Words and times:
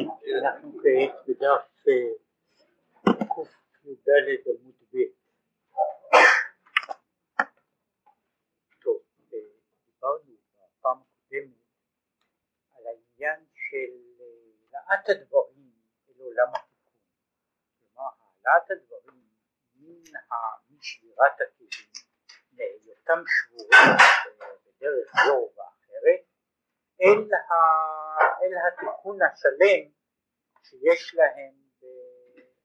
אנחנו 0.00 0.72
כעת 0.82 1.28
בדף 1.28 1.84
קי"ד 3.82 4.08
עמוד 4.46 4.74
ב' 4.92 4.96
טוב, 8.82 8.98
דיברנו 9.86 10.36
בפעם 10.56 10.98
הקודמת 11.00 11.56
על 12.76 12.84
העניין 12.86 13.44
של 13.54 13.92
העלאת 14.72 15.08
הדברים 15.08 15.70
אל 16.08 16.22
עולם 16.22 16.48
התיקון, 16.54 17.00
כלומר 17.80 18.10
העלאת 18.44 18.70
הדברים 18.70 19.24
משבירת 20.70 21.40
הכלים 21.40 21.90
להיותם 22.52 23.22
שבורים 23.26 23.96
בדרך 24.66 25.12
זו 25.26 25.50
ואחרת 25.56 25.73
אל, 27.04 27.34
ה, 27.34 27.54
אל 28.42 28.52
התיקון 28.66 29.18
השלם 29.22 29.82
שיש 30.62 31.14
להם 31.14 31.54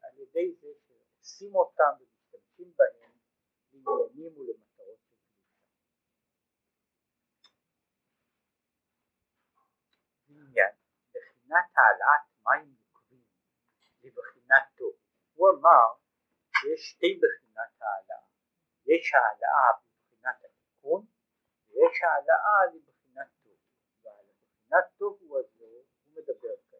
על 0.02 0.20
ידי 0.20 0.54
זה 0.62 0.68
שעושים 0.88 1.56
אותם 1.56 1.94
ומשתמשים 2.00 2.74
בהם 2.78 3.12
לעניינים 3.74 4.38
ולמטרות 4.38 5.00
של 5.06 5.20
קדושה. 10.28 10.68
בחינת 11.14 11.68
העלאת 11.78 12.26
מים 12.44 12.76
נוקבים 12.80 13.24
לבחינת 14.04 14.64
טוב. 14.78 14.94
הוא 15.34 15.50
אמר 15.50 15.88
שיש 16.58 16.90
שתי 16.90 17.22
בחינת 17.22 17.82
העלאה, 17.82 18.26
יש 18.86 19.14
העלאה 19.14 19.70
בבחינת 19.80 20.36
התיקון 20.46 21.06
ויש 21.70 21.98
העלאה 22.04 22.74
ועל 24.70 24.82
הבחינת 24.82 24.98
טוב 24.98 25.18
הוא 25.22 25.40
הזו 25.40 25.66
הוא 25.66 26.14
מדבר 26.14 26.56
כעת. 26.70 26.80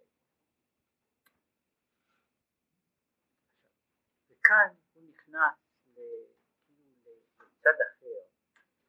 וכאן 4.30 4.76
הוא 4.94 5.04
נכנס 5.10 5.56
כאילו 5.86 7.12
לצד 7.40 7.82
אחר, 7.90 8.20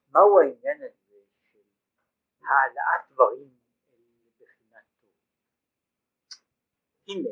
מהו 0.09 0.41
העניין 0.41 0.83
הזה 0.83 1.21
של 1.43 1.59
העלאת 2.43 3.11
דברים 3.11 3.59
לבחינת 4.41 4.85
טוב. 5.01 5.11
הנה, 7.09 7.31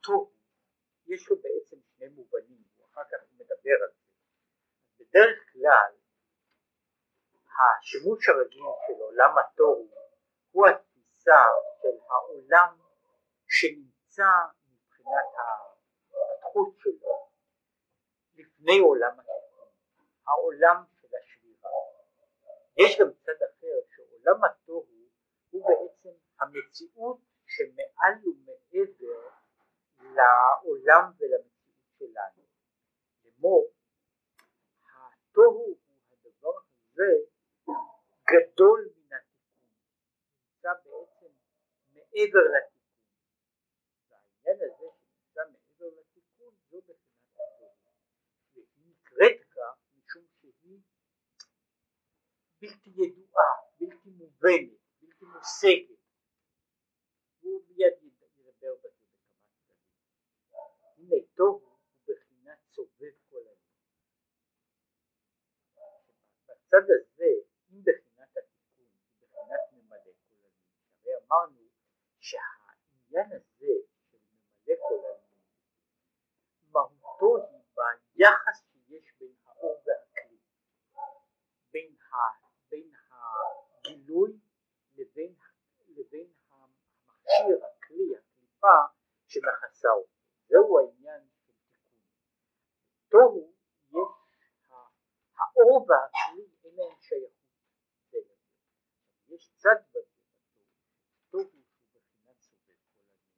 טוב 0.00 0.32
יש 1.06 1.28
לו 1.28 1.36
בעצם 1.36 1.76
שני 1.82 2.08
מובנים, 2.08 2.62
ואחר 2.78 3.04
כך 3.04 3.18
הוא 3.20 3.38
מדבר 3.38 3.84
על 3.84 3.90
זה. 3.92 4.02
בדרך 4.98 5.52
כלל 5.52 5.92
השימוש 7.58 8.28
הרגיל 8.28 8.62
של 8.86 9.02
עולם 9.02 9.34
התוהו 9.38 10.01
הוא 10.52 10.66
התפיסה 10.66 11.42
של 11.82 11.98
העולם 12.10 12.78
שנמצא 13.48 14.30
מבחינת 14.66 15.28
ההתפתחות 15.38 16.74
שלו 16.78 17.28
לפני 18.34 18.78
עולם 18.78 19.20
התיקון, 19.20 19.68
העולם 20.26 20.84
של 21.00 21.08
השבירה. 21.16 21.70
יש 22.76 23.00
גם 23.00 23.12
צד 23.12 23.42
אחר 23.42 23.76
שעולם 23.94 24.44
התוהו 24.44 24.86
הוא 25.50 25.68
בעצם 25.68 26.16
המציאות 26.40 27.18
שמעל 27.46 28.14
ומעבר 28.24 28.92
לעולם 30.00 31.12
ולמציאות 31.18 31.52
שלנו. 31.98 32.42
לאמור, 33.24 33.70
התוהו 35.30 35.48
הוא 35.48 35.76
הדבר 36.12 36.52
הזה 36.58 37.12
גדול 38.30 38.88
מן 38.96 39.16
התיקון, 39.16 39.68
נמצא 40.48 40.72
בעצם 40.84 41.32
מעבר 42.12 42.44
לתיקון. 42.56 42.82
והעניין 44.10 44.56
הזה 44.56 44.86
שנמצא 44.98 45.40
מעבר 45.52 46.00
לתיקון 46.00 46.54
זו 46.70 46.80
בחינת 46.80 47.50
התוהו. 47.60 47.92
והיא 48.54 48.86
נקראת 48.86 49.40
כך 49.50 49.76
משום 49.94 50.24
שהיא 50.40 50.80
בלתי 52.60 52.90
ידועה, 52.90 53.52
בלתי 53.80 54.10
מובנת, 54.10 54.78
בלתי 55.00 55.24
מושגת. 55.24 56.02
הוא 57.40 57.62
מיד 57.68 57.92
ידבר 58.02 58.74
בזה 58.82 59.06
בכמה 59.22 59.56
צדדים. 59.58 60.06
הנה 60.96 61.16
תוהו 61.34 61.50
הוא 61.50 62.14
בחינת 62.14 62.58
סובב 62.72 63.12
כל 63.30 63.36
היום. 63.36 63.72
בצד 66.48 66.84
הזה, 66.90 67.30
אם 67.70 67.82
בחינת 67.82 68.36
התיקון 68.36 68.86
היא 68.88 69.28
בחינת 69.28 69.60
ממלא 69.72 70.12
כל 70.28 70.36
היום, 70.36 70.52
הרי 71.04 71.12
אמרנו 71.26 71.72
שהעניין 73.12 73.32
הזה 73.32 73.46
של 73.56 74.18
ממלא 74.66 74.74
כל 74.88 75.04
היום, 75.04 75.20
מהותו 76.72 77.36
היא 77.36 77.62
ביחס 78.16 78.64
שיש 78.70 79.12
בין 79.20 79.34
האור 79.44 79.82
והכלי, 79.86 80.38
בין, 81.72 81.96
ה, 82.12 82.16
בין 82.70 82.92
הגילוי 83.10 84.38
לבין, 84.94 85.34
לבין 85.88 86.32
המכשיר, 86.50 87.64
הכלי, 87.64 88.16
הקליפה 88.16 88.76
שמכסה 89.26 89.88
אותו. 89.88 90.12
זהו 90.48 90.78
העניין 90.78 91.28
של 91.46 91.52
תיקון. 91.66 92.00
תוהו 93.08 93.52
יש 93.90 94.70
האור 95.38 95.86
והכלי 95.88 96.48
אין 96.64 96.74
להם 96.76 97.00
שייכות. 97.00 97.42
יש 99.28 99.52
צד 99.56 99.76
בזה 99.90 100.00
בתוהו, 100.50 100.64
תוהו 101.30 101.44
שהוא 101.44 102.02
בחינת 102.02 102.40
סובב 102.40 102.74
כל 102.96 103.02
הזמן. 103.02 103.32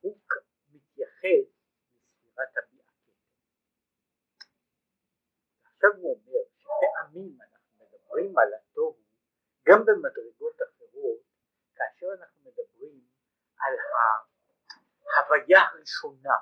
הוא 0.00 0.18
מתייחס 0.72 1.46
לספירת 1.94 2.56
הביאה 2.56 2.80
עכשיו 5.80 5.90
הוא 5.96 6.14
אומר 6.14 6.40
שפעמים 6.58 7.38
אנחנו 7.42 7.84
מדברים 7.84 8.38
על 8.38 8.54
התוהו 8.54 8.96
גם 9.66 9.84
במדרגות 9.86 10.56
אחרות 10.62 11.20
כאשר 11.74 12.06
אנחנו 12.20 12.40
מדברים 12.40 13.00
על 13.58 13.74
ההוויה 15.16 15.60
הראשונה, 15.68 16.34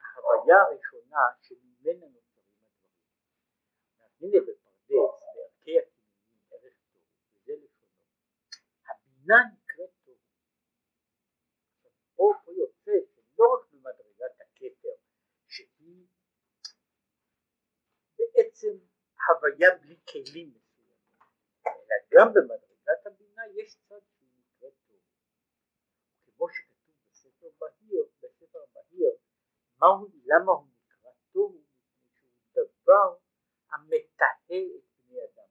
ההוויה 0.00 0.62
הראשונה 0.62 1.20
שממנה 1.42 2.06
נוצרים 2.06 2.46
הדברים. 2.60 3.00
הנה 4.20 4.38
בפרדס, 4.40 5.22
בערכי 5.34 5.78
הכינונים, 5.78 6.42
ערך 6.50 6.74
טוב, 6.92 7.02
וזה 7.34 7.52
לשונו. 7.52 8.02
הבינה 8.88 9.36
נקראת 9.52 9.90
טוב. 10.04 10.16
פה, 12.16 12.32
פה 12.44 12.52
יוצא 12.52 12.92
שלא 13.14 13.44
רק 13.54 13.72
במדרגת 13.72 14.40
הכתר, 14.40 14.96
שהיא 15.46 16.06
בעצם 18.62 18.78
הוויה 19.28 19.76
בלי 19.80 19.96
כלים 20.12 20.54
מסוימים, 20.54 20.98
אלא 21.66 21.96
גם 22.12 22.28
במדרגת 22.34 23.06
הבינה 23.06 23.42
יש 23.54 23.76
צד 23.88 24.00
שהוא 24.06 24.28
נקרא 24.38 24.68
טוב. 24.86 25.00
כמו 26.24 26.46
שכתוב 26.48 26.94
בספר 27.10 27.48
בהיר, 27.58 28.04
בספר 28.22 28.64
בהיר, 28.72 29.16
מהו, 29.78 30.08
למה 30.24 30.52
הוא 30.52 30.66
נקרא 30.66 31.10
טוב? 31.32 31.56
מפני 31.56 32.10
שהוא 32.12 32.64
דבר 32.74 33.16
המתהה 33.70 34.26
את 34.46 34.84
בני 34.96 35.18
אדם. 35.24 35.48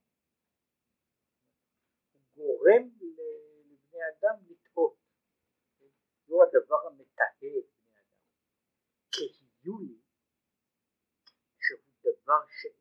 הוא 2.13 2.21
גורם 2.35 2.89
לבני 3.01 3.99
אדם 4.09 4.35
לתהות. 4.49 4.95
זהו 6.27 6.43
הדבר 6.43 6.87
המתהה 6.87 7.27
את 7.37 7.41
בני 7.41 7.99
אדם. 7.99 8.27
כהיולי, 9.11 10.01
שהוא 11.59 11.79
דבר 12.01 12.41
שאין 12.61 12.80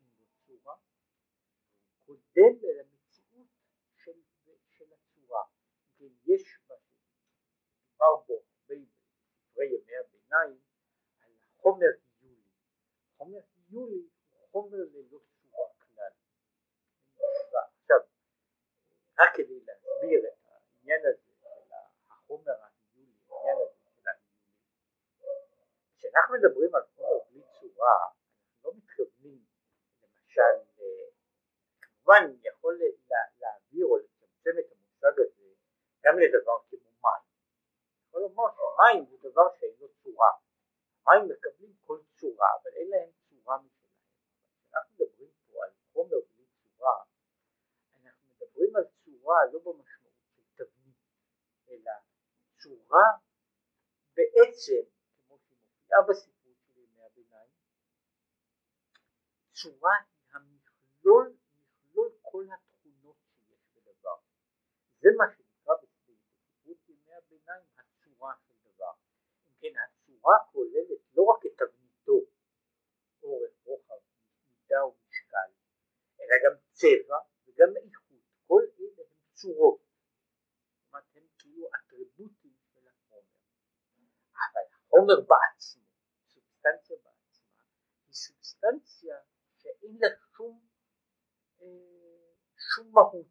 קודם 2.34 2.64
אל 2.64 2.80
המציאות 2.80 3.48
של, 3.96 4.12
של 4.68 4.84
הצורה. 4.92 5.42
ויש 5.98 6.58
בה, 6.68 6.74
דובר 7.92 8.16
בו 8.26 8.42
בספרי 8.64 9.66
ימי 9.66 9.96
הביניים, 9.96 10.60
על 11.20 11.32
חומר 11.56 11.86
היולי. 12.20 12.42
חומר 13.16 13.40
היולי 13.68 14.08
הוא 14.30 14.48
חומר 14.52 14.76
ללא 14.76 15.18
צורה 15.42 15.68
כלל. 15.78 16.12
ועכשיו, 17.52 18.00
רק 19.18 19.30
כדי 19.36 19.60
להסביר 19.60 20.20
את 20.28 20.38
העניין 20.44 21.00
הזה 21.06 21.32
של 21.40 21.72
החומר 22.10 22.52
ההיולי, 22.52 23.12
העניין 23.30 23.56
הזה 23.62 23.78
של 23.84 24.08
ההיולי, 24.08 24.30
כשאנחנו 25.96 26.34
מדברים 26.34 26.74
על 26.74 26.82
חומר 26.96 27.18
בלי 27.30 27.42
צורה, 27.60 28.06
אנחנו 28.06 28.70
לא 28.70 28.76
מתכוונים 28.76 29.44
למשל, 30.02 30.70
כמובן 32.10 32.24
אני 32.24 32.48
יכול 32.48 32.80
להעביר 33.40 33.86
או 33.86 33.96
לצמצם 33.96 34.50
את 34.58 34.72
המושג 34.72 35.20
הזה 35.20 35.42
גם 36.04 36.18
לדבר 36.18 36.58
כמו 36.70 36.90
מים. 37.02 37.22
יכול 38.08 38.20
לומר 38.20 38.44
שמים 38.56 39.04
הוא 39.10 39.18
דבר 39.30 39.42
שאין 39.60 39.74
לו 39.80 39.88
צורה. 40.02 40.30
מים 41.06 41.28
מקבלים 41.28 41.74
כל 41.86 41.98
צורה, 42.20 42.48
אבל 42.62 42.70
אין 42.76 42.88
להם 42.90 43.10
צורה 43.28 43.58
משלהם. 43.58 43.90
כשאנחנו 44.68 44.94
מדברים 44.94 45.30
פה 45.46 45.64
על 45.64 45.70
חומר 45.92 46.16
בלי 46.34 46.44
צורה, 46.62 47.02
אנחנו 48.04 48.28
מדברים 48.28 48.76
על 48.76 48.84
צורה 49.04 49.38
לא 49.52 49.58
במשמעות 49.58 50.14
של 50.34 50.42
תבנית, 50.54 50.96
אלא 51.68 51.92
הצורה 52.56 53.08
בעצם, 54.14 54.82
כמו 55.26 55.38
שמופיעה 55.38 56.02
בסיפור 56.08 56.52
של 56.66 56.80
ימי 56.80 57.02
הביניים, 57.02 57.50
צורה 59.52 59.96
היא 59.98 60.26
המכלול, 60.32 60.70
מכלול 61.00 61.39
כל 62.30 62.44
התכונות 62.52 63.16
שיש 63.28 63.68
בדבר. 63.74 64.16
זה 65.00 65.08
מה 65.18 65.24
שנקרא 65.34 65.74
בספרות 65.82 66.88
ימי 66.88 67.12
הביניים 67.14 67.64
הצורה 67.78 68.34
של 68.46 68.54
דבר. 68.64 68.92
אם 69.46 69.52
כן, 69.60 69.72
הצורה 69.84 70.36
כוללת 70.52 71.00
לא 71.14 71.22
רק 71.22 71.46
את 71.46 71.52
תבניתו, 71.58 72.18
אורך, 73.22 73.52
רוחב, 73.64 74.00
מידה 74.50 74.84
ומשקל, 74.84 75.50
אלא 76.20 76.34
גם 76.44 76.56
צבע 76.72 77.18
וגם 77.46 77.68
איכות, 77.76 78.22
כל 78.46 78.62
אלה 78.78 79.02
הם 79.10 79.32
צורות. 79.32 79.80
אומרת, 80.88 81.04
הם 81.14 81.26
כאילו 81.38 81.68
אטריבוטים 81.76 82.54
של 82.74 82.88
החומר. 82.88 83.22
אבל 84.34 84.62
החומר 84.74 85.20
בעצמו, 85.20 85.84
סובסטנציה 86.26 86.96
בעצמה, 86.96 87.62
היא 88.06 88.14
סובסטנציה 88.14 89.16
שאין 89.58 89.98
אה, 90.04 90.29
שום 92.74 92.92
מהות, 92.92 93.26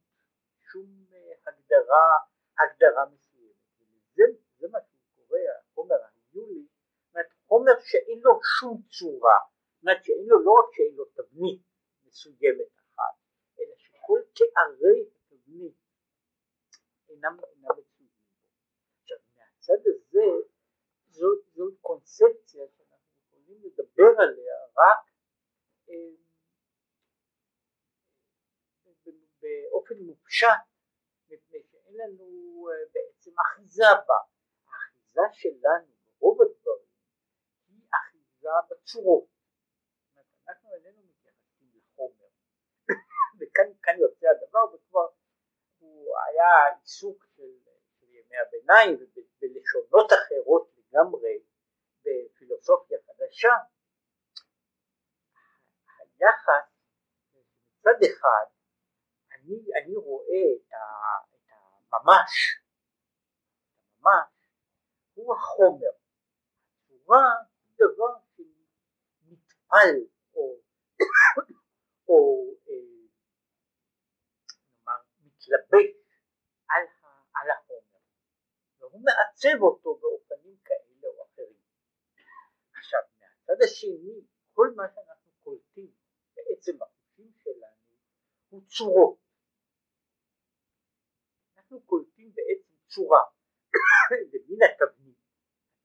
שום 0.72 1.06
אה, 1.14 1.32
הגדרה, 1.48 2.08
הגדרה 2.60 3.06
מסוימת. 3.06 3.56
וזה 3.80 4.24
זה 4.60 4.68
מה 4.72 4.80
שהוא 4.82 5.28
קורא 5.28 5.40
החומר 5.60 5.96
אומרת 7.14 7.32
חומר 7.48 7.72
שאין 7.80 8.20
לו 8.24 8.40
שום 8.60 8.82
צורה, 8.90 9.40
זאת 9.84 9.98
שאין 10.04 10.26
לו 10.28 10.44
לא 10.44 10.52
רק 10.52 10.76
שאין 10.76 10.96
לו 10.96 11.06
תבנית 11.06 11.62
מסוימת 12.06 12.72
אחת, 12.78 13.16
אלא 13.60 13.76
שכל 13.78 14.20
תארי 14.34 15.10
התבנית 15.32 15.76
אינם, 17.10 17.38
מצויים. 17.78 18.12
עכשיו 19.02 19.18
מהצד 19.36 19.82
הזה 19.86 20.26
זאת, 21.10 21.40
זאת 21.56 21.74
קונספציה 21.82 22.66
שאנחנו 22.68 23.40
יכולים 23.40 23.62
לדבר 23.64 24.22
עליה 24.24 24.56
רק 24.78 25.12
אה, 25.90 26.30
באופן 29.42 29.96
מופשט 29.96 30.64
מפני 31.30 31.60
שאין 31.72 31.94
לנו 31.98 32.68
אה, 32.72 32.86
בעצם 32.94 33.32
אחיזה 33.40 33.84
בה. 34.08 34.20
האחיזה 34.68 35.22
שלנו 35.32 35.88
ברוב 36.20 36.42
הדברים 36.42 36.86
היא 37.68 37.84
אחיזה 37.94 38.50
בצורות. 38.70 39.28
אנחנו 40.48 40.74
איננו 40.74 41.04
מתייחסים 41.04 41.68
לחומר 41.76 42.28
וכאן 43.40 43.96
יוצא 44.00 44.28
הדבר 44.28 44.76
וכבר 44.76 45.08
הוא 45.80 46.16
היה 46.28 46.76
עיסוק 46.80 47.26
של, 47.36 47.52
של 48.00 48.06
ימי 48.10 48.38
הביניים 48.38 48.96
ובלשונות 48.96 50.12
אחרות 50.14 50.72
לגמרי 50.78 51.44
בפילוסופיה 52.02 52.98
חדשה 53.08 53.54
היחס 56.00 56.70
מצד 57.80 58.00
אחד 58.04 58.46
אני, 59.90 59.98
אני 59.98 60.06
רואה 60.06 60.46
את, 60.58 60.74
ה, 60.74 60.78
את 61.36 61.52
הממש, 61.94 62.62
הממש 63.98 64.30
הוא 65.14 65.36
החומר, 65.36 65.92
הצורה 66.78 67.34
היא 67.64 67.76
דבר 67.76 68.20
שנטפל 68.36 69.96
או, 70.34 70.60
או 72.08 72.46
נאמר 74.86 75.02
מתלבש 75.20 75.90
על, 76.70 76.84
על 77.36 77.52
החומר 77.52 78.00
והוא 78.80 79.02
מעצב 79.04 79.62
אותו 79.62 79.96
באופנים 79.96 80.58
כאלה 80.66 81.08
או 81.08 81.24
אחרים. 81.26 81.62
עכשיו 82.74 83.00
מהצד 83.20 83.64
השני 83.64 84.22
כל 84.54 84.74
מה 84.76 84.84
שאנחנו 84.96 85.32
קולטים 85.44 85.92
בעצם 86.36 86.84
החושים 86.84 87.32
שלנו 87.36 87.96
הוא 88.50 88.62
צורות 88.68 89.29
אנחנו 91.70 91.88
קולטים 91.88 92.32
בעצם 92.36 92.76
צורה, 92.88 93.24
זה 94.32 94.38
מן 94.48 94.62
התבנית, 94.66 95.18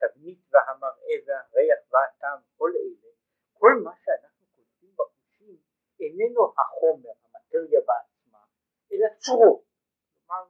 התבנית 0.02 0.40
והמראה 0.50 1.14
והריח 1.26 1.78
והטעם, 1.90 2.40
כל 2.56 2.70
אלה, 2.76 3.10
כל 3.52 3.72
מה 3.84 3.92
שאנחנו 4.04 4.46
קולטים 4.54 4.96
בחושים 4.96 5.56
איננו 6.00 6.52
החומר, 6.58 7.10
המטריה 7.24 7.80
בעצמה, 7.80 8.44
אלא 8.92 9.06
צורות, 9.18 9.64
כלומר 10.26 10.44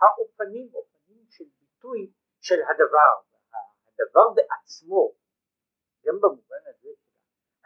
האופנים, 0.00 0.74
אופנים 0.74 1.26
של 1.30 1.44
ביטוי 1.58 2.12
של 2.40 2.60
הדבר, 2.62 3.14
הדבר 3.86 4.28
בעצמו, 4.34 5.14
גם 6.04 6.14
במובן 6.20 6.62
הזה 6.66 6.88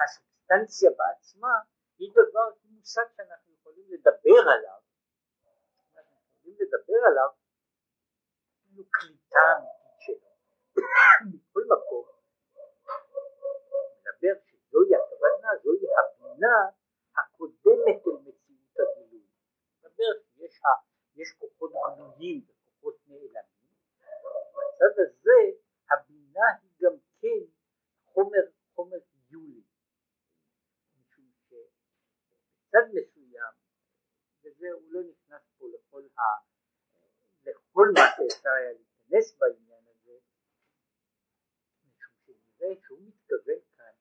הסובסטנציה 0.00 0.90
בעצמה 0.98 1.54
היא 1.98 2.12
דבר, 2.12 2.50
מושג 2.64 3.06
שאנחנו 3.16 3.54
יכולים 3.54 3.86
לדבר 3.90 4.40
עליו 4.54 4.85
לדבר 6.60 7.00
עליו 7.10 7.30
אפילו 8.62 8.84
קליטה 8.90 9.38
אמיתית 9.56 9.98
שלו. 9.98 10.28
מכל 11.32 11.62
מקום 11.74 12.16
מדבר 14.00 14.40
שזוהי 14.46 14.94
הכוונה, 14.94 15.48
זוהי 15.62 15.86
הבינה 15.98 16.56
הקודמת 17.16 18.06
אל 18.06 18.18
מציאות 18.24 18.76
הגילוי. 18.78 19.26
מדבר 19.78 20.12
שיש 20.22 20.60
יש 21.16 21.32
כוחות 21.38 21.72
גלויים 21.96 22.46
וכוחות 22.48 22.96
נעלמים, 23.06 23.74
ובצד 24.00 24.94
הזה 24.98 25.38
הבינה 25.90 26.46
היא 26.62 26.70
גם 26.80 26.96
כן 27.20 27.44
חומר, 28.04 28.46
חומר 28.74 28.98
יולי. 29.30 29.62
משום 30.94 31.30
שבצד 31.48 32.86
מסוים, 32.94 33.52
וזה 34.44 34.66
הוא 34.72 34.92
לא 34.92 35.00
נכנס 35.00 35.42
פה 35.58 35.66
לכל 35.68 36.02
ה... 36.18 36.45
לכל 37.76 37.88
מה 37.94 38.00
שאפשר 38.16 38.48
היה 38.50 38.72
להיכנס 38.72 39.38
בעניין 39.38 39.84
הזה, 39.86 40.18
משום 41.84 42.12
שנראה 42.26 42.74
שהוא 42.82 42.98
מתכוון 43.08 43.60
כאן 43.76 43.92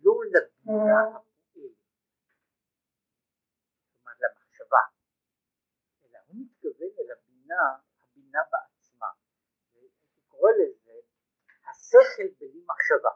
לא 0.00 0.14
לבינה 0.24 1.00
הפועלת, 1.16 1.76
כלומר 3.92 4.12
למחשבה, 4.20 4.82
אלא 6.02 6.18
הוא 6.26 6.36
מתכוון 6.40 6.90
אל 6.98 7.12
הבינה, 7.12 7.62
הבינה 8.00 8.38
בעצמה, 8.52 9.06
והייתי 9.74 10.20
קורא 10.28 10.50
לזה 10.50 11.00
השכל 11.70 12.28
בלי 12.38 12.64
מחשבה. 12.66 13.14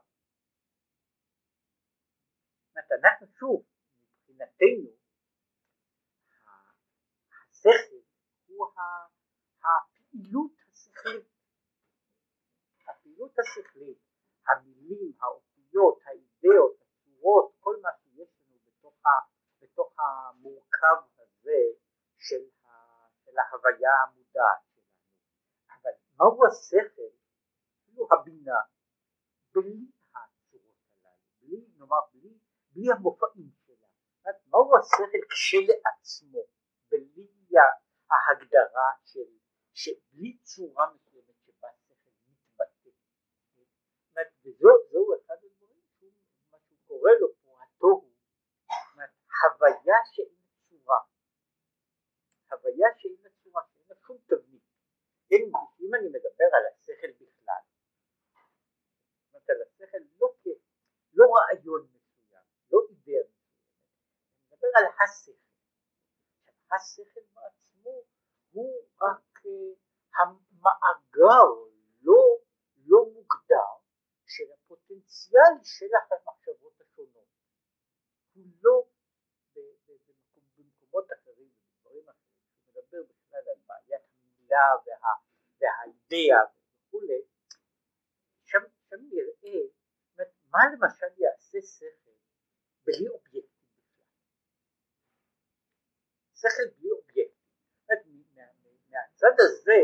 זאת 2.58 2.76
אומרת, 2.76 3.04
אנחנו 3.04 3.26
שוב, 3.38 3.64
מבחינתנו, 4.00 4.90
השכל 7.50 7.91
הפעילות 10.22 10.52
השכלית, 10.72 11.26
הפעילות 12.88 13.38
השכלית, 13.38 13.98
המילים, 14.48 15.12
האותיות, 15.20 15.98
האידאות, 16.04 16.76
הצורות, 16.80 17.52
כל 17.60 17.76
מה 17.82 17.88
שיש 18.02 18.28
לנו 18.40 18.58
בתוך, 18.66 19.06
ה, 19.06 19.10
בתוך 19.62 19.94
המורכב 19.98 20.96
הזה 21.18 21.62
של, 22.18 22.42
ה, 22.64 22.68
של 23.24 23.32
ההוויה 23.38 23.90
המודעת 24.02 24.62
שלנו. 24.74 24.86
אבל 25.68 25.90
מהו 26.18 26.46
השכל, 26.46 27.12
אפילו 27.82 28.08
הבינה, 28.12 28.60
בלי 29.54 29.86
הצורות 30.14 30.76
הללו, 30.94 31.16
בלי, 31.40 31.66
נאמר, 31.78 32.00
בלי, 32.12 32.38
בלי 32.72 32.92
המופעים 32.92 33.50
שלה. 33.66 33.86
מהו 34.46 34.76
השכל 34.76 35.18
כשלעצמו, 35.30 36.42
בלי 36.90 37.32
ההגדרה 38.10 38.90
של, 39.04 39.41
שבלי 39.74 40.38
צורה 40.42 40.86
מסוימת 40.94 41.34
שבה 41.44 41.68
שכל 41.72 42.10
מתבטא. 42.28 42.90
וזהו 44.14 45.14
אחד 45.20 45.34
הדברים 45.44 45.82
שהוא, 45.98 46.12
מה 46.50 46.58
שהוא 46.66 46.78
קורא 46.86 47.10
לו 47.20 47.28
פה 47.42 47.62
התוהו, 47.62 48.12
הוויה 49.42 49.96
שאין 50.12 50.42
צורה, 50.68 50.98
הוויה 52.50 52.88
שאין 52.98 53.16
צורה, 53.42 53.62
שאין 53.72 53.84
לה 53.88 53.94
שום 54.06 54.18
תבנית. 54.26 54.62
אם 55.80 55.94
אני 55.94 56.08
מדבר 56.08 56.48
על 56.52 56.64
השכל 56.72 57.10
בכלל, 57.12 57.62
זאת 59.22 59.34
אומרת 59.34 59.50
על 59.50 59.62
השכל 59.62 59.98
לא, 60.20 60.28
לא 61.12 61.24
רעיון 61.34 61.88
מסוים, 61.92 62.44
לא 62.72 62.78
אידאה 62.90 63.22
מסוימת, 63.30 63.66
אני 64.36 64.56
מדבר 64.56 64.68
על 64.76 64.84
השכל. 65.04 65.42
השכל 66.74 67.20
בעצמו 67.34 68.02
הוא 68.52 68.86
רק 69.00 69.31
המאגר 70.18 71.48
לא, 72.02 72.38
לא 72.86 73.04
מוגדר 73.14 73.72
של 74.26 74.44
הפוטנציאל 74.52 75.54
של 75.62 75.86
המחשבות 76.10 76.80
השונות. 76.80 77.28
הוא 78.34 78.44
לא 78.62 78.84
במקומות 80.56 81.12
אחרים, 81.12 81.50
בדברים 81.50 82.08
אחרים, 82.08 82.44
הוא 82.64 82.82
מדבר 82.82 83.02
בכלל 83.02 83.42
על 83.54 83.60
בעיית 83.66 84.02
המילה 84.22 84.66
וה, 84.86 85.12
והאידאה 85.60 86.44
וכולי, 86.86 87.22
שם, 88.44 88.58
שם 88.88 88.96
נראה 89.10 89.68
מה 90.52 90.58
למשל 90.72 91.20
יעשה 91.22 91.58
שכל 91.62 92.10
בלי 92.84 93.08
אובייקטים 93.08 93.68
בכלל. 93.76 94.06
שכל 96.34 96.76
בלי 96.78 96.90
אובייקטים. 96.90 97.41
מהצד 99.22 99.40
הזה 99.40 99.80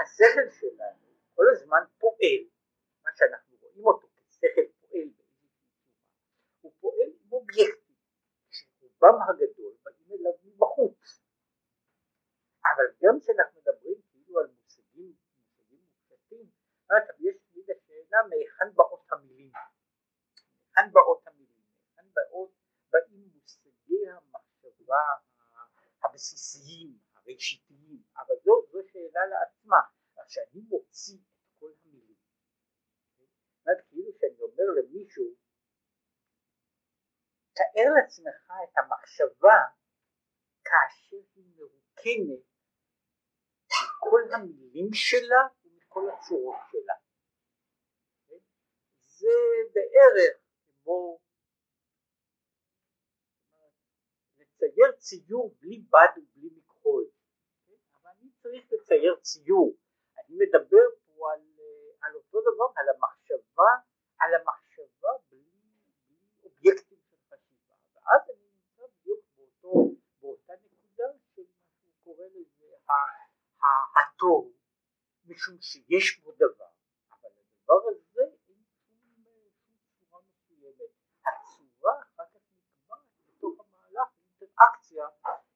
השכל 0.00 0.50
שלנו 0.60 1.06
כל 1.34 1.44
הזמן 1.52 1.82
פועל, 1.98 2.42
מה 3.04 3.10
שאנחנו 3.16 3.56
רואים 3.60 3.86
אותו 3.86 4.08
כשכל 4.28 4.66
פועל 4.80 5.08
הוא 6.60 6.72
פועל 6.80 7.10
עם 7.20 7.32
אובייקטים 7.32 7.96
שרובם 8.50 9.18
הגדול 9.28 9.74
באים 9.82 10.12
אליו 10.12 10.32
מבחוץ. 10.44 11.22
אבל 12.60 12.84
גם 13.02 13.20
כשאנחנו 13.20 13.60
מדברים 13.60 14.02
כאילו 14.10 14.40
על 14.40 14.46
מושגים, 14.46 15.14
מושגים 15.38 15.84
מופשטים, 16.10 16.46
יש 17.20 17.36
תמיד 17.52 17.70
השאלה 17.70 18.18
מהיכן 18.28 18.74
באות 18.74 19.12
המילים. 19.12 19.52
מהיכן 19.52 20.92
באות 20.92 21.26
המילים, 21.26 21.64
מהיכן 21.76 22.08
באות, 22.14 22.50
באים 22.90 23.30
מושגי 23.34 24.08
המחשבה 24.08 25.04
הבסיסיים, 26.04 26.98
הראשיתיים, 27.14 27.73
זו 29.14 29.20
שאלה 29.20 29.26
לעצמה. 29.26 29.76
כשאני 30.26 30.60
מוציא 30.68 31.18
את 31.18 31.58
כל 31.58 31.70
המילים, 31.82 32.16
זאת 33.64 33.78
כאילו 33.88 34.12
שאני 34.20 34.40
אומר 34.40 34.64
למישהו, 34.78 35.24
תאר 37.52 37.88
לעצמך 37.96 38.52
את 38.64 38.78
המחשבה 38.78 39.58
כאשר 40.64 41.16
היא 41.34 41.44
מרוקנת 41.56 42.44
מכל 43.70 44.20
המילים 44.34 44.88
שלה 44.92 45.42
ומכל 45.64 46.00
הצורות 46.10 46.56
שלה. 46.70 46.94
זה 48.98 49.36
בערך 49.74 50.38
כמו 50.82 51.20
לצייר 54.36 54.92
ציור 54.98 55.54
בלי 55.60 55.78
בד 55.78 56.22
ובלי 56.22 56.50
מכחול. 56.56 57.13
צריך 58.44 58.72
לצייר 58.72 59.14
ציור. 59.22 59.76
אני 60.18 60.36
מדבר 60.36 60.86
פה 61.06 61.32
על, 61.32 61.40
על 62.02 62.14
אותו 62.14 62.40
דבר, 62.40 62.64
על 62.76 62.86
המחשבה, 62.88 63.70
על 64.20 64.34
המחשבה 64.34 65.08
בלי, 65.30 65.44
אובייקטים 66.44 66.98
של 67.10 67.16
חשיבה. 67.28 67.74
ואז 67.94 68.30
אני 68.30 68.48
נמצא 68.54 68.82
בדיוק 69.00 69.20
באותו, 69.36 69.94
באותה 70.20 70.52
נקודה 70.52 71.04
של 71.34 71.42
מה 71.42 71.72
שהוא 71.82 71.92
קורא 72.04 72.24
לזה 72.34 72.66
התוהו, 73.96 74.52
משום 75.26 75.60
שיש 75.60 76.20
בו 76.20 76.32
דבר, 76.32 76.70
אבל 77.12 77.30
הדבר 77.30 77.88
הזה 77.88 78.04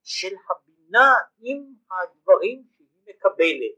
של 0.02 0.34
הבינה 0.50 1.14
עם 1.38 1.74
הדברים 1.90 2.77
מקבלת, 3.18 3.76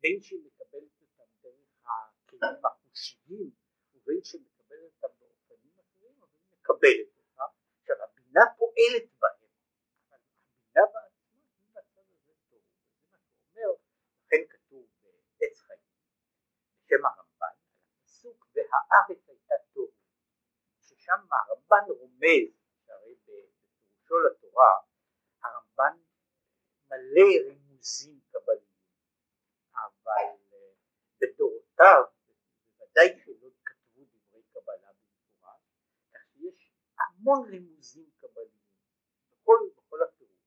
בין 0.00 0.22
שהיא 0.22 0.40
מקבלת 0.46 0.92
אותם 1.00 1.30
דרך 1.42 1.86
הכלים 1.86 2.64
החושיים 2.64 3.50
ובין 3.94 4.24
שהיא 4.24 4.42
מקבלת 4.42 4.92
אותם 5.02 5.14
באופנים 5.18 5.72
אחרים, 5.80 6.14
אבל 6.20 6.28
היא 6.34 6.58
מקבלת 6.58 7.08
אותם. 7.16 7.44
עכשיו 7.80 7.96
הבינה 8.04 8.40
פועלת 8.58 9.08
בהם, 9.20 9.50
אבל 10.08 10.18
הבינה 10.18 10.86
בעצמה 10.94 11.40
היא 11.58 11.68
בצד 11.74 12.00
הזה 12.10 12.32
טוב, 12.50 12.62
וזה 12.76 13.18
מה 13.22 13.28
שאומר, 13.30 13.70
לכן 14.26 14.42
כתוב 14.50 14.86
בעץ 15.38 15.60
חיים, 15.60 15.80
בשם 16.84 17.06
הרמב"ן, 17.06 17.54
הפסוק 18.02 18.46
והארץ 18.54 19.28
הייתה 19.28 19.54
טוב, 19.72 19.90
ששם 20.80 21.20
הרמב"ן 21.30 21.84
רומז, 21.88 22.48
שהרי 22.86 23.14
בפירושו 23.14 24.18
לתורה 24.18 24.72
הרמב"ן 25.42 25.98
מלא 26.88 27.28
רמוזים 27.46 28.19
אבל 30.10 30.36
בדורותיו 31.20 32.02
בוודאי 32.78 33.08
שלא 33.24 33.50
כתבו 33.64 34.04
דברי 34.04 34.42
קבלה 34.52 34.90
במפורש, 34.92 35.60
כך 36.12 36.20
שיש 36.32 36.72
המון 36.98 37.40
רמוזים 37.54 38.10
קבליים 38.16 38.60
בכל, 39.30 39.58
בכל 39.76 40.02
הפירוש, 40.02 40.40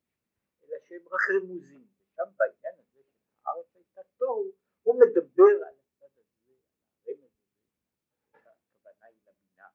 אלא 0.63 0.77
שהם 0.85 1.07
רק 1.11 1.21
רמוזים, 1.35 1.87
ושם 1.99 2.29
בעניין 2.37 2.75
הזה 2.79 3.01
של 3.03 3.19
הארץ 3.45 3.75
הייתה 3.75 4.01
תוהו, 4.17 4.51
הוא 4.83 4.99
מדבר 4.99 5.53
על 5.67 5.75
הצד 5.79 6.17
הזה, 6.17 6.53
על 7.07 7.13
הרמז 7.13 7.31
הזה, 7.35 8.49
הכוונה 8.83 9.05
היא 9.05 9.17
לבינה, 9.25 9.67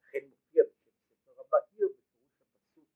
לכן 0.00 0.26
מופיע 0.28 0.62
בשם 0.64 0.90
ספר 1.08 1.40
הבהיר 1.40 1.88
בפירוש 1.88 2.40
הפסוק 2.40 2.88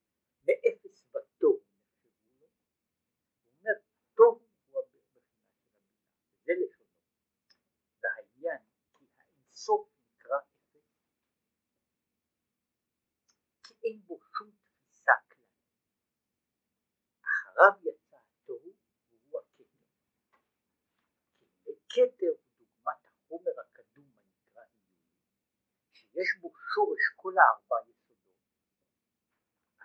מאפס 0.47 1.04
בתוהו 1.12 1.61
נחשבו 2.04 2.47
לו, 2.47 2.47
הוא 3.44 3.59
אומר 3.59 3.73
תוהו 4.14 4.40
הוא 4.68 4.82
הבחינה 4.82 5.11
של 5.12 5.20
הבינה, 5.20 5.64
וזה 6.35 6.52
לשונו, 6.52 6.99
והעניין 8.02 8.58
כי 8.94 9.04
האינסוף 9.18 9.88
נקרא 10.08 10.38
אפס, 10.38 10.87
כי 13.62 13.75
אין 13.85 14.00
בו 14.06 14.21
שום 14.38 14.50
תפיסה 14.50 15.12
כלל, 15.28 15.47
אחריו 17.25 17.73
יצא 17.82 18.16
התוהו 18.16 18.73
והוא 19.11 19.40
הכתר, 19.40 19.64
כתר 21.88 22.26
הוא 22.26 22.66
דוגמת 22.66 23.04
החומר 23.04 23.54
הקדום 23.61 24.04
הנקרא 24.16 24.62
עיון, 24.62 24.94
שיש 25.92 26.30
בו 26.40 26.52
שורש 26.75 27.04
כל 27.16 27.35
הארבע 27.38 27.76
יסודות, 27.90 28.38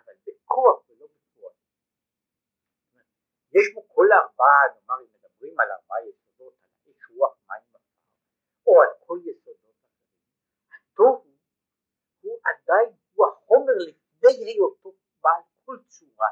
אבל 0.04 0.14
בכוח 0.26 0.90
ולא 0.90 1.06
בפועל. 1.06 1.54
יש 3.52 3.74
בו 3.74 3.88
כל 3.88 4.06
הארבעה, 4.12 4.62
נאמר 4.74 5.00
אם 5.00 5.08
מדברים 5.14 5.60
על 5.60 5.70
ארבעה 5.70 6.08
יסודות, 6.08 6.54
על 6.62 6.70
אש 6.92 7.10
רוח 7.16 7.38
מים 7.48 7.62
עפר, 7.74 7.78
או 8.66 8.82
על 8.82 8.88
כל 9.06 9.18
יסודות 9.24 9.76
אחרים, 9.84 10.16
הטוב 10.72 11.26
הוא 12.20 12.40
עדיין, 12.44 12.96
הוא 13.14 13.26
החומר 13.26 13.72
לפני 13.88 14.44
היותו 14.44 14.94
בעל 15.20 15.42
כל 15.64 15.78
צורה, 15.88 16.28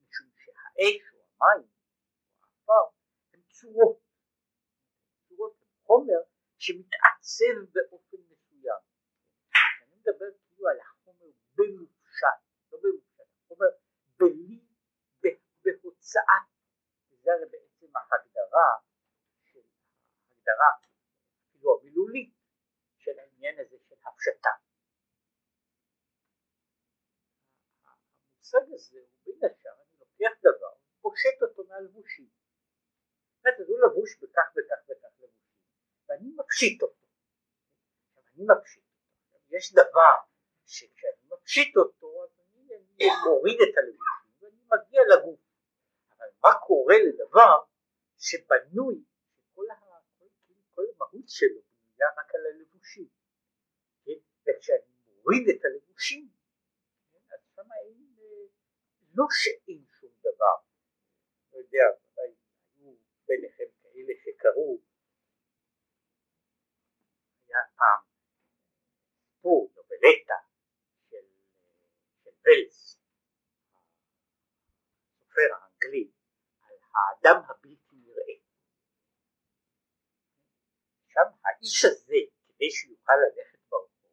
משום 0.00 0.28
שהאש 0.36 1.14
או 1.14 1.18
המים 1.22 1.68
או 2.36 2.44
העפר 2.44 2.96
הם 3.32 3.40
צורות, 3.48 4.00
צורות 5.28 5.54
הם 5.62 5.68
חומר 5.86 6.20
שמתעצב 6.58 7.56
באופן 7.72 8.16
מסוים. 8.30 8.80
אני 9.82 9.96
מדבר 9.96 10.26
כאילו 10.40 10.68
על 10.68 10.80
החומר 10.80 11.26
במופשט, 11.54 12.40
לא 12.72 12.78
במופשט, 12.82 13.28
החומר 13.44 13.66
בלי, 14.16 14.60
בהוצאת, 15.64 16.46
וזה 17.10 17.30
הרי 17.32 17.44
בעצם 17.50 17.86
ההגדרה 17.96 18.70
של, 19.44 19.60
ההגדרה 20.28 20.70
אפילו 21.50 21.80
המילולית 21.80 22.34
של 22.98 23.18
העניין 23.18 23.54
הזה 23.60 23.76
של 23.88 23.94
הפשטה. 24.06 24.50
המושג 28.36 28.71
הזה 28.86 29.00
הוא 29.00 29.34
בין 29.40 29.50
השאר, 29.50 29.72
אני 29.72 29.98
לוקח 30.00 30.38
דבר, 30.40 30.74
פושט 31.00 31.42
אותו 31.42 31.64
מהלבושים. 31.68 32.26
זאת 32.26 33.46
אומרת, 33.46 33.68
הוא 33.68 33.78
לבוש 33.84 34.16
בכך 34.16 34.48
וכך 34.56 34.82
וכך 34.88 35.14
לבושים, 35.20 35.54
ואני 36.08 36.32
מפשיט 36.36 36.82
אותו. 36.82 37.06
אני 38.16 38.44
מפשיט 38.48 38.84
אותו. 39.32 39.56
יש 39.56 39.72
דבר 39.72 40.16
שכשאני 40.66 41.22
מפשיט 41.32 41.76
אותו, 41.76 42.24
אז 42.24 42.30
אני, 42.40 43.08
מוריד 43.24 43.58
את 43.62 43.78
הלבושים 43.78 44.32
ואני 44.40 44.62
מגיע 44.72 45.00
לגוף. 45.14 45.40
אבל 46.18 46.26
מה 46.42 46.54
קורה 46.66 46.94
לדבר 47.08 47.58
שבנוי, 48.18 49.04
כל, 49.54 49.64
כל 50.74 50.84
המהות 50.94 51.28
שלו 51.28 51.60
בנויה 51.60 52.08
רק 52.18 52.34
על 52.34 52.46
הלבושים. 52.46 53.08
כן? 54.04 54.18
וכשאני 54.46 54.92
מוריד 55.06 55.48
את 55.48 55.64
הלבושים, 55.64 56.28
כן? 57.12 57.34
אז 57.34 57.40
שם 57.54 57.72
אין, 57.72 58.02
לא 59.14 59.24
שאין 59.30 59.84
שום 60.00 60.10
דבר. 60.20 60.56
לא 61.52 61.58
יודע, 61.58 61.84
ודאי 61.96 62.34
היו 62.74 62.94
ביניכם 63.26 63.64
כאלה 63.82 64.12
שקראו, 64.24 64.78
היה 67.46 67.58
פעם 67.76 68.12
סיפור, 69.42 69.72
נובלטה 69.76 70.34
של, 71.10 71.26
של 72.24 72.30
ולס, 72.44 72.98
הסופר 75.06 75.54
האנגלי, 75.54 76.10
על 76.60 76.76
האדם 76.94 77.42
הבלתי 77.48 77.96
נראה. 77.96 78.34
שם 81.08 81.28
האיש 81.44 81.84
הזה, 81.84 82.20
כדי 82.46 82.70
שיוכל 82.70 83.12
ללכת 83.12 83.58
ברחוב, 83.68 84.10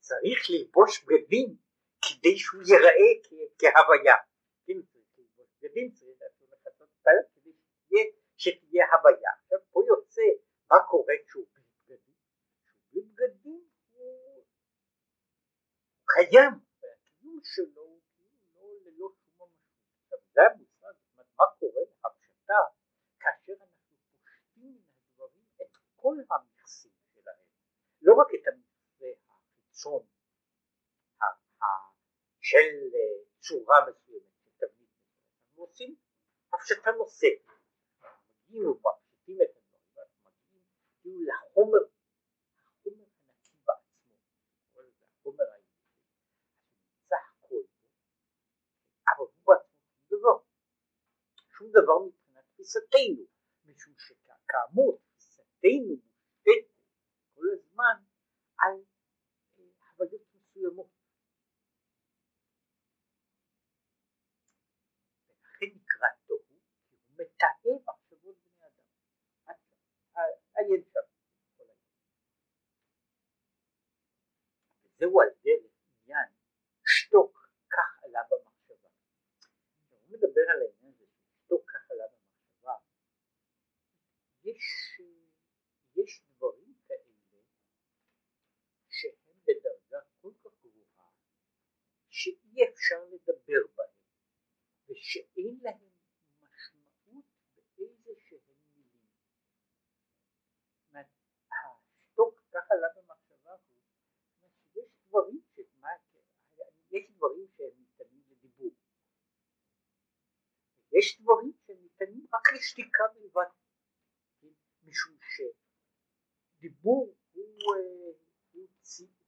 צריך 0.00 0.38
ללבוש 0.50 1.04
בגדים 1.04 1.56
כדי 2.02 2.38
שהוא 2.38 2.62
ייראה 2.62 3.10
כהוויה. 3.58 4.14
כן, 4.66 4.82
צריך 4.82 5.06
ללבוש 5.18 5.48
בגדים, 5.58 5.90
צריך 5.92 6.18
לעשות 6.20 6.48
לכסות 6.52 6.88
את 7.02 7.06
הלב 7.06 7.24
כדי 7.34 7.52
שיהיה 7.88 8.04
שתהיה 8.46 8.84
הוויה. 8.92 9.30
עכשיו 9.42 9.58
פה 9.72 9.80
יוצא 9.88 10.22
מה 10.70 10.76
קורה 10.88 11.14
כשהוא 11.26 11.46
בלי 11.52 11.64
בגדים? 11.88 12.14
בלי 12.92 13.02
בגדים 13.02 13.68
הוא 13.92 14.44
קיים, 16.06 16.52
והקיום 16.82 17.40
שלו 17.42 17.82
הוא 17.82 18.00
לא 18.54 18.68
ללא 18.84 19.08
שום 19.08 19.48
משמעות. 19.48 19.50
עכשיו 20.04 20.18
זה 20.32 20.40
המושג, 20.52 20.94
מה 21.38 21.44
קורה 21.58 21.80
להפשטה 21.90 22.60
כאשר 23.20 23.52
אנחנו 23.52 23.96
פושטים 24.20 24.78
מן 25.16 25.62
את 25.62 25.76
כל 25.96 26.16
המכסים 26.30 26.92
שלהם, 27.14 27.46
לא 28.02 28.14
רק 28.14 28.26
את 28.34 28.46
המכסה 28.48 29.06
החיצון 29.32 30.06
של 32.40 32.76
צורה 33.40 33.76
מסוימת, 33.88 34.26
של 34.58 34.66
מסוימת, 34.66 34.96
אנחנו 35.48 35.62
עושים 35.62 35.96
הפשטה 36.52 36.90
נוספת, 36.90 37.55
מגיעים 38.48 38.68
ומפשטים 38.70 39.38
את 39.42 39.56
הדברים, 39.56 39.90
ואנחנו 39.96 40.30
מגיעים 40.34 40.64
כאילו 41.00 41.20
לחומר, 41.20 41.78
החומר 42.58 43.04
הנקי 43.28 43.56
בעצמו, 43.66 44.12
החומר 45.20 45.44
האנושי, 45.52 45.86
שנמצא 46.78 47.16
הכל 47.16 47.54
אבל 49.08 49.18
הוא 49.18 49.28
בעצמו 49.46 49.82
שום 50.08 50.18
דבר, 50.18 50.38
שום 51.58 51.68
דבר 51.70 51.98
מבחינת 52.06 52.44
תפיסתנו, 52.52 53.24
משום 53.64 53.94
שכאמור 53.98 54.98
תפיסתנו 55.02 55.94
מושתתת 55.96 56.66
כל 57.34 57.46
הזמן 57.52 58.02
על 58.58 58.84
הוויות 59.96 60.22
מסוימות. 60.34 60.90
לכן 65.28 65.66
נקרא 65.66 66.08
תוהו, 66.26 66.40
כי 66.88 66.96
הוא 67.62 67.82
אדם. 67.82 67.95
היום. 70.56 70.82
וזהו 74.84 75.20
על 75.20 75.28
דרך 75.44 75.72
עניין 76.02 76.28
שתוק 76.86 77.48
כך 77.70 78.04
עלה 78.04 78.20
במחשבה. 78.30 78.88
הוא 79.90 80.00
מדבר 80.08 80.40
על 80.52 80.62
העניין 80.62 80.94
הזה 80.94 81.06
שתוק 81.44 81.70
כך 81.70 81.90
עלה 81.90 82.04
במחשבה. 82.12 82.74
יש, 84.44 85.00
יש 85.96 86.22
דברים 86.36 86.74
כאלה 86.88 87.12
שהם 88.90 89.38
בדרגה 89.42 90.00
כל 90.20 90.32
כך 90.44 90.50
גבוהה 90.64 91.10
שאי 92.10 92.64
אפשר 92.72 93.04
לדבר 93.04 93.62
בהם. 93.74 93.96
ושאין 94.88 95.58
להם 95.62 95.90
משמעות 96.40 97.24
באיזה 97.76 98.12
שהם 98.18 98.56
מילים. 98.74 99.06
ככה 102.56 102.74
עלה 102.74 102.88
במחשבה 102.96 103.54
יש 104.76 104.88
דברים 105.08 105.40
שמה, 105.54 105.88
יש 106.90 107.10
דברים 107.16 107.46
שהם 107.56 107.70
ניתנים 107.78 108.22
לדיבור. 108.30 108.70
יש 110.98 111.20
דברים 111.20 111.52
שהם 111.66 111.76
ניתנים 111.82 112.26
רק 112.34 112.52
לשתיקה 112.54 113.04
בלבד. 113.14 113.46
משום 114.82 115.16
שדיבור 116.56 117.14
הוא, 117.32 118.14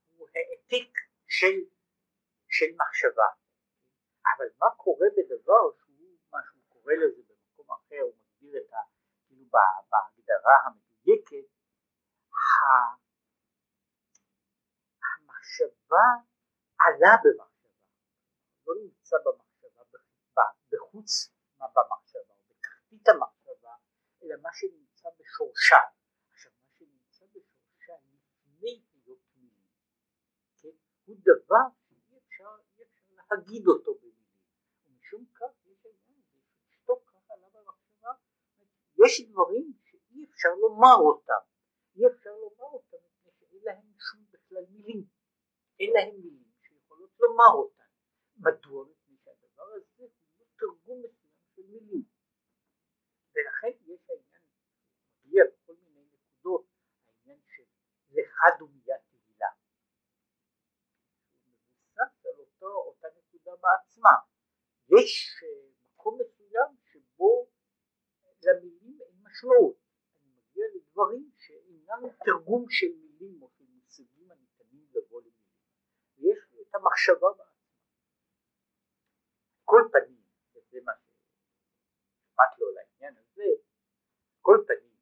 הוא 0.09 0.27
העתיק 0.35 0.97
של, 1.27 1.55
של 2.47 2.75
מחשבה. 2.75 3.29
אבל 4.35 4.45
מה 4.59 4.75
קורה 4.77 5.07
בדבר 5.17 5.63
שהוא, 5.77 6.17
מה 6.31 6.39
שהוא 6.45 6.61
קורא 6.69 6.93
לזה 6.93 7.21
במקום 7.27 7.71
אחר, 7.71 8.01
הוא 8.01 8.15
מגדיר 8.17 8.61
את 8.61 8.73
ה... 8.73 8.77
כאילו 9.27 9.45
בהגדרה 9.91 10.55
המדויקת, 10.65 11.49
המחשבה 15.61 16.05
עלה 16.79 17.15
במחשבה, 17.23 17.69
לא 18.67 18.73
נמצא 18.83 19.17
במחשבה 19.25 19.49
בחוץ 20.71 21.33
במחשבה, 21.59 22.33
בתחתית 22.49 23.07
המחשבה, 23.07 23.73
אלא 24.23 24.35
מה 24.41 24.49
שנמצא 24.53 25.09
בשורשה. 25.19 25.75
עכשיו 26.31 26.51
מה 26.61 26.69
שנמצא 26.77 27.25
בשורשה 27.25 27.93
לפני 28.07 28.83
היות 28.93 29.19
מילים, 29.35 29.65
כן? 30.61 30.69
הוא 31.05 31.15
דבר 31.21 31.65
שאי 31.89 32.17
אפשר, 32.17 32.55
להגיד 33.31 33.67
אותו 33.67 33.91
משום 34.87 35.25
כך 35.25 35.51
יש 35.65 35.85
העניין 35.85 36.21
הזה 36.25 36.39
שתוק 36.69 37.09
ככה 37.09 37.33
עלה 37.33 37.47
במחשבה, 37.53 38.11
יש 39.05 39.21
דברים 39.31 39.73
שאי 39.83 40.25
אפשר 40.29 40.49
לומר 40.49 40.95
אותם, 40.95 41.43
אי 41.95 42.07
אפשר 42.07 42.29
לומר 42.29 42.71
אותם 42.73 42.97
שאין 43.23 43.61
להם 43.63 43.91
שום 43.97 44.25
בכלל 44.31 44.65
מילים, 44.69 45.18
אין 45.79 45.91
להם 45.93 46.15
מילים 46.21 46.51
שיכולות 46.61 47.11
לומר 47.19 47.53
אותם. 47.53 47.89
מדוע? 48.37 48.85
מפני 48.85 49.17
שהדבר 49.23 49.63
הזה 49.63 49.85
הוא 49.97 50.09
לא 50.39 50.45
תרגום 50.59 51.03
מסוים 51.03 51.43
של 51.55 51.61
מילים. 51.67 52.03
ולכן 53.33 53.77
יש 53.85 54.09
העניין, 54.09 54.43
מגיע 55.23 55.43
בכל 55.53 55.73
מיני 55.83 56.05
נקודות, 56.13 56.65
העניין 57.07 57.39
של 57.55 57.63
לחד 58.09 58.61
ומיד 58.61 58.97
תהילה. 59.09 59.51
הוא 61.43 61.53
מבוסס 61.53 62.25
על 62.25 62.29
אותה 62.63 63.07
נקודה 63.17 63.51
בעצמה. 63.61 64.15
יש 64.97 65.43
מקום 65.83 66.19
מסוים 66.21 66.75
שבו 66.91 67.47
למילים 68.43 69.01
אין 69.01 69.15
משמעות. 69.23 69.77
אני 70.15 70.31
מגיע 70.31 70.65
לדברים 70.75 71.31
שאינם 71.37 72.01
תרגום 72.25 72.65
של 72.69 72.87
מילים 73.01 73.41
או 73.41 73.49
של 73.57 73.65
מושגים 73.69 74.31
הניתנים 74.31 74.87
לבוא 74.93 75.21
למילים. 75.21 75.39
ויש 76.17 76.39
לי 76.51 76.58
את 76.69 76.75
המחשבה 76.75 77.27
בעצמה. 77.37 77.49
כל 79.65 79.81
פנים, 79.91 80.21
וזה 80.53 80.79
מה 80.85 80.91
שאכפת 80.97 82.59
לו 82.59 82.67
לעניין 82.71 83.17
הזה, 83.17 83.43
כל 84.41 84.57
פנים, 84.67 84.97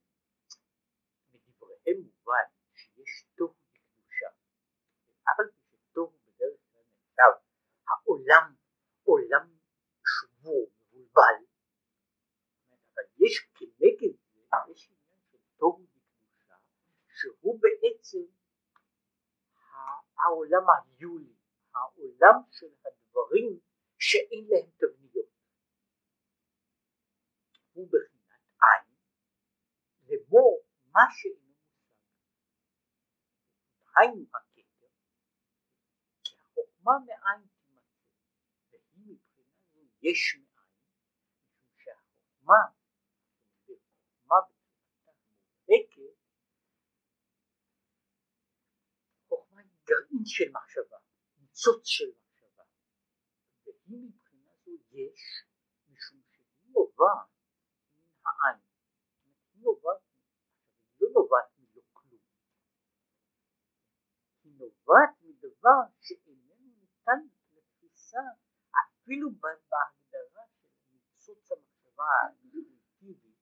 מדבריהם 1.34 1.97
מובן 2.01 2.47
שיש 2.73 3.25
טוב 3.38 3.56
וקדושה. 3.71 4.27
אבל 5.27 5.45
כשטוב 5.51 6.17
בדרך 6.25 6.60
כלל 6.71 6.82
נכתב 6.82 7.34
העולם 7.88 8.56
עולם 9.03 9.58
שבור, 10.06 10.69
מבולבל, 10.91 11.45
אבל 12.93 13.03
יש 13.17 13.49
כנגד 13.56 14.17
זה, 14.34 14.39
יש 14.71 14.91
עניין 14.91 15.21
של 15.32 15.38
טוב 15.58 15.82
וקדושה, 15.82 16.56
שהוא 17.08 17.60
בעצם 17.62 18.38
העולם 20.23 20.63
היולי, 20.69 21.37
העולם 22.21 22.41
של 22.51 22.65
הדברים 22.86 23.60
שאין 23.99 24.47
להם 24.49 24.69
תבניות. 24.77 25.30
הוא 27.73 27.88
בחינת 27.88 28.41
עין, 28.62 28.95
לאמור 30.08 30.63
מה 30.86 31.01
שאינו 31.12 31.47
מושג. 31.47 31.97
היינו 33.97 34.25
הכתר, 34.34 34.62
כי 36.23 36.36
החוכמה 36.39 36.91
מאין 37.06 37.47
יש 38.71 38.82
מאין, 38.95 39.89
משום 40.03 40.45
שהחוכמה, 41.77 42.62
חוכמה 43.65 44.36
בצורתה 44.49 45.12
מובהקת, 45.30 46.17
חוכמה 49.27 49.62
היא 49.62 49.71
גרעין 49.84 50.25
של 50.25 50.51
מחשבה, 50.51 50.97
ניצוץ 51.58 51.86
של 51.86 52.06
מחשבה, 52.10 52.63
והיא 53.65 54.10
מבחינה 54.10 54.52
זו 54.65 54.72
יש, 54.91 55.46
משום 55.89 56.22
שהיא 56.32 56.72
נובעת 56.74 57.30
מן 57.96 58.10
העין, 58.26 58.60
היא 59.54 59.63
נובעת, 59.63 60.02
היא 61.00 61.02
לא 61.02 61.10
נובעת 61.22 61.50
מלא 61.58 61.82
כלום, 61.93 62.22
היא 64.43 64.54
נובעת 64.60 65.10
מדבר 65.22 65.82
שאיננו 66.02 66.74
ניתן 66.80 67.28
לתפיסה 67.52 68.22
אפילו 68.84 69.30
בהגדרה 69.32 70.43
של 70.62 70.67
ניצוץ 70.91 71.52
המחשבה 71.52 72.04
האינטואיטיבי, 72.24 73.34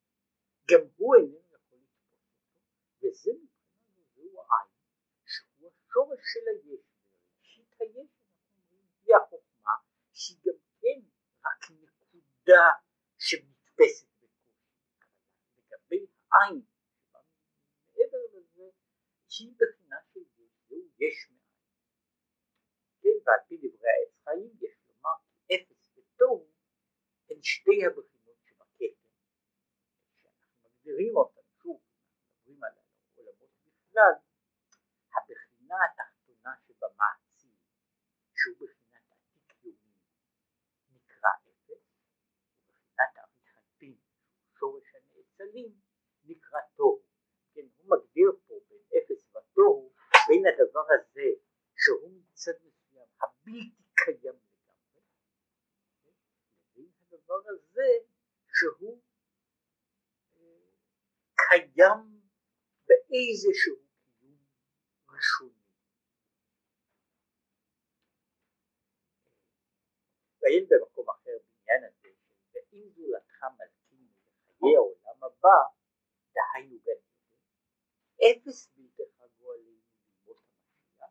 גם 0.71 0.81
הוא 0.97 1.15
איננו 1.15 1.39
יכול 1.53 1.79
לתפוס 1.79 2.21
אותו, 2.21 3.07
וזה 3.07 3.31
מבחינה 3.33 4.01
זו 4.15 4.41
העין, 4.41 4.71
שהוא 5.25 5.69
השורש 5.69 6.19
של 6.33 6.47
היש, 6.47 6.94
מתקיים 7.85 8.07
שאנחנו 8.07 8.57
אומרים 8.57 8.87
היא 9.05 9.15
החוכמה 9.15 9.73
שהיא 10.13 10.37
גם 10.45 10.59
כן 10.81 10.99
רק 11.45 11.71
נקודה 11.71 12.65
שנתפסת 13.17 14.07
לגבי 15.57 16.07
העין 16.31 16.61
מעבר 17.93 18.23
לזה 18.33 18.69
היא 19.39 19.53
בחינה 19.59 19.97
של 20.13 20.19
זהו 20.67 20.89
יש 20.99 21.29
מאין 21.29 21.41
כן 23.01 23.17
ועל 23.25 23.39
פי 23.47 23.57
דברי 23.57 23.89
העץ 23.89 24.13
חיים 24.23 24.51
יש 24.61 24.77
לומר 24.87 25.15
אפס 25.55 25.97
וטוב 25.97 26.51
הן 27.29 27.37
שתי 27.41 27.85
הבחינות 27.85 28.37
של 28.45 28.55
הכתר 28.61 29.09
שאנחנו 30.21 30.57
מגדירים 30.63 31.17
אותן 31.17 31.41
שוב 31.63 31.81
מדברים 31.83 32.63
על 32.63 32.71
העולמות 33.17 33.49
בכלל 33.65 34.13
הבחינה 35.13 35.75
שהוא 38.45 38.55
בחינת 38.55 39.03
עתיק 39.11 39.63
יומי 39.63 39.99
נקרא 40.89 41.29
אפס 41.47 41.69
ובחינת 41.69 43.17
אריכתין 43.17 43.95
שורש 44.59 44.95
הנאצלים 44.95 45.79
נקרא 46.25 46.59
תוהו 46.75 47.01
כן 47.53 47.65
הוא 47.75 47.97
מגדיר 47.97 48.31
פה 48.47 48.53
בין 48.69 48.81
אפס 48.97 49.35
ותוהו 49.35 49.93
בין 50.27 50.43
הדבר 50.47 50.85
הזה 50.93 51.27
שהוא 51.75 52.11
מצד 52.11 52.51
מסוים 52.63 53.07
הבלתי 53.21 53.71
קיים 53.95 54.35
לגמרי 54.35 55.01
לבין 56.75 56.91
הדבר 57.11 57.41
הזה 57.49 57.89
שהוא 58.53 59.01
קיים 61.35 62.21
באיזשהו 62.87 63.75
קיום 64.19 64.37
ראשוני. 65.09 65.54
ואין 70.45 70.65
במקום 70.69 71.09
אחר 71.09 71.37
בעניין 71.45 71.83
הזה 71.83 72.09
ואם 72.53 72.89
זולתך 72.89 73.43
מלכינו 73.43 74.09
לחיי 74.47 74.75
העולם 74.75 75.23
הבא 75.23 75.59
דהיינו 76.33 76.79
גן 76.85 77.01
אפס 78.25 78.69
בלתך 78.75 79.23
גואלינו 79.39 79.81
לימות 80.25 80.37
המשיח 80.47 81.09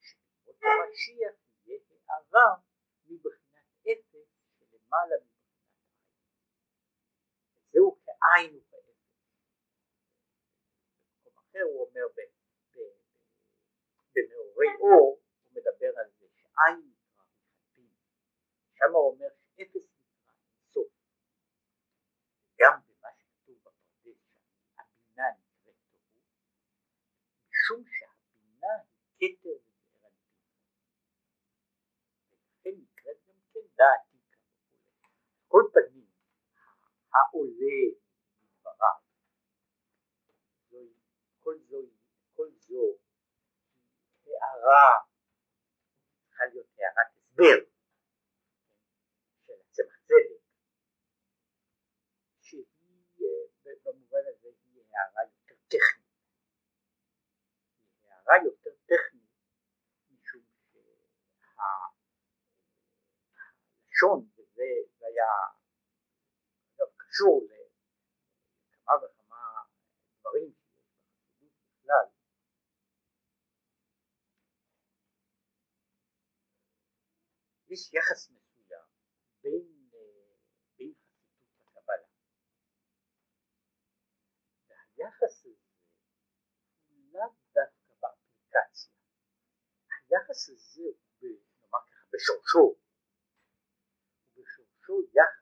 שלימות 0.00 0.56
המשיח 0.62 1.34
יהיה 1.66 1.80
הערה 2.08 2.56
מבחינת 3.06 3.66
אפס 3.82 4.28
שלמעלה 4.58 5.16
מבחינת 5.16 5.40
עין. 5.74 6.10
זהו 7.72 7.98
כאין 8.04 8.60
אחר 11.50 11.62
הוא 11.62 11.86
אומר 11.86 12.06
במעורי 14.14 14.66
אור 14.80 15.20
הוא 15.42 15.50
מדבר 15.50 15.92
על 15.98 16.10
זה 16.18 16.26
שעין 16.34 16.78
נקרא 16.90 17.24
מחטים 17.24 17.90
שם 17.96 18.20
הוא 18.66 18.69
אומר 18.88 19.28
שאפס 19.38 19.88
נקרא 19.98 20.32
אינסוף 20.32 20.92
גם 22.60 22.80
במה 22.86 23.08
שכתוב 23.18 23.56
בפרדס 23.58 24.18
הבינה 24.78 25.24
נקראת 25.38 25.74
תוהו 25.92 26.20
משום 27.48 27.84
שהבינה 27.86 28.74
היא 29.20 29.36
כתר 29.38 29.50
לבאר 29.50 30.10
הנבינה 30.10 30.68
ולכן 32.30 32.70
נקראת 32.82 33.16
גם 33.26 33.40
כן 33.52 33.66
דעת 33.76 34.12
עיקר 34.12 34.38
כל 35.48 35.62
פנים 35.72 36.10
העולה 37.14 38.00
כל 41.40 41.58
זו, 41.68 41.78
כל 42.36 42.50
זו 42.58 42.98
הערה, 44.26 44.88
צריכה 46.28 46.44
להיות 46.44 46.66
הערת 46.78 47.16
הסבר 47.16 47.60
של 49.46 49.52
הצמח 49.52 49.96
צדק, 50.04 50.42
שהיא 52.40 52.64
במובן 53.84 54.24
הזה 54.28 54.48
היא 54.64 54.82
הערה 54.90 55.22
יותר 55.24 55.54
טכנית. 55.68 56.06
היא 58.02 58.10
הערה 58.10 58.36
יותר 58.44 58.74
טכנית 58.86 59.30
משום 60.10 60.42
שהלשון, 63.92 64.18
וזה 64.36 64.68
היה 65.00 65.30
קשור 67.20 67.48
לכמה 68.70 68.92
וכמה 69.02 69.36
דברים 70.20 70.52
בכלל. 71.76 72.06
יש 77.68 77.94
יחס 77.94 78.30
מסוים 78.30 78.86
בין, 79.42 79.90
בין 80.78 80.94
חסידות 80.94 81.76
לקבלה. 81.76 82.08
והיחס 84.68 85.22
הזה 85.22 85.50
הוא 86.88 87.12
לאו 87.12 87.28
דווקא 87.54 87.94
באפליקציה. 88.00 88.92
היחס 90.08 90.48
הזה 90.48 90.82
נאמר 91.22 91.80
ככה 91.90 92.06
בשורשו 92.12 92.80
יחס 95.14 95.40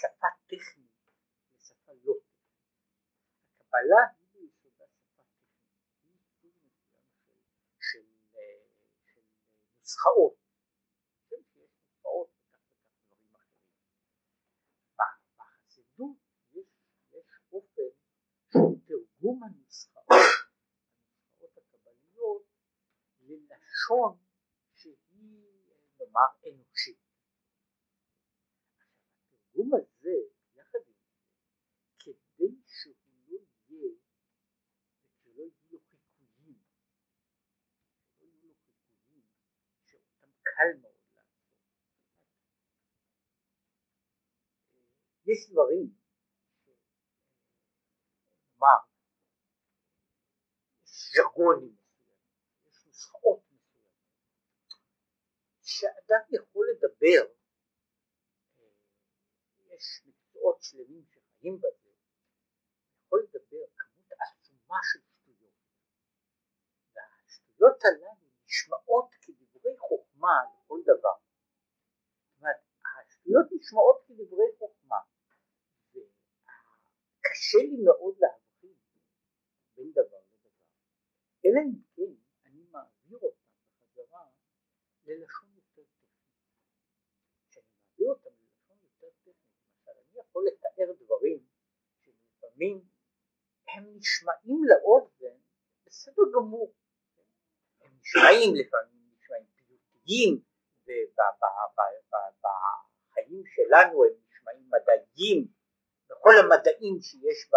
שפה 0.00 0.26
טכנית 0.46 0.90
לשפה 1.54 1.92
לא 2.04 2.14
טכנית 3.58 3.58
הקבלה 3.60 4.18
נוסחאות, 9.88 10.34
כן, 11.30 11.36
נוסחאות. 11.56 12.30
בחסידות 14.96 16.16
יש, 16.52 16.66
יש 17.12 17.40
אופן 17.52 17.90
של 18.52 18.86
תרגום 18.86 19.44
הנוסחאות, 19.44 20.06
הנוסחאות 21.40 21.56
הקבליות, 21.56 22.42
ללשון 23.20 24.18
שהיא 24.74 25.44
נאמר 25.98 26.30
אנושית. 26.46 26.67
התרגום 29.58 29.74
הזה, 29.74 30.10
יחד 30.54 30.78
עם 30.86 30.94
זה, 30.94 32.12
כדי 32.38 32.56
שהוא 32.66 32.94
לא 33.28 33.38
יהיה, 33.68 33.90
ושלא 35.10 35.42
יהיו 35.42 35.50
לו 35.70 35.78
חיקויים, 35.78 36.58
שלא 38.18 38.26
יהיו 38.26 38.48
לו 38.48 38.54
חיקויים, 38.54 39.24
קל 40.42 40.80
מאוד 40.80 40.94
לעשות. 41.14 41.42
יש 45.26 45.50
דברים, 45.50 45.94
נאמר, 48.54 48.78
ז'רגונים 50.84 51.76
מסוימים, 51.78 52.18
יש 52.68 52.86
נוסחאות 52.86 53.42
מסוימות, 53.50 53.92
שאדם 55.62 56.24
יכול 56.30 56.66
לדבר, 56.70 57.37
יש 59.78 60.02
מקצועות 60.06 60.62
שלמים 60.62 61.04
שחיים 61.10 61.58
בזה, 61.58 61.90
יכול 63.04 63.22
לדבר 63.22 63.66
כמות 63.78 64.12
עצומה 64.12 64.76
של 64.92 64.98
שטויות, 64.98 65.52
והשטויות 66.94 67.84
הללו 67.84 68.28
נשמעות 68.44 69.14
כדברי 69.22 69.78
חוכמה 69.78 70.36
לכל 70.54 70.80
דבר. 70.82 71.18
זאת 72.40 72.44
השטויות 73.06 73.46
נשמעות 73.52 74.02
כדברי 74.06 74.46
חוכמה, 74.58 74.96
וקשה 75.90 77.58
לי 77.58 77.76
מאוד 77.84 78.14
להבחין 78.18 78.76
בין 79.74 79.92
דבר 79.92 80.20
לדבר, 80.32 80.50
אלא 81.44 81.58
אם 81.66 81.82
כן 81.96 82.12
אני 82.44 82.62
מעביר 82.70 83.18
אותם 83.22 83.48
בחזרה 83.70 84.24
ללשון 85.04 85.48
יותר 85.54 85.82
טכנית. 85.82 86.18
כשאני 87.50 87.72
מעביר 87.76 88.08
אותם 88.08 88.30
ללשון 88.30 88.78
יותר 88.82 89.10
טכנית, 89.20 89.38
למשל 89.86 89.90
אני 89.90 90.17
יכול 90.28 90.44
לתאר 90.46 90.92
דברים 91.04 91.38
שלפעמים 92.04 92.80
הם 93.68 93.84
נשמעים 93.96 94.60
לאוזן 94.64 95.36
בסדר 95.86 96.22
גמור, 96.34 96.74
הם 97.80 97.90
נשמעים 98.00 98.54
לפעמים 98.54 98.98
מדעיים 100.08 100.42
ובחיים 102.08 103.42
שלנו 103.46 104.04
הם 104.04 104.12
נשמעים 104.28 104.70
מדעיים 104.70 105.48
בכל 106.10 106.30
המדעים 106.40 107.00
שיש 107.00 107.50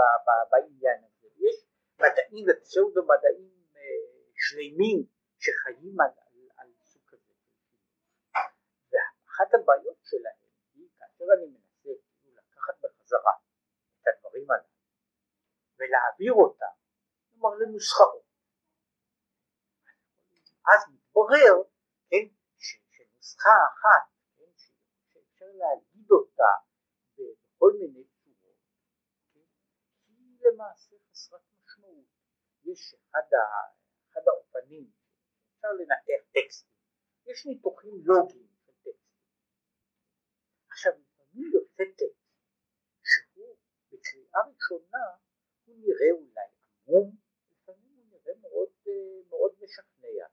בעניין 0.51 1.03
הזה. 1.03 1.27
יש 1.38 1.65
מדעים 1.99 2.45
ופסאודו 2.49 3.01
מדעים 3.03 3.51
שלמים 4.36 5.05
שחיים 5.39 6.01
על, 6.01 6.10
על, 6.17 6.49
על 6.57 6.67
סוג 6.84 7.01
כזה. 7.07 7.34
ואחת 8.91 9.53
הבעיות 9.53 9.97
שלהם 10.03 10.34
היא 10.73 10.88
כאשר 10.99 11.25
אני 11.38 11.45
מנסה 11.45 11.70
בחזרה 13.12 13.34
את 14.02 14.08
הדברים 14.08 14.52
האלה 14.52 14.63
ולהעביר 15.78 16.34
אותם 16.34 16.74
כלומר 17.30 17.56
לנוסחאות 17.58 18.26
אז 20.74 20.93
מתברר 20.93 21.56
כן 22.10 23.04
נוסחה 23.15 23.58
אחת 23.74 24.12
כן, 24.38 24.52
שאפשר 25.08 25.45
להגיד 25.45 26.12
אותה 26.12 26.54
בכל 27.13 27.71
מיני 27.80 28.04
צורות, 28.04 28.58
כן, 29.34 29.39
היא 30.08 30.39
למעשה 30.41 30.95
חסרת 31.12 31.41
משמעות. 31.63 32.06
יש 32.63 32.95
אחד, 33.12 34.24
האופנים 34.28 34.91
שאפשר 34.91 35.67
לנתח 35.67 36.32
טקסטים, 36.34 36.71
יש 37.26 37.45
ניתוחים 37.45 37.93
לוגיים 38.06 38.47
של 38.65 38.71
טקסטים. 38.71 39.12
עכשיו 40.69 40.93
לפעמים 40.93 41.52
יוצא 41.54 41.84
טקסט 41.97 42.20
בקריאה 44.31 44.47
ראשונה 44.47 45.05
הוא 45.65 45.75
נראה 45.77 46.11
אולי 46.11 46.47
עמום, 46.87 47.15
לפעמים 47.51 47.91
הוא 47.97 48.05
נראה 48.09 48.33
מאוד, 48.41 48.69
מאוד 49.29 49.51
משכנע. 49.61 50.27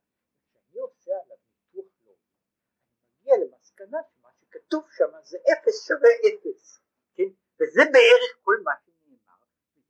כשאני 0.50 0.80
עושה 0.80 1.10
עליו 1.24 1.36
ניתוח 1.74 1.92
לוגי, 2.06 2.32
אני 2.32 3.20
מגיע 3.20 3.34
למסקנה 3.36 3.98
שמה 4.10 4.28
שכתוב 4.40 4.84
שם 4.90 5.10
זה 5.22 5.38
אפס 5.52 5.86
שווה 5.88 6.10
אפס, 6.28 6.80
כן? 7.14 7.30
וזה 7.60 7.82
בערך 7.92 8.32
כל 8.42 8.56
מה 8.64 8.72
שנאמר. 8.84 9.38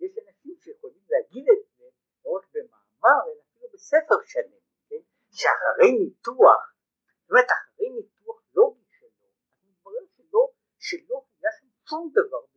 יש 0.01 0.13
אנשים 0.19 0.57
שיכולים 0.61 1.05
להגיד 1.09 1.47
את 1.53 1.79
זה 1.79 1.85
לא 2.25 2.31
רק 2.31 2.47
במאמר, 2.53 3.33
אלא 3.33 3.43
אפילו 3.51 3.69
בספר 3.73 4.19
שלם, 4.25 4.61
כן? 4.89 5.03
שאחרי 5.31 5.93
ניתוח, 5.99 6.75
זאת 7.23 7.31
אומרת 7.31 7.51
אחרי 7.51 7.91
ניתוח 7.91 8.43
לוגי 8.55 8.85
שלו, 8.99 9.29
אז 9.51 9.65
מתברר 9.65 10.05
שלא, 10.17 10.51
שלא 10.79 11.25
היה 11.41 11.51
שם 11.61 11.67
שום 11.89 12.11
דבר 12.13 12.49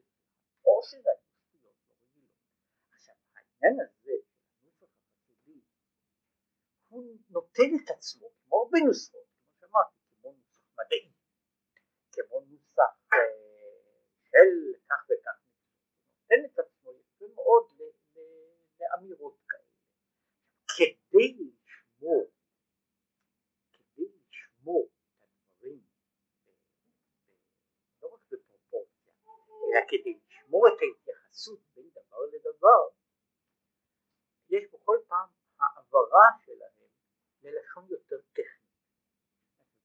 או 0.65 0.81
שזה 0.83 1.09
שטויות 1.31 1.75
לא 1.87 1.93
רגילות. 1.93 2.29
עכשיו 2.93 3.15
העניין 3.63 3.79
הזה 3.79 4.11
הנוסח 4.61 4.85
החסידי 4.85 5.59
הוא 6.87 7.17
נותן 7.29 7.69
את 7.83 7.89
עצמו 7.89 8.29
כמו 8.35 8.57
הרבה 8.63 8.77
נוסחות, 8.87 9.25
כמו 9.59 9.59
שאמרתי, 9.59 9.95
כמו 10.21 10.31
נוסח 10.31 10.61
מדעי, 10.77 11.11
כמו 12.11 12.39
נוסח 12.39 12.93
של 14.23 14.49
כך 14.89 15.05
וכך, 15.09 15.39
נותן 16.21 16.45
את 16.45 16.59
עצמו 16.59 16.91
יפה 16.93 17.25
מאוד 17.35 17.71
לאמירות 18.79 19.37
כאלה. 19.49 19.63
כדי 20.77 21.33
לשמור, 21.33 22.31
כדי 23.73 24.07
לשמור 24.29 24.89
את 24.89 25.23
הדברים 25.23 25.81
לא 28.01 28.07
רק 28.13 28.21
בפרופורציה, 28.31 29.13
אלא 29.25 29.81
כדי 29.87 30.19
לשמור 30.25 30.67
את 30.67 30.79
ההתייחסות 30.81 31.59
בין 31.75 31.89
דבר 31.89 32.19
לדבר, 32.33 33.00
יש 34.51 34.63
בכל 34.73 34.97
פעם 35.07 35.27
העברה 35.59 36.29
שלהם 36.45 36.71
ללשון 37.41 37.87
יותר 37.89 38.21
טכנית. 38.33 38.71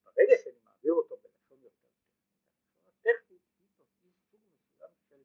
ברגע 0.04 0.34
שאני 0.44 0.58
מעביר 0.64 0.92
אותו 0.92 1.16
בלשון 1.16 1.58
יותר 1.62 1.88
טכנית, 3.02 3.42
של 5.08 5.22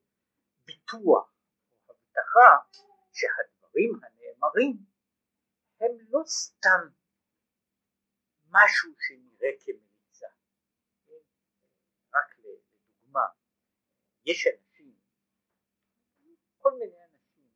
ביטוח 0.66 1.34
או 1.88 1.94
הבטחה 1.94 2.80
שהדברים 3.12 3.92
הנאמרים 4.04 4.86
הם 5.80 5.92
לא 6.10 6.24
סתם 6.26 6.88
משהו 8.50 8.92
שנראה 9.00 9.50
כמליצה. 9.66 10.28
רק 12.14 12.40
לדוגמה, 12.40 13.26
יש 14.26 14.48
אנשים 14.48 14.96
כל 16.58 16.72
מיני 16.74 17.04
אנשים 17.04 17.50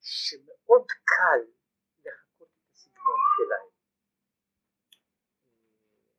שמאוד 0.00 0.57
קל 1.18 1.40
לחקות 2.04 2.48
את 2.48 2.72
הסגנון 2.72 3.18
שלהם. 3.36 3.68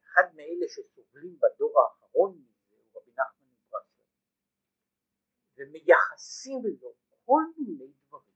אחד 0.06 0.36
מאלה 0.36 0.66
שסובלים 0.68 1.40
בדור 1.40 1.82
האחרון 1.82 2.38
מזה 2.38 2.76
הוא 2.76 3.02
רבי 3.02 3.12
נחמן 3.12 3.48
מברסלב 3.48 4.06
ומייחסים 5.58 6.62
לו 6.82 6.94
כל 7.26 7.44
מיני 7.58 7.94
דברים, 8.08 8.36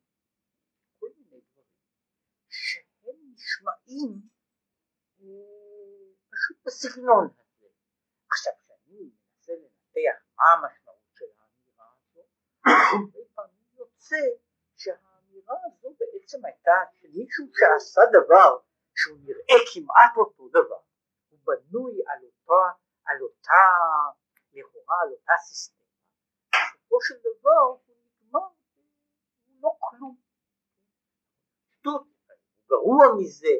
כל 0.99 1.09
מיני 1.17 1.41
דברים 1.41 1.67
שהם 2.47 3.15
נשמעים 3.33 4.21
פשוט 6.29 6.57
בסגנון 6.65 7.27
הזה. 7.39 7.67
עכשיו 8.31 8.53
כשאני 8.59 8.99
מנסה 8.99 9.53
לנתח 9.53 10.23
מה 10.37 10.43
המשמעות 10.53 11.15
של 11.15 11.25
האמירה 11.39 11.93
הזו, 11.95 12.21
הרבה 12.65 13.19
פעמים 13.35 13.65
יוצא 13.77 14.42
שהאמירה 15.43 15.55
הזו 15.65 15.95
בעצם 15.99 16.45
הייתה 16.45 16.71
של 17.01 17.07
מישהו 17.13 17.45
שעשה 17.53 18.01
דבר 18.11 18.57
שהוא 18.95 19.17
נראה 19.23 19.59
כמעט 19.73 20.17
אותו 20.17 20.49
דבר, 20.49 20.81
הוא 21.29 21.39
בנוי 21.43 22.01
על 22.07 22.25
אותה, 22.25 22.77
על 23.05 23.21
אותה, 23.21 23.63
לכאורה 24.53 24.95
על 25.01 25.11
אותה 25.11 25.33
סיסטמה, 25.47 25.83
בסופו 26.49 27.01
של 27.01 27.15
דבר 27.19 27.61
הוא 27.61 27.95
נגמר, 28.05 28.47
לא 29.61 29.69
כלום, 29.79 30.17
שטות, 31.71 32.07
גרוע 32.69 33.05
מזה, 33.17 33.55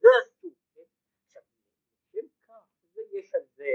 זה 0.00 0.08
אסור, 0.22 0.50
כן? 0.74 2.26
עכשיו, 2.38 2.62
יש 3.12 3.34
על 3.34 3.44
זה 3.56 3.70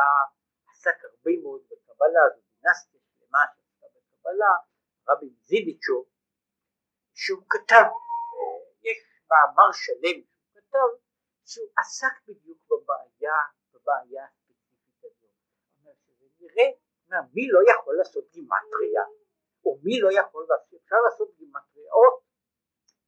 עסק 0.72 1.04
הרבה 1.04 1.32
מאוד 1.44 1.62
בקבלה, 1.72 2.22
זו 2.36 2.41
דינסטיה 2.62 3.00
שלמה 3.02 3.39
שעסקה 3.56 3.86
בקבלה, 3.96 4.54
רבי 5.08 5.30
זידיצ'ו, 5.30 6.06
שהוא 7.13 7.44
כתב, 7.50 7.86
יש 8.82 8.98
מאמר 9.30 9.72
שלם 9.72 10.22
שהוא 10.24 10.52
כתב, 10.54 10.89
שהוא 11.46 11.67
עסק 11.78 12.13
בדיוק 12.28 12.60
בבעיה, 12.70 13.38
בבעיה 13.74 14.26
הספציפית 14.26 14.94
שזה 15.00 16.28
נראה, 16.39 17.22
מי 17.34 17.48
לא 17.52 17.60
יכול 17.72 17.98
לעשות 17.98 18.32
גימטריה, 18.32 19.04
או 19.65 19.80
מי 19.84 20.00
לא 20.02 20.10
יכול 20.20 20.46
לעשות, 20.50 20.82
אפשר 20.84 20.96
לעשות 21.06 21.36
גימטריאות, 21.38 22.22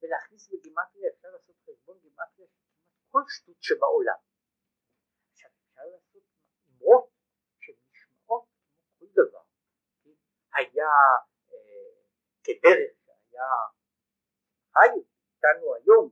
ולהכניס 0.02 0.50
בגימטריה, 0.52 1.10
אפשר 1.16 1.28
לעשות 1.28 1.56
חשבון 1.66 2.00
גימטריה 2.00 2.48
כל 3.12 3.22
שטות 3.28 3.64
שבעולם. 3.64 4.20
עכשיו 5.32 5.50
אפשר 5.70 5.82
לעשות 5.92 6.24
אמרות 6.70 7.10
שנשמעות 7.60 8.18
כמו 8.26 8.48
כל 9.00 9.06
דבר. 9.14 9.44
היה 10.56 10.94
אה, 11.52 11.94
כדרך 12.44 12.92
שהיה 13.06 13.50
חי 14.74 14.90
איתנו 14.90 15.76
היום 15.76 16.10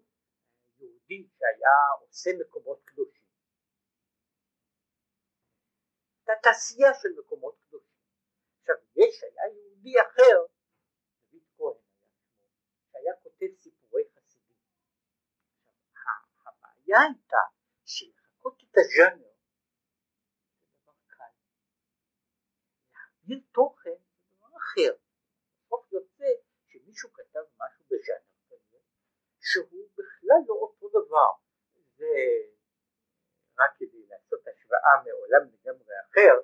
יהודי 0.79 1.27
שהיה 1.37 1.77
עושה 1.99 2.29
מקומות 2.39 2.81
קדושים. 2.85 3.27
הייתה 6.17 6.33
תעשייה 6.43 6.93
של 7.01 7.09
מקומות 7.19 7.55
קדושים. 7.59 8.01
עכשיו 8.59 8.75
יש, 8.95 9.23
היה 9.23 9.53
יהודי 9.53 9.93
אחר, 10.01 10.37
דוד 11.31 11.43
כהן 11.57 11.83
שהיה 12.91 13.13
כותב 13.23 13.47
סיפורי 13.59 14.03
חסידים. 14.15 14.57
הבעיה 16.45 16.99
הייתה 16.99 17.43
שלחכות 17.85 18.63
את 18.63 18.77
הז'אנר. 18.77 19.31
להעביר 23.31 23.47
תוכן 23.51 24.00
אחר. 24.71 24.93
בסוף 25.65 25.93
יוצא 25.93 26.25
שמישהו 26.67 27.13
כתב 27.13 27.43
משהו 27.59 27.85
בז'אנר 27.85 28.35
כזה, 28.49 28.77
שהוא 29.39 29.89
בכלל 29.93 30.41
לא 30.47 30.53
אותו 30.53 30.89
דבר. 30.89 31.31
זה 31.97 32.13
רק 33.59 33.71
כדי 33.77 34.05
לעשות 34.07 34.47
השוואה 34.47 35.03
מעולם 35.05 35.53
לגמרי 35.53 35.93
אחר, 36.09 36.35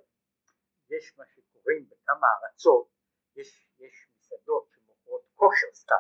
יש 0.90 1.14
מה 1.18 1.24
שקוראים 1.26 1.90
בכמה 1.90 2.28
ארצות, 2.44 2.88
יש, 3.36 3.68
יש 3.80 4.08
מסעדות 4.16 4.70
שמוכרות 4.76 5.22
כושר 5.36 5.68
סטייל, 5.74 6.00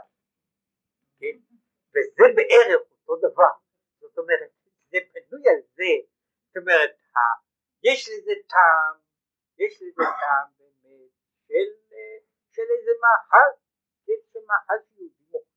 כן? 1.19 1.55
וזה 1.91 2.25
בערך 2.35 2.91
אותו 2.91 3.15
דבר, 3.27 3.53
זאת 3.99 4.17
אומרת, 4.17 4.51
זה 4.91 4.97
בנוי 5.13 5.49
על 5.49 5.61
זה, 5.75 5.93
זאת 6.47 6.57
אומרת, 6.57 6.91
יש 7.83 8.09
לזה 8.09 8.31
טעם, 8.49 8.95
יש 9.57 9.81
לזה 9.81 10.03
טעם 10.21 10.47
באמת 10.57 11.11
של, 11.47 11.86
של 12.51 12.67
איזה 12.79 12.91
מאכל, 13.03 13.49
כן, 14.05 14.21
של 14.33 14.39
מאכל 14.47 14.79
שיהודי 14.89 15.23
מוכר. 15.31 15.47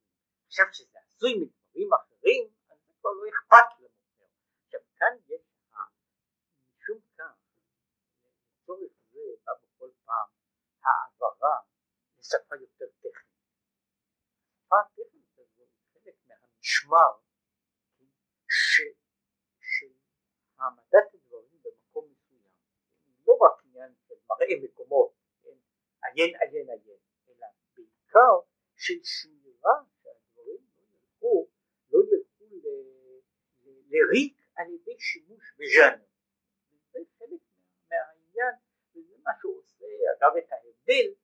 עכשיו 0.47 0.67
שזה 0.73 0.99
עשוי 0.99 1.33
מדברים 1.35 1.91
אחרים, 1.95 2.51
אז 2.71 2.79
זה 2.87 2.93
כבר 3.01 3.11
לא 3.11 3.25
אכפת 3.29 3.69
למוכר. 3.79 4.25
עכשיו 4.65 4.81
כאן 4.97 5.15
יש, 5.27 5.43
משום 6.77 6.99
כך, 7.19 7.37
לצורך 8.63 8.93
זה 9.11 9.21
בא 9.45 9.53
בכל 9.63 9.91
פעם 10.05 10.29
העברה 10.85 11.57
לשפה 12.19 12.57
יותר 12.57 12.87
טכנית. 13.01 13.31
השפה 14.71 14.81
הטכנית 14.81 15.39
הזו 15.39 15.63
היא 15.63 16.03
חלק 16.05 16.15
מהמשמר 16.27 17.13
של 18.49 18.93
העמדת 20.59 21.15
הדברים 21.15 21.63
במקום 21.63 22.13
מסוים. 22.13 22.53
לא 23.27 23.39
רק 23.41 23.65
עניין 23.65 23.95
של 24.09 24.15
מראה 24.29 24.47
מקומות, 24.63 25.13
כן, 25.13 25.20
עיין 26.15 26.37
עיין 26.41 26.71
עיין, 26.71 26.99
אלא 27.29 27.47
בעיקר 27.77 28.35
של 28.77 29.05
שמירה 29.05 29.77
שהדברים 30.03 30.61
לא 30.77 30.83
ילכו, 30.83 31.49
לא 31.91 31.99
ילכו 31.99 32.45
לריק 33.91 34.37
על 34.57 34.67
ידי 34.71 34.99
שימוש 34.99 35.45
בז'אנר. 35.59 36.05
זה 36.93 36.99
חלק 37.19 37.41
מהעניין 37.91 38.55
וזה 38.95 39.15
מה 39.25 39.31
שעושה 39.41 39.87
אגב 40.19 40.37
את 40.37 40.53
ההבדל 40.53 41.15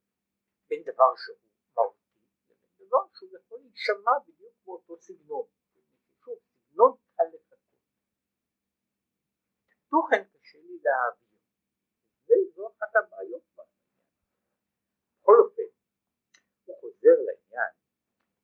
בין 0.69 0.83
דבר 0.83 1.17
שהוא 1.17 1.37
מהותי 1.75 2.21
לבין 2.49 2.87
דבר 2.87 3.07
שהוא 3.15 3.37
יכול 3.37 3.59
להישמע 3.61 4.19
בדיוק 4.29 4.55
באותו 4.65 4.97
סגנון. 4.97 5.47
שוב, 6.25 6.39
סגנון 6.39 6.97
קל 7.17 7.25
לחכות. 7.35 7.59
תוכן 9.91 10.25
קשה 10.25 10.59
לי 10.59 10.79
להעביר. 10.83 11.27
הבעיות 12.97 13.43
בעניין. 13.43 13.43
בכל 13.43 13.46
אופן, 15.29 15.71
הוא 16.65 16.77
חוזר 16.81 17.17
לעניין 17.27 17.73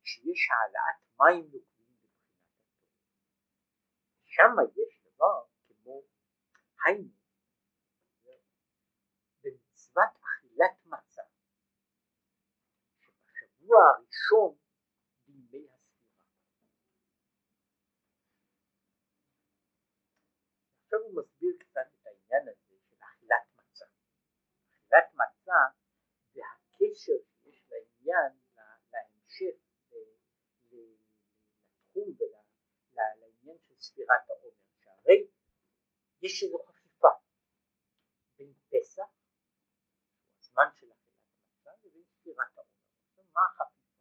שיש 0.05 0.49
העלאת 0.51 1.01
מים 1.21 1.45
נוקבים 1.45 1.87
מבחינת 1.87 2.15
התורה. 2.15 2.63
שם 4.25 4.81
יש 4.83 5.01
דבר 5.05 5.45
כמו 5.67 6.03
היינו 6.85 7.09
במצוות 9.43 10.11
אכילת 10.23 10.87
מצה 10.87 11.23
שבשבוע 13.01 13.79
הראשון 13.91 14.57
בימי 15.27 15.69
הספירה. 15.71 16.25
עכשיו 20.85 20.99
הוא 21.01 21.23
מסביר 21.23 21.57
קצת 21.59 21.89
את 21.95 22.07
העניין 22.07 22.49
הזה 22.49 22.77
של 22.89 22.97
אכילת 23.03 23.47
מצה. 23.57 23.85
אכילת 24.71 25.15
מצה 25.15 25.32
זה 25.32 25.32
הקשר 26.93 27.13
שיש 27.43 27.67
לעניין 27.71 28.33
להמשך 28.93 29.57
לתחום 30.65 32.17
ולעניין 32.19 33.59
של 33.59 33.75
ספירת 33.81 34.31
העומר, 34.31 34.51
שהרי 34.81 35.27
יש 36.23 36.43
איזו 36.43 36.59
חפיפה 36.59 37.09
בין 38.37 38.55
פסח, 38.69 39.03
הזמן 40.39 40.65
של 40.75 40.93
אכילת 40.93 41.27
מצה, 41.51 41.71
לבין 41.85 42.05
ספירת 42.05 42.57
העומר. 42.57 43.33
מה 43.33 43.41
החפיפה? 43.51 43.99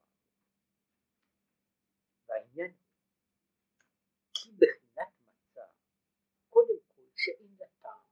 והעניין 2.27 2.75
כי 4.33 4.51
בחינת 4.51 5.13
מצה, 5.21 5.65
קודם 6.49 6.79
כל 6.87 7.01
שאין 7.15 7.55
לה 7.59 7.65
טעם. 7.81 8.05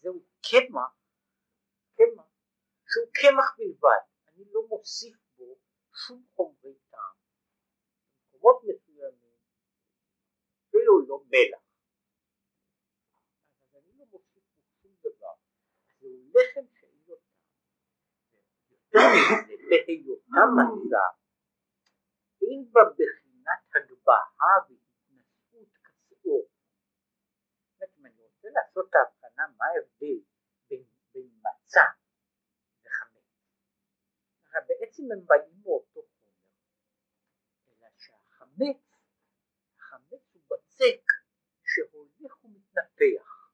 זהו 0.00 0.20
קמח, 0.42 0.99
שהוא 2.90 3.08
קמח 3.12 3.56
בלבד, 3.58 4.02
אני 4.28 4.44
לא 4.52 4.60
מוסיף 4.68 5.16
בו 5.36 5.58
שום 5.92 6.26
חומרי 6.34 6.74
טעם. 6.90 7.14
במקומות 8.32 8.62
מסוימים, 8.64 9.36
אפילו 10.68 11.06
לא 11.08 11.24
מלח. 11.24 11.62
אז 13.74 13.82
אני 13.84 13.98
לא 13.98 14.04
מוסיף 14.10 14.44
בו 14.54 14.60
שום 14.82 14.92
דבר. 15.00 15.34
זהו 16.00 16.30
לחם 16.34 16.66
שאין 16.74 17.02
לו 17.06 17.16
טעם. 17.16 17.40
בהיותה 19.70 20.40
מצה, 20.56 21.06
אין 22.42 22.72
בה 22.72 22.80
בחינת 22.94 23.62
הגבהה 23.74 24.54
והתנשאות 24.68 25.68
כשאור. 25.84 26.48
זאת 27.78 27.82
אומרת, 27.82 27.90
אם 27.98 28.06
אני 28.06 28.22
רוצה 28.22 28.48
לעשות 28.52 28.86
את 28.90 28.94
ההבחנה 28.94 29.44
מה 29.58 29.64
ההבדל 29.64 30.20
בין, 30.68 30.84
מצה. 31.42 31.80
בעצם 34.68 35.02
הם 35.12 35.26
באים 35.26 35.62
מאותו 35.62 36.02
חומר, 36.02 36.32
אלא 37.68 37.88
שהחמץ, 37.96 38.82
החמץ 39.78 40.34
הוא 40.34 40.42
בצק 40.50 41.04
שהולך 41.64 42.44
ומתנפח, 42.44 43.52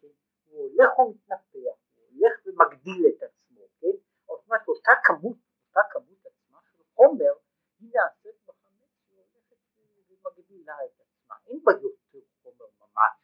כן? 0.00 0.08
הוא 0.44 0.70
הולך 0.70 0.98
ומתנפח, 0.98 1.76
הוא 1.94 2.04
הולך 2.10 2.46
ומגדיל 2.46 3.02
את 3.08 3.22
עצמו, 3.22 3.68
כן? 3.80 3.96
זאת 4.26 4.44
אומרת 4.46 4.68
אותה 4.68 4.92
כמות, 5.04 5.36
אותה 5.68 5.80
כמות 5.90 6.26
עצמה 6.26 6.58
של 6.62 6.82
חומר 6.94 7.34
היא 7.78 7.90
נעשית 7.94 8.36
בחמץ 8.46 8.92
והולכת 9.08 9.56
ומגדילה 10.08 10.76
את 10.84 11.00
עצמה, 11.00 11.34
אין 11.46 11.60
בה 11.64 11.72
יותר 11.72 12.18
חומר 12.42 12.66
ממש 12.80 13.16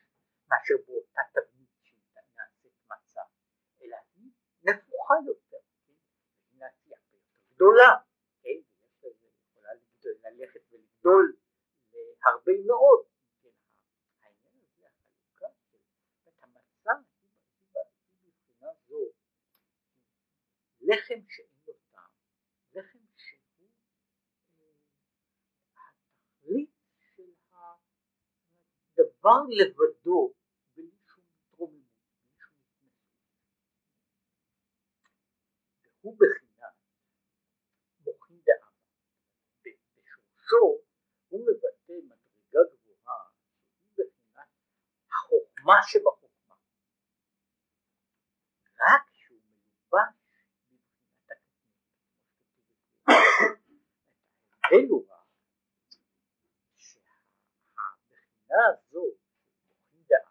מאשר 0.48 0.74
באותה 0.86 1.20
תבנית 1.32 1.70
שנעשית 1.82 2.72
מצה, 2.90 3.22
אלא 3.82 3.96
היא 4.14 4.30
נפוחה 4.62 5.14
יותר, 5.26 5.58
כן? 5.86 5.92
היא 6.50 6.58
נעשית 6.58 6.92
הרבה 6.92 7.16
יותר 7.16 7.51
גדולה, 7.62 7.96
כן? 8.42 8.60
יכולה 9.48 10.30
ללכת 10.30 10.60
ולגדול 10.72 11.36
להרבה 11.94 12.52
מאוד? 12.66 13.04
העניין 14.22 14.54
הזה, 14.62 14.86
החלוקה 14.86 15.46
של 15.70 15.78
היא 18.22 18.32
מבחינה 18.32 18.68
זו 18.88 19.12
לחם 20.80 21.20
שאין 21.28 21.48
לו 21.66 21.74
טעם, 21.92 22.10
לחם 22.72 22.98
שהוא 23.16 23.68
התכלית 26.40 26.70
של 27.16 27.30
הדבר 28.98 29.42
לבדו 29.48 30.34
בלי 30.76 30.90
שום 31.06 31.24
התרוממות, 31.36 31.82
בלי 32.80 32.88
שום 32.88 33.22
התנסות. 35.78 36.02
והוא 36.02 36.16
בחינת 36.18 36.52
מוחין 38.22 38.40
דאבא. 38.46 38.66
בשורשו 40.52 40.82
הוא 41.28 41.40
מבטא 41.40 41.92
מדרגה 41.92 42.60
גבוהה 42.72 43.24
שהיא 43.84 43.92
בחינת 43.96 44.48
החוכמה 45.10 45.74
שבחוכמה. 45.88 46.54
רק 48.80 49.04
שהוא 49.12 49.40
מלובש 49.44 50.14
בבחינת 50.28 50.84
הקטנות. 51.30 51.62
ההבדל 54.62 54.88
הוא 54.90 55.06
רק 55.10 55.26
שהבחינה 56.76 58.60
הזו 58.68 59.04
של 59.20 59.62
מוחין 59.68 60.02
דאבא 60.08 60.30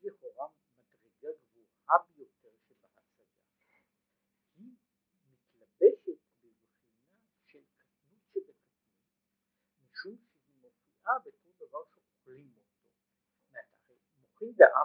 שהיא 0.00 0.10
לכאורה 0.10 0.48
מדרגה 0.78 1.28
גבוהה 1.42 1.98
ביותר 2.08 2.50
שבהשגה 2.68 3.24
היא 4.56 4.72
מתלבשת 5.24 6.18
בבחינה 6.42 6.58
של 7.46 7.62
קטנות 7.74 8.24
שבקטנות 8.32 8.66
משום 9.90 10.16
שהיא 10.16 10.56
מופיעה 10.62 11.18
בתור 11.18 11.52
דבר 11.58 11.84
שאוכלים 11.84 12.52
אותו. 12.56 12.66
מה 14.40 14.84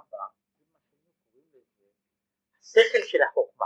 שהיינו 1.34 1.60
קוראים 1.78 1.94
לזה 1.94 2.22
השכל 2.60 3.04
של 3.08 3.22
החוכמה. 3.30 3.66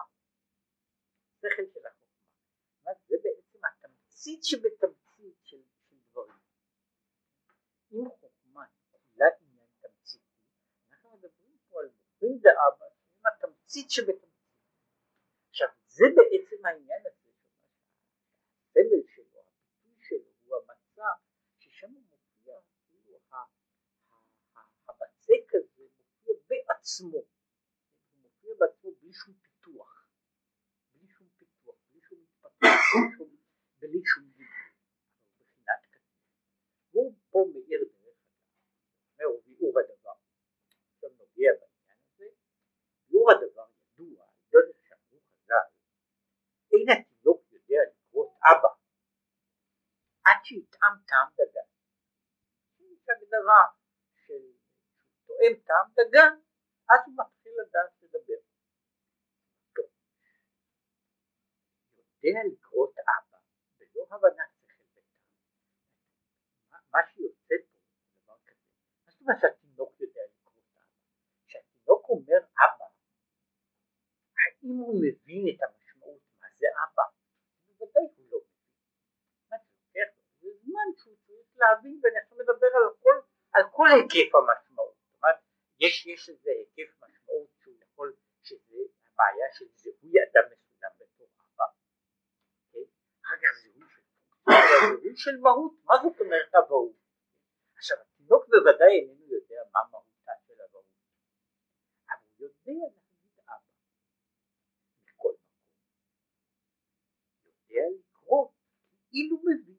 השכל 1.32 1.66
של 1.74 1.88
החוכמה. 1.88 2.94
זה 3.08 3.16
בעצם 3.24 3.60
התמצית 3.66 4.44
שבתמצית 4.44 5.38
של, 5.44 5.62
דברים. 6.12 6.40
אם 7.92 8.10
חוכמה 8.10 8.66
כולה 8.92 9.26
עניין 9.42 9.68
תמציתי, 9.82 10.34
אנחנו 10.92 11.18
מדברים 11.18 11.58
פה 11.70 11.80
על 11.80 11.90
מוחין 11.90 12.40
דאבא 12.40 12.86
שהיא 12.96 13.22
התמצית 13.28 13.92
שבתמצית. 13.92 14.36
עכשיו 15.50 15.68
זה 15.88 16.06
בעצם 16.16 16.66
העניין 16.66 17.02
הזה, 17.06 17.32
הסמל 18.76 19.04
שלו, 19.16 19.40
הביטוי 19.40 20.04
שלו 20.04 20.32
הוא 20.44 20.56
המצע 20.56 21.08
ששם 21.60 21.92
מופיע 21.92 22.60
כאילו 22.88 23.20
הבצק 24.88 25.56
הזה 25.56 25.75
בעצמו, 26.68 27.18
הוא 27.18 28.22
מופיע 28.24 28.52
בעצמו 28.60 28.92
בלי 29.02 29.14
שום 29.14 29.34
פיתוח, 29.34 30.08
בלי 30.94 31.08
שום 31.08 31.28
פיתוח, 31.38 31.76
בלי 31.92 32.02
שום 32.02 32.20
התפתחות, 32.24 33.28
בלי 33.80 34.02
שום 34.06 34.24
גיבוי, 34.24 34.72
בחינת 35.40 35.82
כתוב. 35.92 36.18
והוא 36.92 37.16
פה 37.30 37.46
מאיר 37.54 37.80
דרך 37.84 38.22
אגב, 39.18 39.30
אומר 39.30 39.42
ביאור 39.46 39.80
הדבר, 39.80 40.18
עכשיו 40.94 41.10
נוגע 41.10 41.52
בעניין 41.60 41.98
הזה, 42.06 42.26
ביאור 43.10 43.32
הדבר 43.32 43.68
ידוע 44.00 44.26
דרך 44.52 44.76
שאמרו 44.88 45.20
חז"ל, 45.22 45.68
אין 46.72 46.86
התינוק 46.92 47.42
יודע 47.52 47.80
לקרות 47.92 48.30
אבא. 48.52 48.70
עד 50.26 50.46
שיטעם 50.46 50.96
טעם 51.08 51.28
דגן. 51.34 51.70
יש 52.80 53.10
הגדרה 53.10 53.64
של 54.16 54.44
תואם 55.26 55.54
טעם 55.68 55.88
דגן, 55.98 56.40
אז 56.90 57.00
הוא 57.06 57.16
מתחיל 57.18 57.54
לדעת 57.62 57.92
לדבר. 58.02 58.46
יודע 62.26 62.40
לקרות 62.54 62.94
אבא 63.00 63.38
בלא 63.78 64.06
הבנת 64.12 64.50
שכל 64.68 64.84
וטעם. 64.94 65.22
מה 66.92 67.00
שיוצא 67.14 67.56
פה 67.68 67.78
דבר 68.24 68.38
כזה. 68.46 68.62
מה 69.06 69.12
זאת 69.12 69.22
אומרת 69.22 69.40
שהתינוק 69.42 70.02
יודע 70.02 70.22
לקרות 70.32 70.64
אבא? 70.74 70.86
כשהתינוק 71.48 72.10
אומר 72.10 72.38
אבא, 72.38 72.86
האם 74.40 74.78
הוא 74.78 74.96
מבין 75.04 75.56
את 75.56 75.62
המשמעות 75.64 76.22
מה 76.40 76.48
זה 76.58 76.68
אבא? 76.84 77.04
בוודאי 77.68 78.04
הוא 78.16 78.26
לא 78.32 78.38
מבין. 78.38 78.68
מה 79.50 79.58
זה 80.42 80.50
זמן 80.64 80.88
שהוא 80.98 81.16
צריך 81.26 81.58
להבין 81.58 82.00
ואני 82.04 82.18
עכשיו 82.18 82.38
מדבר 82.38 82.68
על 83.54 83.64
כל 83.72 83.88
היקף 83.92 84.36
המשמעות. 84.36 84.65
יש, 85.80 86.06
יש 86.08 86.30
איזה 86.30 86.50
היקף 86.50 87.04
משמעות 87.04 87.50
שהוא 87.62 87.76
יכול, 87.84 88.16
שזה 88.44 88.78
הבעיה 89.06 89.48
של 89.54 89.66
זיהוי 89.76 90.14
אדם 90.24 90.46
מסוים 90.52 90.92
בתור 91.00 91.28
אבא, 91.40 91.66
אוקיי? 92.68 92.86
אחר 93.26 93.36
כך 93.44 93.52
זיהוי 93.62 93.88
של 93.94 94.02
זיהוי 95.02 95.16
של 95.16 95.38
מהות, 95.42 95.74
מה 95.86 95.96
זאת 96.04 96.22
אומרת 96.22 96.56
אבהות? 96.56 96.96
עכשיו 97.78 97.98
התינוק 98.02 98.44
בוודאי 98.50 98.94
איננו 99.00 99.26
יודע 99.34 99.62
מה 99.74 99.80
מהותה 99.92 100.32
של 100.48 100.54
אבהות, 100.70 100.86
אבל 102.10 102.30
הוא 102.38 102.48
יודע 102.48 102.74
להגיד 102.96 103.40
אבא. 103.40 103.72
מכל 105.06 105.34
מקום, 105.34 105.36
יודע 107.46 107.86
לקרוא 108.00 108.52
כאילו 109.10 109.38
מבין, 109.38 109.78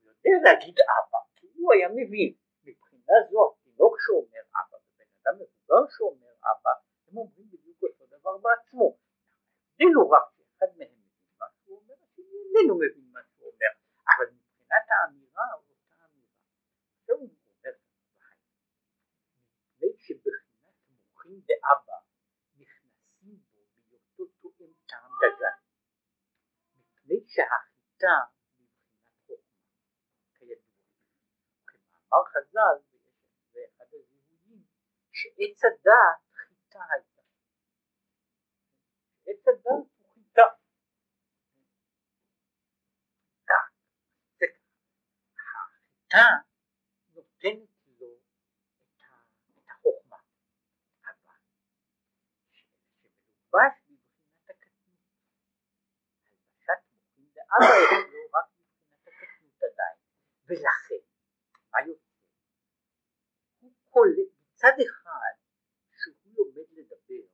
הוא 0.00 0.10
יודע 0.10 0.30
להגיד 0.44 0.76
אבא 0.78 1.18
כאילו 1.36 1.72
היה 1.72 1.88
מבין, 1.88 2.34
מבחינה 2.64 3.14
זו 3.30 3.38
התינוק 3.52 3.96
שאומר 4.04 4.44
אבא 4.60 4.65
מבוגר 5.66 5.90
שאומר 5.96 6.32
אבא, 6.50 6.70
הם 7.08 7.16
אומרים 7.16 7.50
בדיוק 7.50 7.82
אותו 7.82 8.06
דבר 8.06 8.38
בעצמו, 8.38 8.98
ההבדל 9.70 9.94
הוא 9.94 10.14
רק 10.14 10.22
שאחד 10.36 10.66
מהם 10.78 10.88
מבין 10.88 11.28
מה 11.38 11.46
שהוא 11.50 11.78
אומר, 11.78 11.94
השני 12.02 12.24
איננו 12.58 12.74
מבין 12.74 13.10
מה 13.12 13.20
שהוא 13.28 13.46
אומר, 13.52 13.72
אבל 14.16 14.26
מבחינת 14.34 14.86
האמירה 14.90 15.54
אותה 15.54 16.04
אמירה, 16.04 16.34
זהו 17.06 17.18
הוא 17.18 17.28
אומר, 17.28 17.70
מפני 19.34 19.88
שבחינת 19.98 20.74
מוחין 20.88 21.40
דאבא 21.40 21.98
נכנסים 22.56 23.36
בו 23.52 23.60
בהיותו 23.74 24.24
תואם 24.40 24.72
טעם 24.86 25.10
דגן, 25.20 25.58
מפני 26.76 27.20
שהחיטה 27.26 28.16
אמר 32.16 32.24
חז"ל, 32.24 32.76
זה 32.82 32.85
אחד 32.85 32.85
הזיהויים, 32.85 32.85
שעץ 35.18 35.60
הדעת 35.64 36.20
חיטה 36.32 36.80
הייתה. 36.90 37.22
עץ 39.26 39.48
הדעת 39.48 39.64
הוא 39.66 40.12
חיטה. 40.14 40.42
החיטה 45.48 46.26
נותנת 47.14 47.68
לו 47.98 48.18
את 49.58 49.68
החוכמה, 49.70 50.16
אבל 51.04 51.38
שמלובש 52.52 53.74
בבחינת 53.88 54.50
הקטנות. 54.50 55.00
הלבשת 56.26 56.80
מוחין 56.92 57.28
דאבא 57.34 57.74
יש 57.82 58.12
לו 58.12 58.20
רק 58.34 58.46
מבחינת 58.58 59.06
הקטנות 59.06 59.62
עדיין, 59.62 59.98
ולכן 60.46 61.02
מה 61.72 61.78
יוצא? 61.86 62.06
הוא 63.60 63.72
קולט 63.90 64.36
מצד 64.56 64.76
אחד 64.86 65.34
שהוא 65.92 66.34
לומד 66.36 66.68
לדבר, 66.72 67.26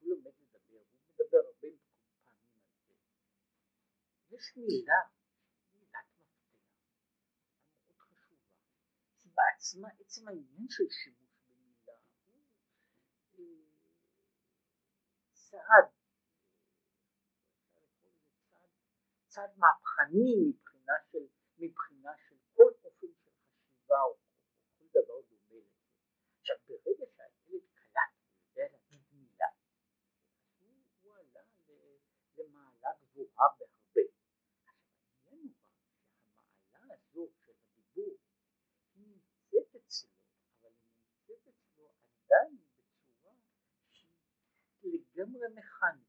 הוא 0.00 0.10
לומד 0.10 0.34
לדבר, 0.40 0.78
הוא 0.78 1.14
מדבר 1.14 1.38
הרבה 1.38 1.60
פעמים 1.60 1.78
על 2.26 2.36
זה. 4.29 4.29
יש 4.40 4.56
מילה, 4.56 5.00
מילת 5.74 6.08
מפתח, 6.18 6.60
מאוד 7.88 8.12
חשובה, 8.12 8.62
כי 9.18 9.28
בעצמה 9.34 9.88
עצם 10.00 10.28
העניין 10.28 10.66
של 10.68 10.84
שימוש 10.90 11.32
במילה. 11.48 11.98
הוא 13.30 13.66
צעד, 15.32 15.88
צעד 19.26 19.50
מהפכני 19.58 20.34
מבחינה 20.48 20.94
של, 21.10 21.26
מבחינה 21.58 22.10
של 22.28 22.36
כל 22.52 22.72
אופן 22.84 23.08
של 23.20 23.30
חשיבה 23.30 24.00
או 24.02 24.16
כל 24.78 24.86
דבר 24.90 25.20
דומה 25.28 25.58
לזה. 25.58 25.70
עכשיו 26.40 26.56
ברגע 26.68 27.06
שהילד 27.16 27.62
קלט 27.74 28.12
ויודע 28.54 28.72
להגיד 28.72 29.02
מילה, 29.12 29.46
הוא, 30.58 30.84
הוא 31.02 31.14
עלה 31.16 31.42
למעלה 32.36 32.90
גבוהה 33.00 33.46
בהרבה. 33.58 34.20
עכשיו 34.60 34.74
העניין 35.26 35.40
הוא 35.40 35.50
שהמעלה 36.32 36.94
הזו 36.94 37.28
של 37.44 37.52
הדיבור 37.52 38.18
היא 38.94 39.06
נמצאת 39.06 39.76
אצלו, 39.76 40.10
אבל 40.60 40.70
היא 40.70 40.92
נמצאת 41.04 41.48
אצלו 41.48 41.90
עדיין 42.24 42.56
בצורה 42.56 43.34
שהיא 43.90 45.00
לגמרי 45.20 45.48
מכנית. 45.54 46.08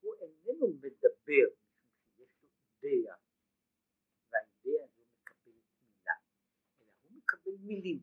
הוא 0.00 0.14
איננו 0.20 0.68
מדבר 0.68 1.48
משום 1.76 2.16
שיש 2.16 2.42
לו 2.42 2.48
אידאה 2.82 3.16
והאידאה 4.30 4.84
הזו 4.84 5.02
מקבלת 5.20 5.64
מילה, 5.86 6.14
אלא 6.80 6.92
הוא 7.02 7.12
מקבל 7.12 7.56
מילים. 7.60 8.02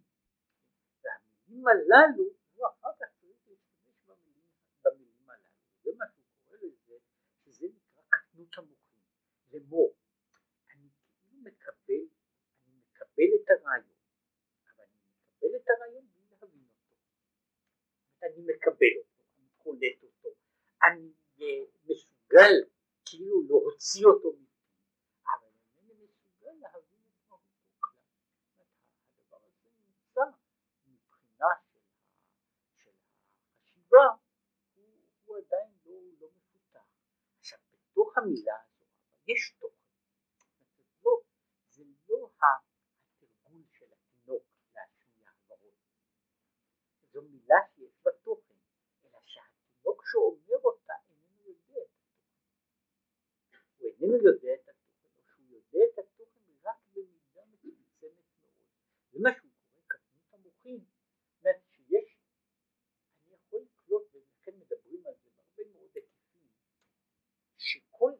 והמילים 1.04 1.68
הללו 1.68 2.24
הוא 2.54 2.68
אחר 2.68 2.90
כך 3.00 3.08
צריך 3.20 3.38
להשתמש 3.48 3.96
במילים, 4.06 4.50
במילים 4.84 5.30
הללו. 5.30 5.48
זה 5.84 5.90
מה 5.98 6.06
שהוא 6.14 6.26
קורא 6.46 6.58
לזה, 6.58 6.96
שזה 7.46 7.68
נקרא 7.68 8.02
קטנות 8.10 8.58
המוחים. 8.58 9.02
לאמור, 9.52 9.96
אני 10.72 10.90
כאילו 11.20 11.42
מקבל, 11.44 12.04
אני 12.66 12.80
מקבל 12.90 13.30
את 13.36 13.50
הרעיון, 13.50 13.98
אבל 14.66 14.84
אני 14.84 15.00
מקבל 15.10 15.56
את 15.56 15.70
הרעיון 15.70 16.08
בלי 16.08 16.22
להבין 16.32 16.68
אותו. 16.68 16.96
אני 18.24 18.42
מקבל 18.42 18.94
אותו, 18.98 19.07
קולט 19.68 20.04
אותו, 20.04 20.30
אני 20.84 21.14
מסוגל 21.86 22.54
כאילו 23.06 23.48
להוציא 23.48 24.06
אותו 24.06 24.30
מפי, 24.34 24.72
אבל 25.26 25.48
אינני 25.78 26.04
מסוגל 26.04 26.52
להבין 26.62 27.00
את 27.10 27.30
מהותו 27.30 27.40
כלל. 27.80 28.66
הדבר 29.18 29.38
הזה 29.38 29.70
נמצא 29.80 30.22
מבחינה 30.88 31.48
של, 32.78 32.90
החשיבה, 33.60 34.08
הוא, 35.26 35.38
עדיין 35.38 35.72
לא, 35.86 35.94
לא 36.20 36.28
מפותח. 36.36 36.86
עכשיו 37.40 37.60
בתוך 37.72 38.18
המילה 38.18 38.56
הזו 38.66 38.86
יש 39.28 39.56
תוכן, 39.60 39.76
זה 40.68 40.84
לא, 41.04 41.22
זה 41.70 41.84
לא 42.10 42.30
התרגול 42.42 43.64
של 43.72 43.86
התינוק 43.94 44.44
להשמיע 44.76 45.30
הברות, 45.30 45.74
זו 47.12 47.22
מילה 47.22 47.56
שיש 47.76 48.00
בה 48.04 48.12
תוכן, 48.24 48.56
אלא 49.06 49.20
שהתינוק 49.26 49.97
שאומר 50.12 50.60
אותה 50.64 50.94
איננו 51.10 51.50
יודע 51.50 51.82
את 51.82 51.90
התוכן. 51.90 52.38
הוא 53.78 53.88
איננו 53.88 54.18
יודע 54.18 54.54
את 54.54 54.70
התוכן, 54.70 55.08
או 55.18 55.24
שהוא 55.28 55.46
יודע 55.50 55.80
את 55.94 56.00
התוכן 56.00 56.42
רק 56.64 56.78
במידה 56.94 57.42
מצומצמת 57.46 58.28
מאוד. 58.42 58.54
זה 59.12 59.20
מה 59.22 59.30
שהוא 59.38 59.52
קורא 59.66 59.84
קטנות 59.88 60.34
המוחין, 60.34 60.80
זאת 61.42 61.56
שיש, 61.72 62.18
אני 63.26 63.36
יכול 63.36 63.60
לקלוט, 63.62 64.04
ולכן 64.14 64.52
מדברים 64.60 65.08
על 65.08 65.14
זה 65.24 65.30
בהרבה 65.36 65.72
מאוד 65.74 65.92
היקפים, 65.96 66.48
שכל 67.58 68.12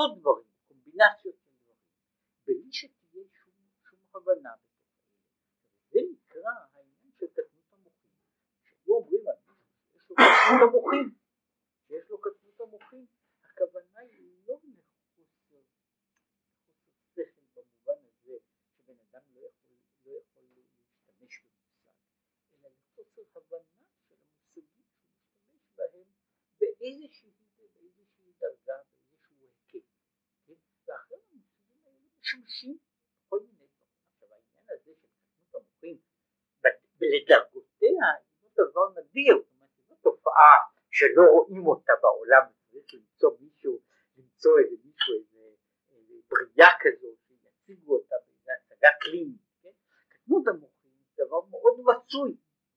לעשות 0.00 0.18
דברים, 0.18 0.46
קומבינציות 0.68 1.36
של 1.44 1.50
דברים, 1.62 1.78
בלי 2.46 2.72
שתהיה 2.72 3.24
שום, 3.44 3.54
שום 3.90 3.98
הבנה 4.14 4.54
זה 5.90 5.98
נקרא 6.12 6.50
העניין 6.74 7.12
של 7.18 7.26
קטנות 7.26 7.72
המוחים, 7.72 8.12
שהיו 8.62 8.94
אומרים 8.94 9.28
על 9.28 9.34
מישהו 9.46 9.74
שיש 9.92 10.10
לו 10.10 10.16
קטנות 10.16 10.62
המוחים, 10.68 11.14
יש 11.90 12.10
לו 12.10 12.20
קטנות 12.20 12.60
המוחים, 12.60 13.06
הכוונה 13.44 13.98
היא 13.98 14.42
לא 14.46 14.60
לחוסר 14.64 15.60
שכל 17.14 17.42
במובן 17.54 18.00
הזה 18.06 18.38
שבן 18.76 18.94
אדם 19.10 19.22
לא 19.34 19.40
יכול, 19.40 19.76
לא 20.04 20.18
יכול 20.18 20.42
להשתמש 20.56 21.42
במושג, 21.44 21.98
אלא 22.54 22.68
לחוסר 22.70 23.22
הבנה 23.36 23.84
של 23.88 24.12
המושגים 24.12 24.52
שהוא 24.52 24.64
משתמש 24.78 25.62
בהם 25.76 26.08
באיזושהי 26.60 27.30
תופעה 41.00 41.14
שלא 41.14 41.22
רואים 41.32 41.66
אותה 41.66 41.92
בעולם, 42.02 42.42
צריך 42.70 42.94
למצוא 42.94 43.30
מישהו, 43.40 43.80
למצוא 44.16 44.52
איזה 44.58 44.76
מישהו, 44.84 45.14
איזה, 45.14 45.56
איזה 45.92 46.14
בריאה 46.28 46.68
כזאת, 46.80 47.18
שיציגו 47.26 47.96
אותה 47.96 48.14
באיזה 48.26 48.50
הצגה 48.58 48.88
קלינית, 49.00 49.40
כן? 49.62 49.70
קטנות 50.08 50.48
המוחים 50.48 50.90
זה 51.16 51.24
דבר 51.26 51.40
מאוד 51.50 51.80
מצוי, 51.80 52.36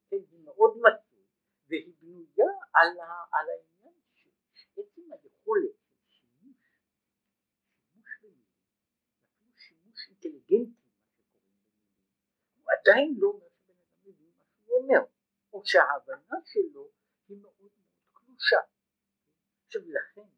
כן? 0.10 0.18
היא 0.32 0.40
מאוד 0.46 0.78
מצוי, 0.78 1.26
והיא 1.68 1.94
בנויה 2.02 2.52
על, 2.74 3.00
ה, 3.00 3.12
על 3.32 3.46
העניין 3.50 3.94
שעצם 4.54 5.02
היכולת 5.12 5.76
של 6.10 6.26
שימוש, 6.26 6.58
שימוש 7.92 8.18
במילים, 8.22 8.44
אפילו 9.34 9.52
שימוש 9.58 10.08
אינטליגנטי, 10.10 10.84
הוא 12.56 12.72
עדיין 12.80 13.16
לא 13.18 13.28
אומר 13.28 13.50
שבן 13.50 13.74
אדם 13.74 14.02
מבין 14.06 14.32
מה 14.38 14.44
שהוא 14.56 14.78
אומר, 14.78 15.02
או 15.54 15.62
שההבנה 15.66 16.38
שלו 16.46 16.92
היא 17.28 17.38
מאוד 17.42 17.56
מאוד 17.60 17.94
קלושה. 18.14 18.58
עכשיו 19.66 19.82
לכן 19.82 20.30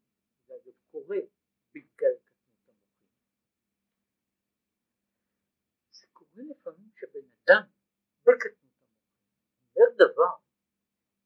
זה 0.46 0.54
אגב 0.54 0.72
קורה 0.90 1.16
בגלל 1.74 2.16
קטנות 2.24 2.68
המוחים. 2.68 3.06
זה 5.90 6.06
קורה 6.12 6.42
לפעמים 6.50 6.90
שבן 6.94 7.28
אדם 7.44 7.62
בקטנות 8.22 8.82
המוחים 8.82 9.16
אומר 9.76 9.94
דבר 9.94 10.34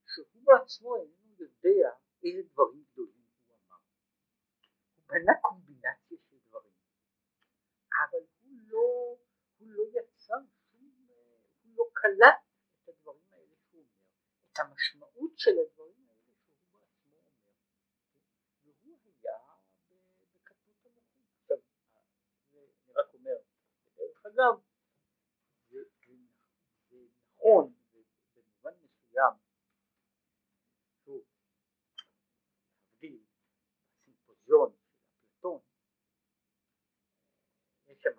שהוא 0.06 0.42
בעצמו 0.44 0.96
איננו 0.96 1.34
יודע 1.38 1.90
איזה 2.24 2.48
דברים 2.52 2.84
גדולים 2.92 3.24
הוא 3.46 3.56
אמר. 3.56 3.76
הוא 4.94 5.04
בנה 5.06 5.32
קומבינציה 5.42 6.18
של 6.28 6.38
דברים, 6.48 6.72
אבל 8.00 8.24
הוא 8.40 8.52
לא, 8.66 9.16
הוא 9.58 9.68
לא 9.68 9.82
יצר 9.82 10.34
שום, 10.70 11.08
הוא 11.62 11.72
לא 11.74 11.84
קלט 11.92 12.40
את 12.84 12.88
הדברים 12.88 13.32
האלה 13.32 13.56
שהוא 13.70 13.82
אומר, 13.82 13.92
את 14.52 14.58
המשמעות 14.58 15.38
של 15.38 15.50
הדברים 15.50 16.08
האלה 16.08 16.20
שהוא 16.46 16.68
בעצמו 16.72 17.16
אומר, 17.16 17.60
והוא 18.62 18.98
היה 19.04 19.38
בקטנות 20.34 20.86
המוחים. 20.86 21.26
עכשיו, 21.42 21.56
אני 22.52 22.92
רק 22.94 23.14
אומר, 23.14 23.36
דרך 23.96 24.26
אגב, 24.26 24.60
זה, 25.68 25.78
זה, 26.06 26.12
זה 26.90 26.96
נכון 27.34 27.74
במובן 28.34 28.72
מסוים 28.82 29.34
להבדיל 33.02 33.22
סימפוזיון 34.04 34.72
של 34.72 34.88
אפלטון 35.18 35.60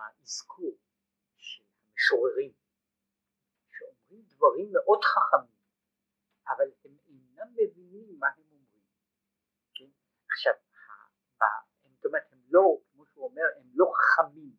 יש 0.01 0.17
שם 0.17 0.21
אזכור 0.21 0.77
של 1.37 1.63
המשוררים 1.91 2.53
שאומרים 3.71 4.25
דברים 4.27 4.73
מאוד 4.73 4.99
חכמים 5.03 5.61
אבל 6.47 6.71
הם 6.85 6.97
אינם 7.07 7.53
מבינים 7.53 8.19
מה 8.19 8.27
הם 8.27 8.43
אומרים 8.51 8.83
כן? 9.75 9.89
עכשיו 10.29 10.53
זאת 11.95 12.05
אומרת 12.05 12.23
הם 12.31 12.39
לא 12.49 12.77
כמו 12.91 13.05
שהוא 13.05 13.25
אומר 13.25 13.43
הם 13.57 13.69
לא 13.73 13.91
חכמים 13.95 14.55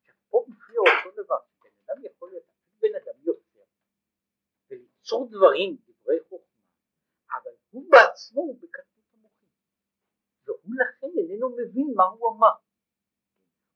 עכשיו 0.00 0.14
פה 0.30 0.44
מופיע 0.48 0.78
אותו 0.78 1.22
דבר 1.22 1.38
בן 1.62 1.70
אדם 1.84 2.04
יכול 2.04 2.30
להיות 2.30 2.44
בן 2.80 2.94
אדם 2.94 3.20
יוצר 3.22 3.60
וליצור 4.70 5.28
דברים 5.30 5.76
דברי 5.86 6.16
חוכמה 6.28 6.64
אבל 7.32 7.50
הוא 7.70 7.84
בעצמו 7.90 8.40
הוא 8.40 8.58
בקטנות 8.62 9.14
המוחים 9.14 9.48
והוא 10.44 10.74
לכן 10.80 11.06
איננו 11.18 11.50
מבין 11.50 11.92
מה 11.96 12.04
הוא 12.04 12.36
אמר 12.36 12.69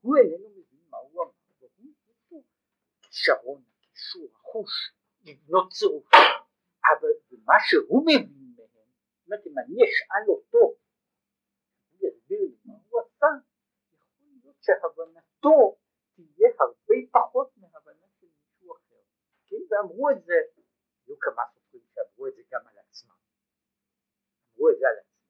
הוא 0.05 0.17
איננו 0.17 0.49
מבין 0.49 0.83
מה 0.89 0.97
הוא 0.97 1.23
אמר 1.23 1.31
והוא 1.59 1.91
יש 2.09 2.31
לו 2.31 2.43
כישרון, 3.01 3.63
קישור, 3.81 4.29
החוש 4.35 4.73
לבנות 5.21 5.71
צירופים 5.71 6.19
אבל 6.91 7.09
מה 7.45 7.53
שהוא 7.67 8.01
מבין 8.01 8.55
מהם 8.57 8.89
זאת 9.15 9.25
אומרת 9.25 9.47
אם 9.47 9.59
אני 9.59 9.75
אשאל 9.83 10.25
אותו 10.29 10.57
הוא 10.57 11.99
יסביר 12.07 12.41
לי 12.41 12.57
מה 12.65 12.73
הוא 12.89 13.01
עשה 13.01 13.27
יכול 13.93 14.25
להיות 14.41 14.55
שהבנתו 14.61 15.77
תהיה 16.15 16.49
הרבה 16.59 16.95
פחות 17.11 17.57
מהבנה 17.57 18.07
של 18.19 18.27
מישהו 18.27 18.73
אחר 18.75 19.01
כן 19.47 19.61
ואמרו 19.69 20.09
את 20.09 20.23
זה 20.25 20.33
היו 21.05 21.15
כמה 21.19 21.43
סופרים 21.53 21.83
שאמרו 21.93 22.27
את 22.27 22.35
זה 22.35 22.41
גם 22.51 22.67
על 22.67 22.77
עצמם 22.77 23.19
אמרו 24.55 24.69
את 24.69 24.75
זה 24.79 24.85
על 24.87 24.97
עצמם 24.99 25.25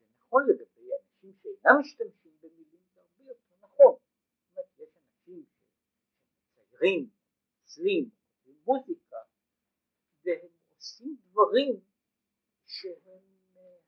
וזה 0.00 0.12
נכון 0.18 0.42
לגבי 0.48 0.90
אנשים 0.94 1.32
שאינם 1.42 1.80
משתמשים 1.80 2.38
במילים 2.42 2.80
זה 2.94 3.00
הרבה 3.00 3.22
יותר 3.30 3.54
נכון 3.62 3.96
זאת 4.54 4.56
אומרת 4.56 4.80
יש 4.80 4.96
אנשים 4.96 5.44
שמציירים, 6.76 7.10
צלים, 7.64 8.10
מוזיקה 8.66 9.16
והם 10.24 10.48
עושים 10.76 11.16
דברים 11.30 11.80
שהם 12.66 13.22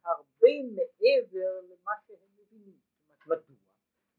הרבה 0.04 0.52
מעבר 0.74 1.60
למה 1.60 1.92
שהם 2.06 2.28
מבינים 2.38 2.78
זאת 3.08 3.22
אומרת 3.24 3.50
מדוע? 3.50 3.68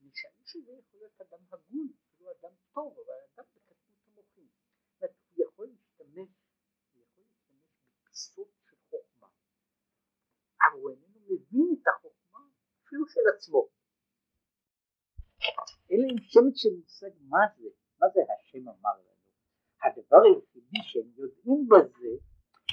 נשאלים 0.00 0.44
שזה 0.44 0.72
יכול 0.72 0.98
להיות 1.00 1.20
אדם 1.20 1.38
הגון, 1.52 1.88
אפילו 2.14 2.30
אדם 2.30 2.50
טוב 2.72 2.96
אבל 2.98 3.14
אדם 3.34 3.44
בקטנות 3.54 3.98
המוחים 4.06 4.48
זאת 4.48 5.02
אומרת 5.02 5.14
הוא 5.36 5.44
יכול 5.44 5.66
להשתמש 5.66 6.28
הוא 6.94 7.02
יכול 7.02 7.24
להשתמש 7.24 7.62
בפיסות 8.04 8.48
של 8.70 8.76
חוכמה 8.90 9.28
אבל 10.62 10.80
הוא 10.80 10.90
איננו 10.90 11.20
מבין 11.20 11.76
את 11.82 11.88
החוכמה 11.88 12.40
אפילו 12.84 13.06
של 13.08 13.20
עצמו 13.36 13.68
אין 15.90 16.00
להם 16.00 16.18
שמץ 16.18 16.49
של 16.60 16.68
מושג 16.80 17.10
מה 17.28 17.44
זה, 17.56 17.68
מה 18.00 18.06
זה 18.14 18.20
השם 18.32 18.68
אמר 18.68 18.96
לנו? 18.98 19.30
הדבר 19.82 20.22
היחידי 20.24 20.78
שהם 20.82 21.10
יודעים 21.16 21.68
בזה 21.70 22.12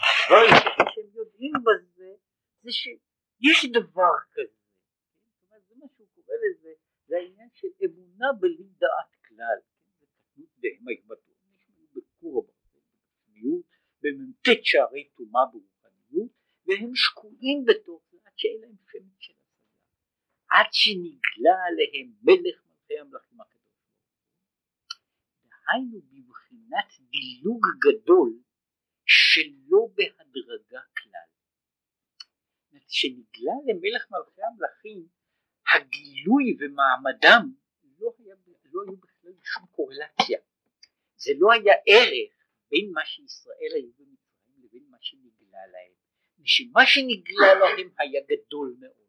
הדבר 0.06 0.40
היחידי 0.44 0.86
שהם 0.94 1.10
יודעים 1.14 1.54
בזה 1.68 2.10
זה 2.62 2.72
שיש 2.72 3.66
דבר 3.72 4.16
כזה. 4.32 4.62
זה 5.68 5.76
מה 5.76 5.86
שהוא 5.96 6.08
קורא 6.16 6.36
לזה 6.44 6.74
זה 7.08 7.16
העניין 7.18 7.50
של 7.54 7.68
אמונה 7.86 8.28
בלי 8.40 8.68
דעת 8.78 9.12
כלל. 9.28 9.60
זה 10.00 10.06
קטנות 10.06 10.50
בהם 10.58 10.88
ההתבטאות 10.88 11.38
נשמעו 11.54 11.86
בכור 11.96 12.48
בגשמיות 12.48 13.66
במ"ט 14.02 14.48
שערי 14.64 15.10
טומאה 15.18 15.46
ברוחניות 15.52 16.32
והם 16.66 16.92
שקועים 16.96 17.66
בתוך 17.68 18.02
זה 18.12 18.18
עד 18.26 18.34
שאין 18.36 18.62
להם 18.62 18.76
שמץ 18.92 19.20
של 19.20 19.34
עד 20.52 20.70
שנגלה 20.72 21.58
עליהם 21.68 22.14
מלך 22.24 22.64
מלכי 22.68 23.00
המלכים 23.00 23.42
הקדוש 23.42 23.58
דהיינו 25.50 26.02
בבחינת 26.02 26.90
דילוג 27.12 27.62
גדול 27.86 28.40
שלא 29.06 29.88
בהדרגה 29.96 30.82
כלל 30.98 31.28
שנגלה 32.88 33.54
למלך 33.68 34.12
מלכי 34.12 34.42
המלכים 34.98 35.18
הגילוי 35.74 36.58
ומעמדם 36.60 37.54
לא, 38.00 38.14
היה, 38.20 38.36
לא 38.66 38.82
היו 38.82 38.98
בכלל 38.98 39.32
שום 39.44 39.66
קורלציה. 39.72 40.40
זה 41.16 41.32
לא 41.38 41.52
היה 41.54 41.74
ערך 41.88 42.34
בין 42.72 42.92
מה 42.94 43.06
שישראל 43.06 43.72
היו 43.76 43.92
במצרים 43.98 44.64
לבין 44.64 44.88
מה 44.90 44.98
שנגלה 45.02 45.68
להם. 45.72 45.92
שמה 46.46 46.86
שנגלה 46.86 47.54
להם 47.54 47.90
היה 48.00 48.22
גדול 48.28 48.76
מאוד. 48.80 49.08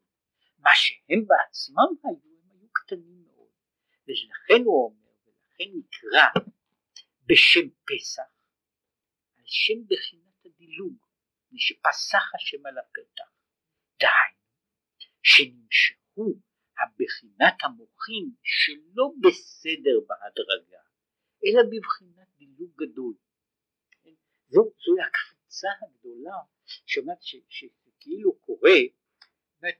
מה 0.57 0.69
שהם 0.75 1.25
בעצמם 1.27 1.89
היו 2.03 2.17
הם 2.43 2.51
היו 2.51 2.67
קטנים 2.71 3.23
מאוד. 3.27 3.49
ולכן 4.07 4.63
הוא 4.65 4.85
אומר 4.85 5.11
ולכן 5.25 5.71
נקרא 5.77 6.41
בשם 7.25 7.69
פסח 7.69 8.29
על 9.37 9.43
שם 9.45 9.85
בחינת 9.87 10.45
הדילוג 10.45 11.05
שפסח 11.59 12.35
השם 12.35 12.65
על 12.65 12.77
הפתח 12.77 13.31
דהיינו 13.99 14.38
שנמשכו 15.31 16.27
הבחינת 16.79 17.57
המוחים 17.63 18.25
שלא 18.43 19.05
בסדר 19.23 19.97
בהדרגה 20.07 20.83
אלא 21.45 21.61
בבחינת 21.71 22.27
דילוג 22.37 22.71
גדול. 22.83 23.15
זו, 24.49 24.61
זו 24.85 24.93
הקפיצה 25.07 25.67
הגדולה 25.81 26.37
שאומרת 26.85 27.17
שכאילו 27.21 28.39
קורה 28.39 28.79
באמת, 29.61 29.79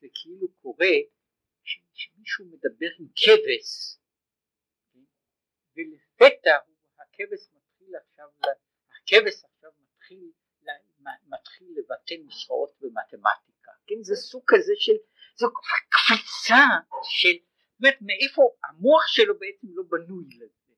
זה 0.00 0.06
כאילו 0.14 0.48
קורה 0.62 0.96
שמישהו 1.94 2.44
מדבר 2.46 2.88
עם 2.98 3.06
כבש 3.16 3.98
ולפתע 5.76 6.58
הכבש 6.98 7.48
מתחיל 7.54 7.96
עכשיו 7.96 8.28
הכבש 8.96 9.44
עכשיו 9.44 9.70
מתחיל 9.78 10.32
מתחיל 11.26 11.68
לבטא 11.78 12.14
נוסחאות 12.24 12.70
במתמטיקה 12.80 13.57
כן 13.88 14.02
זה 14.02 14.16
סוג 14.16 14.42
כזה 14.46 14.72
של 14.76 14.96
זו 15.38 15.46
קפיצה 15.94 16.64
של 17.02 17.36
באמת 17.80 17.98
מאיפה 18.00 18.42
המוח 18.64 19.06
שלו 19.06 19.38
בעצם 19.38 19.66
לא 19.70 19.82
בנוי 19.88 20.24
לזה. 20.36 20.72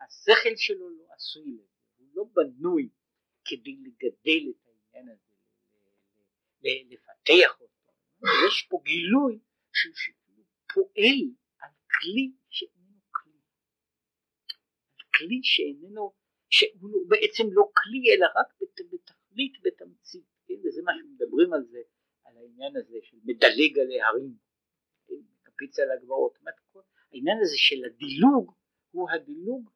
השכל 0.00 0.56
שלו 0.56 0.90
לא 0.90 1.04
עשוי 1.16 1.52
לזה 1.52 1.74
הוא 1.96 2.08
לא 2.14 2.24
בנוי 2.32 2.88
כדי 3.44 3.76
לגדל 3.84 4.50
את 4.50 4.66
העניין 4.66 5.08
הזה 5.08 5.34
לפתח 6.90 7.60
אותו. 7.60 7.92
יש 8.46 8.66
פה 8.70 8.80
גילוי 8.84 9.38
של 9.72 9.90
פועל 10.74 11.20
על 11.58 11.70
כלי 12.00 12.32
שאיננו 12.48 13.00
כלי, 13.10 13.40
על 14.98 15.06
כלי 15.14 15.40
שאיננו, 15.42 16.14
שהוא 16.50 17.08
בעצם 17.08 17.42
לא 17.52 17.70
כלי 17.76 18.14
אלא 18.14 18.26
רק 18.36 18.46
בתכלית 18.92 19.52
בתמצית, 19.62 20.33
כן? 20.46 20.54
וזה 20.64 20.82
מה 20.82 20.92
שמדברים 20.98 21.52
על 21.52 21.64
זה, 21.64 21.78
על 22.24 22.36
העניין 22.36 22.76
הזה 22.76 22.98
של 23.02 23.16
מדלג 23.24 23.78
על 23.78 23.88
ההרים, 23.90 24.36
כן? 25.06 25.14
מקפיץ 25.42 25.78
על 25.78 25.90
הגבעות, 25.90 26.38
העניין 27.12 27.38
הזה 27.42 27.56
של 27.56 27.84
הדילוג 27.84 28.54
הוא 28.90 29.10
הדילוג 29.10 29.70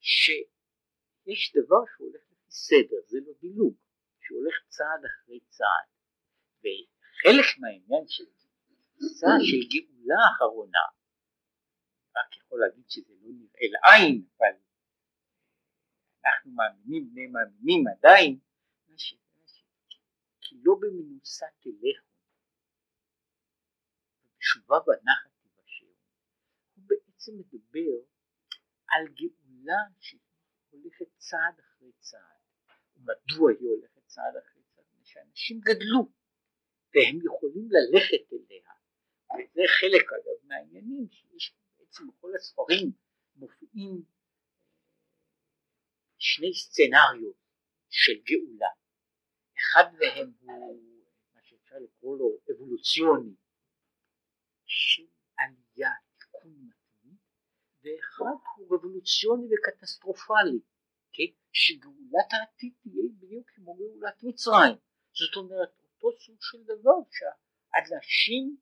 שיש 0.00 1.52
דבר 1.56 1.82
שהולך 1.96 2.22
לפי 2.32 2.50
סדר, 2.50 2.96
זה 3.06 3.18
לא 3.26 3.32
דילוג, 3.40 3.74
שהולך 4.20 4.54
צעד 4.68 5.04
אחרי 5.04 5.40
צעד, 5.48 5.88
וחלק 6.60 7.58
מהעניין 7.60 8.04
של 8.08 8.24
תפיסה 8.24 9.26
של 9.40 9.68
גאולה 9.72 10.20
אחרונה, 10.36 10.86
רק 12.16 12.36
יכול 12.36 12.60
להגיד 12.60 12.84
שזה 12.88 13.14
לא 13.22 13.28
נראה 13.32 13.66
לעין, 13.72 14.24
אבל 14.36 14.54
אנחנו 16.24 16.50
מאמינים 16.50 17.10
בני 17.10 17.26
מאמינים 17.26 17.84
עדיין, 17.88 18.38
כי 20.54 20.60
לא 20.64 20.74
במנוסה 20.80 21.46
תלכו, 21.60 22.14
ובשובה 24.24 24.76
בנחת 24.86 25.30
תבשרו, 25.42 25.94
הוא 26.74 26.84
בעצם 26.86 27.32
מדבר 27.38 28.06
על 28.88 29.08
גאולה 29.08 29.82
שהולכת 30.00 31.06
צעד 31.16 31.60
אחרי 31.60 31.92
צעד. 31.98 32.40
ומדוע 32.96 33.50
היא 33.50 33.68
הולכת 33.68 34.06
צעד 34.06 34.36
אחרי 34.36 34.62
צעד? 34.62 34.84
שאנשים 35.04 35.60
גדלו 35.60 36.12
והם 36.94 37.18
יכולים 37.24 37.68
ללכת 37.70 38.32
אליה 38.32 38.70
וזה 39.34 39.62
חלק 39.80 40.12
אגב 40.12 40.48
מהעניינים 40.48 41.08
שיש 41.10 41.54
בעצם 41.78 42.08
בכל 42.08 42.30
הספרים 42.36 42.92
מופיעים 43.36 44.02
שני 46.18 46.54
סצנריו 46.54 47.32
של 47.90 48.12
גאולה 48.12 48.68
אחד 49.58 49.84
מהם 49.98 50.32
הוא 50.40 51.04
מה 51.34 51.40
שאפשר 51.42 51.76
לקרוא 51.78 52.18
לו 52.18 52.38
אבולוציוני. 52.50 53.34
של 54.66 55.06
עלייה 55.38 55.90
תיקון 56.18 56.70
ואחד 57.82 58.36
הוא 58.56 58.74
רבולוציוני 58.76 59.46
וקטסטרופלי, 59.46 60.58
כן? 61.12 61.32
שגאולת 61.52 62.30
העתיד 62.32 62.72
תהיה 62.82 63.02
בדיוק 63.18 63.50
כמו 63.50 63.74
גאולת 63.74 64.22
מצרים, 64.22 64.76
זאת 65.12 65.36
אומרת 65.36 65.68
אותו 65.84 66.20
סוג 66.20 66.36
של 66.40 66.64
דבר 66.64 66.98
שהאנשים 67.10 68.56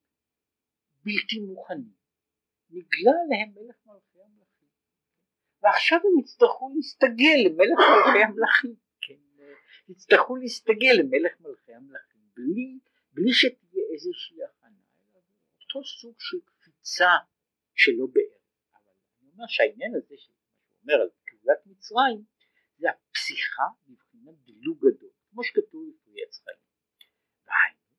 בלתי 1.05 1.39
מוכנים, 1.41 1.93
נגלה 2.71 3.13
עליהם 3.25 3.51
מלך 3.55 3.77
מלכי 3.87 4.19
המלכים, 4.25 4.69
ועכשיו 5.63 5.99
הם 5.99 6.19
יצטרכו 6.21 6.73
להסתגל 6.77 7.39
למלך 7.45 7.79
מלכי 7.79 8.23
המלכים? 8.25 8.75
יצטרכו 9.89 10.37
להסתגל 10.37 10.93
למלך 10.99 11.41
מלכי 11.41 11.75
המלכים, 11.75 12.21
בלי, 12.35 12.79
בלי 13.13 13.33
שתהיה 13.33 13.85
איזושהי 13.93 14.45
הכנה, 14.45 14.83
אותו 15.61 15.85
סוג 15.85 16.15
של 16.19 16.37
קפיצה 16.45 17.11
שלא 17.75 18.07
בערך. 18.13 18.43
אומר 19.33 19.45
שהעניין 19.49 19.95
הזה 19.95 20.15
שהוא 20.19 20.37
אומר 20.83 20.95
על 20.95 21.09
גאולת 21.31 21.67
מצרים 21.67 22.25
זה 22.79 22.87
הפסיכה 22.91 23.63
מבחינת 23.87 24.35
דילוג 24.45 24.79
גדול 24.79 25.11
כמו 25.31 25.45
שכתוב 25.45 25.91
בפרי 25.91 26.55
והיינו 27.47 27.97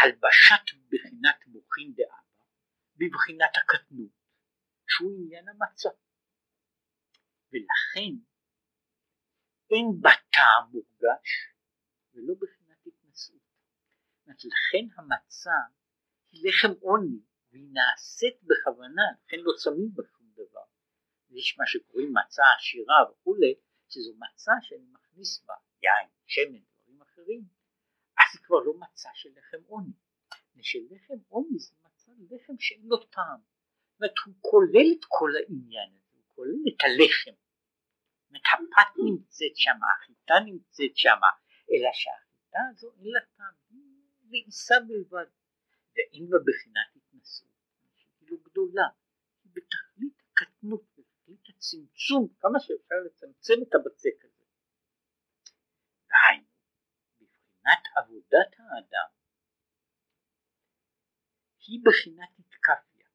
הלבשת 0.00 0.78
בחינת 0.88 1.46
מוחין 1.46 1.94
דאבא 1.94 2.44
בבחינת 2.96 3.50
הקטנות 3.56 4.10
שהוא 4.86 5.12
עניין 5.16 5.48
המצה 5.48 5.88
ולכן 7.52 8.14
אין 9.70 10.00
בה 10.00 10.10
טעם 10.32 10.64
מורגש 10.72 11.28
ולא 12.14 12.34
בחינת 12.40 12.86
התנשאות 12.86 13.48
לכן 14.28 14.84
המצה 14.96 15.58
היא 16.32 16.48
לחם 16.48 16.80
עוני 16.80 17.20
והיא 17.50 17.68
נעשית 17.72 18.36
בכוונה, 18.42 19.02
לכן 19.24 19.36
לא 19.40 19.52
שמים 19.64 19.94
בה 19.94 20.02
שום 20.12 20.30
דבר. 20.32 20.64
יש 21.30 21.58
מה 21.58 21.64
שקוראים 21.66 22.12
מצה 22.12 22.42
עשירה 22.58 22.96
וכולי, 23.10 23.54
שזו 23.88 24.12
מצה 24.14 24.52
שאני 24.62 24.86
מכניס 24.92 25.44
בה 25.46 25.54
יין, 25.82 26.08
שמן, 26.26 26.64
דברים 26.74 27.02
אחרים, 27.02 27.42
אז 28.18 28.28
היא 28.34 28.42
כבר 28.46 28.56
לא 28.56 28.74
מצה 28.74 29.10
של 29.14 29.28
לחם 29.36 29.62
עוני. 29.66 29.92
ושל 30.56 30.78
לחם 30.90 31.18
עוני 31.28 31.58
זה 31.58 31.74
מצה 31.84 32.12
לחם 32.30 32.58
שאין 32.58 32.82
לו 32.84 32.96
טעם. 32.96 33.40
זאת 33.40 34.00
אומרת, 34.00 34.14
הוא 34.26 34.34
כולל 34.40 34.88
את 34.98 35.04
כל 35.08 35.30
העניין 35.36 35.90
הזה, 35.96 36.16
הוא 36.16 36.24
כולל 36.34 36.62
את 36.68 36.80
הלחם. 36.84 37.47
הפת 38.36 38.90
נמצאת 39.04 39.56
שם, 39.56 39.78
החיטה 39.92 40.34
נמצאת 40.44 40.96
שם, 40.96 41.20
אלא 41.70 41.90
שהחיטה 41.92 42.58
הזו 42.70 42.92
אין 42.98 43.10
לה 43.12 43.20
טעם, 43.36 43.54
היא 43.70 44.30
לעיסה 44.30 44.74
בלבד, 44.88 45.26
ואין 45.94 46.30
בה 46.30 46.38
בחינת 46.46 46.98
כאילו 48.28 48.42
גדולה, 48.42 48.88
בתכלית 49.44 50.22
הקטנות, 50.30 50.84
בתכלית 50.98 51.48
הצמצום, 51.48 52.28
כמה 52.40 52.60
שאפשר 52.60 52.94
לצמצם 53.06 53.54
את 53.62 53.74
הבצק 53.74 54.24
הזה. 54.24 54.44
דהיינו, 56.08 56.46
בבחינת 57.20 57.82
עבודת 57.96 58.52
האדם 58.58 59.08
היא 61.66 61.80
בחינת 61.84 62.28
התקפיה, 62.38 63.08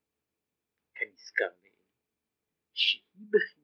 כנזכר 0.94 1.50
לעיל, 1.62 1.80
שהיא 2.74 3.26
בחינת 3.30 3.63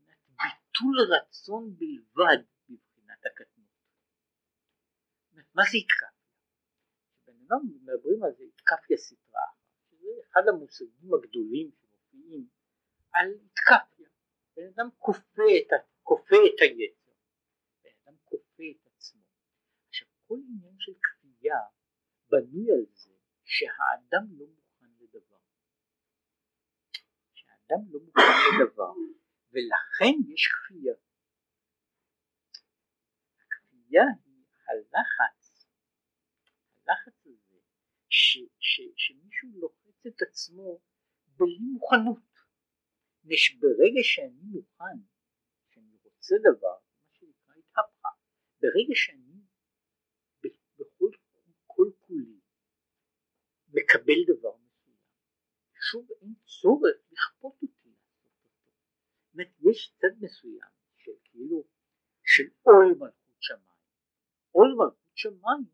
ביטול 0.81 0.97
רצון 1.15 1.75
בלבד 1.77 2.45
בבחינת 2.69 3.27
הקטנות. 3.27 3.71
מה 5.55 5.63
זה 5.73 5.79
התקפיה? 5.79 6.09
כשבן 7.13 7.33
אדם 7.47 7.61
מדברים 7.65 8.23
על 8.25 8.31
זה 8.39 8.45
התקפיה 8.45 8.97
סטרה 8.97 9.47
אחד 10.31 10.41
המושגים 10.49 11.15
הגדולים 11.15 11.71
שמופיעים 11.71 12.49
על 13.13 13.29
התקפיה. 13.45 14.09
בן 14.57 14.63
אדם 14.75 14.89
כופה 14.99 15.43
את, 15.59 15.71
כופה 16.03 16.37
את 16.37 16.61
היצר, 16.61 17.13
בן 17.83 17.91
אדם 18.05 18.17
כופה 18.25 18.63
את 18.71 18.87
עצמו. 18.87 19.23
עכשיו 19.89 20.09
כל 20.27 20.39
עניין 20.49 20.77
של 20.79 20.93
כפייה 21.03 21.61
בנוי 22.29 22.73
על 22.73 22.85
זה 22.95 23.13
שהאדם 23.45 24.25
לא 24.39 24.47
מוכן 24.47 24.91
לדבר. 25.01 25.39
שהאדם 27.35 27.81
לא 27.91 28.01
מוכן 28.01 28.23
לדבר 28.61 28.93
ולכן 29.53 30.33
יש 30.33 30.49
כפייה. 30.53 30.95
הכפייה 33.41 34.03
היא 34.25 34.45
הלחץ, 34.69 35.67
הלחץ 36.87 37.27
הזה 37.27 37.61
ש, 38.09 38.39
ש, 38.61 38.81
שמישהו 38.97 39.49
לוחץ 39.55 40.07
את 40.07 40.23
עצמו 40.23 40.81
בלי 41.27 41.59
מוכנות. 41.73 42.31
ברגע 43.61 44.01
שאני 44.03 44.43
מוכן, 44.43 44.99
שאני 45.71 45.97
רוצה 46.05 46.35
דבר, 46.49 46.79
מה 47.03 47.11
שנקרא 47.13 47.55
התהפכה, 47.55 48.09
ברגע 48.61 48.95
שאני 48.95 49.31
בכל 50.79 51.11
כל 51.67 51.91
כולי 51.99 52.41
מקבל 53.69 54.21
דבר 54.27 54.57
מסוים, 54.57 54.97
שוב 55.91 56.09
אין 56.21 56.35
צורך 56.45 56.97
לכפות 57.13 57.55
אותו. 57.63 57.70
אומרת, 59.41 59.55
יש 59.61 59.95
צד 60.01 60.25
מסוים 60.25 60.71
של 60.97 61.13
כאילו, 61.25 61.65
של 62.25 62.45
עול 62.63 62.95
מלכות 62.99 63.37
שמיים. 63.41 63.81
עול 64.51 64.75
מלכות 64.79 65.17
שמיים 65.17 65.65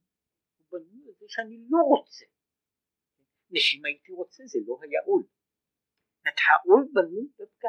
הוא 0.59 0.67
בנוי 0.71 1.09
על 1.09 1.15
זה 1.19 1.27
שאני 1.29 1.67
לא 1.71 1.79
רוצה. 1.79 2.27
ושאם 3.51 3.85
הייתי 3.85 4.13
רוצה 4.13 4.43
זה 4.47 4.59
לא 4.67 4.79
היה 4.83 5.01
עול. 5.07 5.23
העול 6.27 6.89
בנוי 6.93 7.29
דווקא 7.39 7.67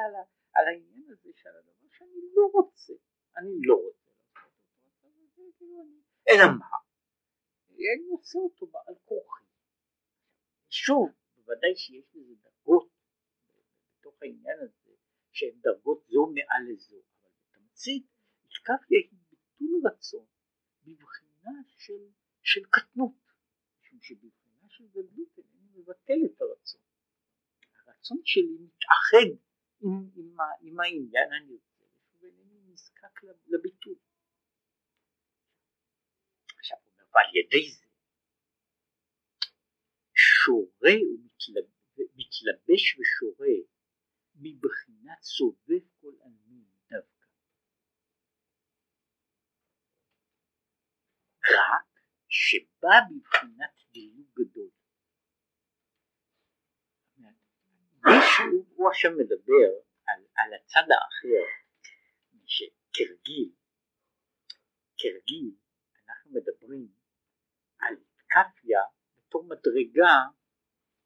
על, 0.54 0.68
העניין 0.68 1.06
הזה 1.10 1.30
של 1.36 1.50
הדבר 1.50 1.88
שאני 1.90 2.22
לא 2.34 2.50
רוצה, 2.54 2.94
אני 3.38 3.52
לא 3.66 3.76
רוצה 3.76 4.08
אלא 6.30 6.44
מה? 6.60 6.66
אני 7.70 8.08
עושה 8.12 8.40
אותו 8.40 8.68
בעל 8.68 8.96
כורחי. 9.06 9.46
שוב, 10.70 11.10
בוודאי 11.36 11.76
שיש 11.76 12.06
לזה 12.16 12.34
דרגות 12.44 12.90
בתוך 14.00 14.16
העניין 14.22 14.58
הזה, 14.62 14.87
שהן 15.38 15.60
דרגות 15.62 16.04
זו 16.10 16.26
מעל 16.26 16.64
לזו, 16.72 17.02
אבל 17.22 17.30
בתמצית, 17.42 18.06
התקפיה 18.46 19.00
היא 19.00 19.20
ביטול 19.30 19.82
רצון 19.86 20.26
בבחינה 20.84 21.52
של, 21.78 22.02
של 22.42 22.62
קטנות, 22.70 23.14
משום 23.80 24.00
שבבחינה 24.02 24.70
של 24.70 24.88
גדלות 24.88 25.40
מבטל 25.74 26.20
את 26.26 26.42
הרצון. 26.42 26.82
הרצון 27.86 28.18
שלי 28.24 28.58
מתאחד 28.60 29.30
עם, 29.82 30.10
עם, 30.16 30.36
עם 30.62 30.80
העניין 30.80 31.34
הנרצה 31.34 31.86
ואינני 32.20 32.60
נזקק 32.72 33.24
לביטול. 33.48 33.96
עכשיו 36.58 36.78
הוא 36.84 36.92
אומר 36.94 37.04
ועל 37.14 37.36
ידי 37.36 37.72
זה 37.72 37.86
שורה 40.14 40.96
ומתלבש 41.02 41.78
מתלבש 41.98 43.00
ושורה 43.00 43.77
מבחינת 44.40 45.22
סובב 45.22 45.84
כל 46.02 46.14
עלמין 46.22 46.66
דווקא. 46.90 47.26
רק 51.44 51.88
שבא 52.30 52.98
בבחינת 53.10 53.82
דילוג 53.92 54.28
גדול. 54.34 54.70
יש, 58.08 58.42
הוא 58.76 58.90
עכשיו 58.90 59.12
מדבר 59.12 59.68
על, 60.08 60.26
על 60.36 60.54
הצד 60.54 60.88
האחר, 60.92 61.46
שכרגיל, 62.46 63.52
כרגיל, 64.98 65.56
אנחנו 66.08 66.32
מדברים 66.32 66.88
על 67.80 67.96
קפיה 68.28 68.80
בתור 69.18 69.44
מדרגה, 69.44 70.16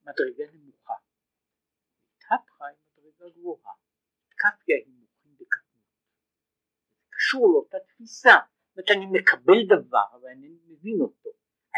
מדרגה 0.03 0.51
נמוכה. 0.53 0.93
התהפכה 2.15 2.65
היא 2.65 2.77
מדרגה 3.11 3.29
גבוהה. 3.29 3.73
קפיה 4.35 4.75
היא 4.85 4.93
מוחין 4.99 5.35
בקטנות. 5.39 5.85
זה 6.99 7.07
קשור 7.09 7.47
לאותה 7.53 7.77
תפיסה. 7.87 8.29
זאת 8.29 8.77
אומרת, 8.77 8.91
אני 8.91 9.05
מקבל 9.19 9.59
דבר 9.65 10.05
אבל 10.11 10.29
אינני 10.29 10.59
מבין 10.67 11.01
אותו. 11.01 11.29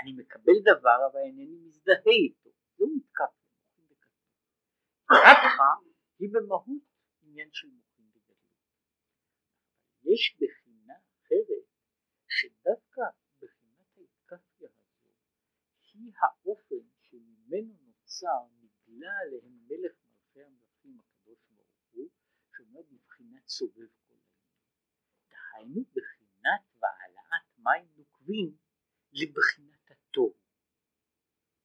אני 0.02 0.12
מקבל 0.18 0.58
דבר 0.62 0.98
אבל 1.12 1.20
אינני 1.20 1.58
מזדהה 1.66 2.16
איתו. 2.24 2.50
זו 2.78 2.86
מתקפיה, 2.96 3.48
מוחין 3.60 3.86
בקטנות. 3.90 4.28
התהפכה 5.10 5.72
היא 6.20 6.30
במהות 6.34 6.84
עניין 7.22 7.50
של 7.52 7.68
מוחין 7.68 8.06
בגדלות. 8.14 8.54
יש 10.04 10.38
בחינה 10.40 10.94
אחרת 10.94 11.66
שדווקא 12.28 13.04
היא 15.94 16.12
האופן 16.22 16.86
שממנו 17.02 17.74
נוצר 17.86 18.46
נגלה 18.62 19.20
עליהם 19.22 19.68
מלך 19.68 19.96
מלכי 20.08 20.44
המלכים 20.44 21.00
הקדוש 21.00 21.40
ברוך 21.50 21.70
הוא 21.92 22.10
שעומד 22.56 22.84
מבחינת 22.92 23.43
סובב 23.58 23.90
כל 24.08 24.14
העניין. 24.14 24.54
דהיינו 25.30 25.82
בחינת 25.96 26.64
והעלאת 26.80 27.48
מים 27.58 27.88
נוקבים 27.98 28.58
לבחינת 29.12 29.92
התוהו 29.92 30.38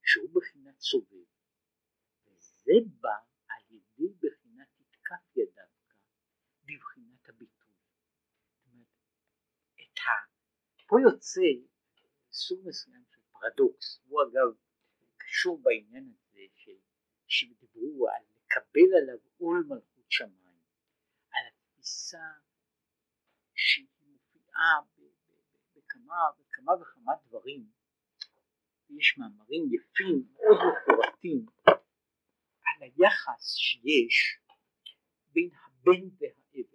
שהוא 0.03 0.30
בחינת 0.34 0.80
סובב 0.80 1.26
וזה 2.26 2.72
בא 3.01 3.18
על 3.49 3.62
ידי 3.70 4.14
בחינת 4.18 4.68
התקפיה 4.80 5.45
דווקא 5.47 5.95
בבחינת 6.62 7.28
הביטוי. 7.28 7.74
את 9.74 9.99
ה... 9.99 10.11
פה 10.86 10.97
יוצא 11.05 11.41
סוג 12.32 12.61
מסוים 12.68 13.05
פרדוקס, 13.32 14.01
הוא 14.09 14.22
אגב 14.22 14.57
קשור 15.16 15.62
בעניין 15.62 16.12
הזה 16.14 16.41
שדיברו 17.26 18.09
על 18.09 18.22
לקבל 18.36 18.97
עליו 19.03 19.18
עול 19.39 19.64
מלכות 19.68 20.11
שמיים, 20.11 20.47
התפיסה 22.09 22.24
שהיא 23.54 23.86
מופיעה 24.06 24.80
בכמה 25.76 26.16
וכמה 26.38 26.72
וכמה 26.80 27.12
דברים, 27.26 27.66
יש 28.90 29.18
מאמרים 29.18 29.68
יפים 29.74 30.22
מאוד 30.32 30.59
מפורטים 30.72 31.46
על 32.64 32.82
היחס 32.82 33.54
שיש 33.54 34.38
בין 35.32 35.50
הבן 35.54 36.09
והעבד. 36.18 36.68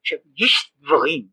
עכשיו 0.00 0.18
יש 0.36 0.72
דברים 0.76 1.28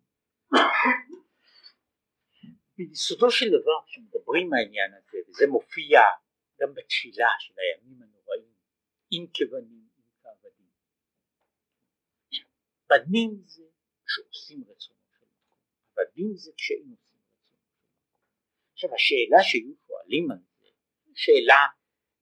ביסודו 2.77 3.31
של 3.31 3.45
דבר 3.49 3.85
כשמדברים 3.85 4.49
מהעניין 4.49 4.93
הזה 4.93 5.17
וזה 5.27 5.45
מופיע 5.47 6.01
גם 6.59 6.73
בתפילה 6.73 7.27
של 7.39 7.53
הימים 7.59 8.01
הנוראים 8.01 8.53
אם 9.11 9.25
כבנים 9.33 9.87
אם 9.97 10.03
כעבדים 10.21 10.69
בנים 12.93 13.41
זה 13.45 13.63
כשעושים 14.05 14.63
רצונו 14.69 14.99
של 15.19 15.25
מקום 15.25 15.59
עבדים 15.97 16.35
זה 16.35 16.51
כשאין 16.57 16.89
עושים 16.91 17.19
רצונו 17.19 17.43
של 17.49 17.57
מקום 17.57 17.83
עכשיו 18.73 18.89
השאלה 18.95 19.43
שהיו 19.43 19.73
שואלים 19.87 20.31
על 20.31 20.37
זה 20.59 20.67
שאלה 21.15 21.61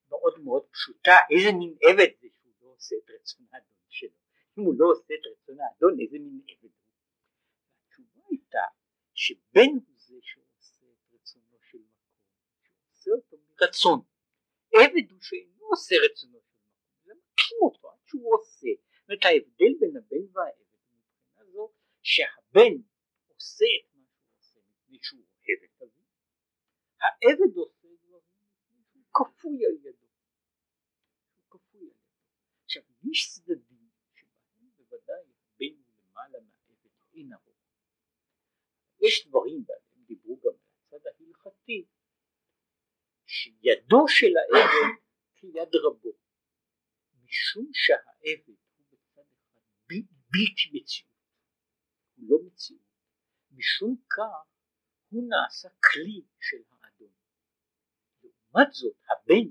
מאוד 0.09 0.39
מאוד 0.43 0.65
פשוטה 0.71 1.15
איזה 1.31 1.51
מין 1.59 1.77
עבד 1.89 2.11
זה 2.21 2.27
שהוא 2.33 2.53
לא 2.61 2.67
עושה 2.75 2.95
את 3.05 3.09
רצון 3.09 3.45
האדון 3.51 3.85
שלו 3.89 4.19
אם 4.57 4.63
הוא 4.63 4.73
לא 4.77 4.85
עושה 4.91 5.13
את 5.13 5.25
רצון 5.31 5.57
האדון 5.61 5.97
איזה 6.01 6.17
מין 6.19 6.41
עבד 6.47 6.61
הוא 6.63 6.91
התשובה 7.87 8.21
הייתה 8.29 8.65
שבן 9.13 9.71
עושה 13.01 13.11
אותו 13.15 13.37
מרצון. 13.49 14.01
עבד 14.73 15.11
הוא 15.11 15.21
שאינו 15.21 15.65
עושה 15.65 15.95
רצונו 16.05 16.39
של 16.39 16.55
מקום, 16.57 16.93
זה 17.05 17.13
מקים 17.13 17.57
אותו 17.61 17.89
עד 17.91 17.97
שהוא 18.05 18.35
עושה. 18.35 18.67
זאת 19.11 19.25
ההבדל 19.25 19.73
בין 19.79 19.97
הבן 19.97 20.25
והעבד 20.33 20.65
מבחינה 20.73 21.51
זו 21.51 21.73
שהבן 22.01 22.73
עושה 23.27 23.65
את 23.79 23.95
מה 23.95 24.05
שהוא 24.11 24.33
עושה 24.39 24.59
מפני 24.69 24.97
שהוא 25.01 25.19
אוהב 25.19 25.63
את 25.63 25.81
אביו, 25.81 26.03
העבד 27.01 27.55
עושה 27.55 27.87
דברים 28.03 28.23
שהוא 28.91 29.03
כפוי 29.13 29.65
על 29.65 29.75
ידו. 29.85 30.07
הוא 31.35 31.49
כפוי 31.49 31.81
על 31.81 31.87
ידו. 31.87 32.25
עכשיו 32.63 32.83
יש 33.11 33.29
צדדים 33.33 33.89
שבהם 34.15 34.69
בוודאי 34.77 35.23
הוא 35.59 35.95
למעלה 35.97 36.39
מהעבד 36.39 36.89
אין 37.13 37.33
ארוך. 37.33 37.61
יש 39.01 39.27
דברים 39.27 39.63
ועליהם 39.67 40.03
דיברו 40.05 40.39
גם 40.43 40.51
על 40.51 40.97
הצד 40.97 41.07
ההלכתי 41.07 41.85
שידו 43.25 44.07
של 44.07 44.33
העבד 44.37 45.01
כיד 45.35 45.75
רבו, 45.83 46.11
משום 47.23 47.69
שהעבד 47.73 48.41
הוא 48.45 48.60
בלתי 50.31 50.69
מציאות, 50.73 51.11
הוא 52.15 52.25
לא 52.29 52.37
מציאות, 52.45 52.81
משום 53.51 53.95
כך 54.09 54.51
הוא 55.09 55.23
נעשה 55.29 55.69
כלי 55.69 56.21
של 56.39 56.63
האדון. 56.71 57.13
לעומת 58.23 58.71
זאת 58.71 58.97
הבן 59.09 59.47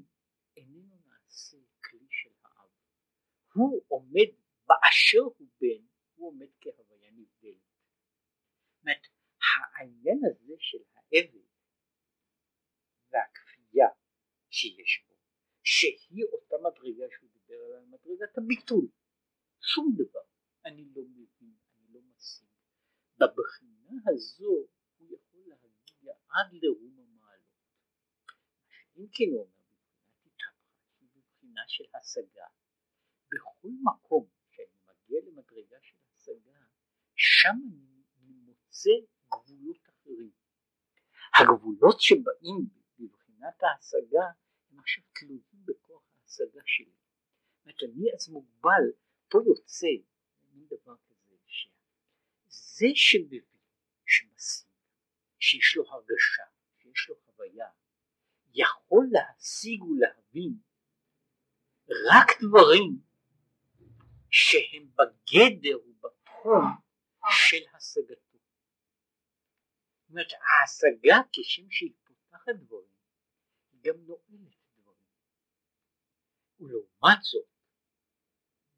איננו 0.57 0.97
נעשה 1.07 1.57
כלי 1.85 2.07
של 2.11 2.31
האב, 2.45 2.71
הוא 3.55 3.85
עומד 3.89 4.31
באשר 4.67 5.23
הוא 5.39 5.49
בן, 5.61 5.87
הוא 6.15 6.29
עומד 6.29 6.49
כהוויה 6.61 7.11
נבדלת. 7.11 7.63
זאת 8.69 8.83
אומרת, 8.83 9.07
העניין 9.77 10.21
הזה 10.31 10.55
של 10.59 10.79
העבד 10.95 11.39
והכפייה 13.11 13.89
שיש 14.51 15.05
בו, 15.09 15.15
שהיא 15.63 16.25
אותה 16.33 16.57
מדרגה 16.63 17.05
שהוא 17.11 17.31
דיבר 17.31 17.55
עליה, 17.55 17.81
מדרגת 17.81 18.39
הביטול. 18.39 18.89
שום 19.61 19.95
דבר 19.95 20.30
אני 20.65 20.85
לא 20.95 21.03
מבין, 21.03 21.55
אני 21.77 21.93
לא 21.93 22.01
משיג. 22.01 22.49
בבחינה 23.21 24.01
הזו 24.07 24.69
הוא 24.99 25.09
יכול 25.15 25.41
להגיע 25.47 26.15
עד 26.29 26.53
לרום 26.53 26.99
המעלות. 26.99 27.51
אם 28.97 29.07
כן 29.13 29.25
הוא 29.33 29.41
אומר, 29.41 29.61
בבחינת 29.73 30.27
התהפכה, 30.27 30.81
היא 31.01 31.09
בבחינה 31.15 31.63
של 31.67 31.85
השגה. 31.95 32.47
בכל 33.35 33.69
מקום 33.83 34.29
שאני 34.51 34.79
מגיע 34.87 35.21
למדרגה 35.27 35.77
של 35.83 35.97
השגה, 36.15 36.61
שם 37.15 37.57
אני 38.17 38.33
מוצא 38.33 38.91
גבולות 39.29 39.89
אחרים. 39.89 40.33
הגבולות 41.39 42.01
שבאים 42.01 42.69
מבחינת 42.99 43.63
ההשגה 43.63 44.27
הם 44.71 44.79
עכשיו 44.79 45.05
תלויים 45.13 45.65
בכוח 45.65 46.03
ההשגה 46.15 46.63
שלי. 46.65 46.93
זאת 46.95 47.65
אומרת 47.65 47.83
אני 47.83 48.15
אז 48.15 48.29
מוגבל, 48.29 48.85
פה 49.29 49.39
יוצא 49.47 49.87
דבר 50.71 50.97
כזה 50.97 51.37
שזה 51.47 52.87
שמבין, 52.95 53.45
שמשיג, 54.07 54.69
שיש 55.39 55.77
לו 55.77 55.91
הרגשה, 55.91 56.45
שיש 56.79 57.09
לו 57.09 57.17
חוויה, 57.27 57.69
יכול 58.55 59.07
להשיג 59.13 59.83
ולהבין 59.83 60.59
רק 62.11 62.27
דברים 62.43 63.03
שהם 64.31 64.91
בגדר 64.95 65.79
ובתחום 65.87 66.65
של 67.31 67.65
השגתו. 67.75 68.39
זאת 70.01 70.11
אומרת 70.11 70.33
ההשגה 70.33 71.17
כשם 71.33 71.71
שהיא 71.71 71.93
פותחת 72.05 72.53
דברים 72.59 72.91
גם 73.81 73.95
נועלת 74.07 74.57
דברים. 74.77 75.07
ולעומת 76.61 77.23
זאת, 77.23 77.49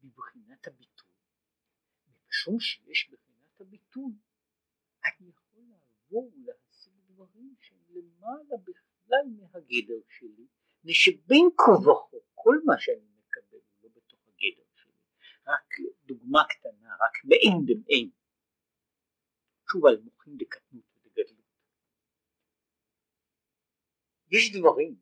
בבחינת 0.03 0.67
הביטול, 0.67 0.92
משום 2.43 2.59
שיש 2.59 3.09
בחינת 3.09 3.61
הביטול, 3.61 4.11
אני 5.05 5.29
יכול 5.29 5.61
לעבור 5.69 6.31
ולהשיג 6.35 6.93
דברים 7.05 7.55
שהם 7.59 7.83
למעלה 7.89 8.57
בכלל 8.63 9.25
מהגדר 9.37 10.01
שלי, 10.09 10.47
מפני 10.79 10.93
שבין 10.93 11.49
כה 11.57 11.71
וכה 11.71 12.17
כל 12.33 12.55
מה 12.65 12.73
שאני 12.77 13.07
מקבל 13.17 13.57
הוא 13.57 13.83
לא 13.83 13.89
בתוך 13.95 14.19
הגדר 14.27 14.63
שלי. 14.75 14.93
רק 15.47 15.73
דוגמה 16.05 16.39
קטנה, 16.49 16.95
רק 16.95 17.25
מאין 17.25 17.65
דמאין. 17.65 18.09
שוב 19.71 19.85
על 19.85 20.01
מוחין 20.01 20.37
דקטנות 20.37 20.97
ודגדלות. 21.05 21.43
יש 24.31 24.51
דברים 24.53 24.95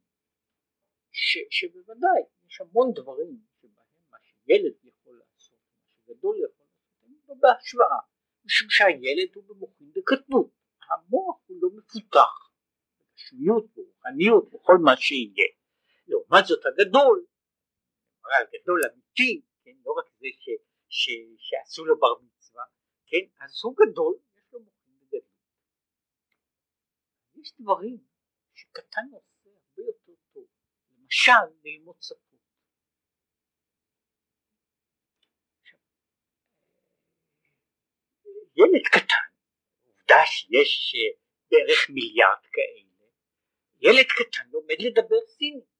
ש, 1.12 1.38
שבוודאי 1.50 2.22
יש 2.48 2.62
המון 2.62 2.94
דברים 2.96 3.42
שבהם 3.62 4.10
מה 4.10 4.18
שילד 4.22 4.74
יכול 4.84 5.20
לעשות, 5.20 5.60
מה 5.76 5.84
שגדול 6.06 6.36
יכול 6.44 6.61
בהשוואה, 7.42 8.00
משום 8.46 8.68
שהילד 8.70 9.36
הוא 9.36 9.44
במוחין 9.48 9.92
בקטנות, 9.96 10.52
המוח 10.90 11.38
הוא 11.48 11.58
לא 11.62 11.70
מפותח, 11.78 12.52
בגשמיות, 13.00 13.66
ברוחניות, 13.76 14.50
בכל 14.52 14.78
מה 14.78 14.98
שיהיה, 14.98 15.50
לעומת 16.08 16.46
זאת 16.46 16.66
הגדול, 16.66 17.26
הגדול 18.42 18.82
אמיתי, 18.94 19.42
כן, 19.64 19.72
לא 19.86 19.92
רק 19.92 20.06
זה 20.20 20.28
ש, 20.40 20.50
ש, 20.90 21.10
שעשו 21.38 21.86
לו 21.86 22.00
בר 22.00 22.20
מצווה, 22.22 22.64
כן, 23.06 23.44
אז 23.44 23.52
הוא 23.64 23.76
גדול, 23.82 24.16
יש 24.38 24.54
לו 24.54 24.60
מוחין 24.60 24.94
בגדלות. 25.00 25.24
יש 27.36 27.54
דברים 27.60 27.98
שקטן 28.54 29.08
עושה 29.12 29.50
הרבה 29.50 29.82
יותר 29.88 30.14
טוב, 30.34 30.46
למשל 30.92 31.32
ללמוד 31.64 31.96
שפות. 32.02 32.31
ילד 38.62 38.88
קטן, 38.88 39.26
עובדה 39.86 40.22
שיש 40.26 40.94
אה, 40.96 41.12
בערך 41.52 41.90
מיליארד 41.90 42.44
כאלה, 42.52 42.92
ילד 43.82 44.06
קטן 44.06 44.50
לומד 44.52 44.80
לדבר 44.80 45.22
סינית, 45.28 45.74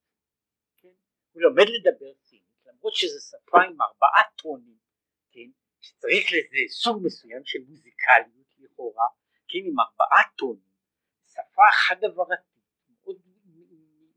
כן? 0.78 0.96
הוא 1.32 1.42
לומד 1.42 1.66
לדבר 1.76 2.14
סינית, 2.14 2.66
למרות 2.66 2.96
שזו 2.96 3.20
שפה 3.30 3.58
עם 3.58 3.82
ארבעה 3.82 4.24
טונים, 4.36 4.78
כן? 5.32 5.50
שצריך 5.82 6.26
לזה 6.32 6.60
סוג 6.70 7.02
מסוים 7.04 7.42
של 7.46 7.60
מוזיקליות 7.68 8.54
לכאורה, 8.60 9.08
כן? 9.48 9.60
עם 9.66 9.80
ארבעה 9.80 10.24
טונים, 10.38 10.74
שפה 11.28 11.68
חד 11.74 12.04
עברתית, 12.04 12.62
מאוד 12.90 13.22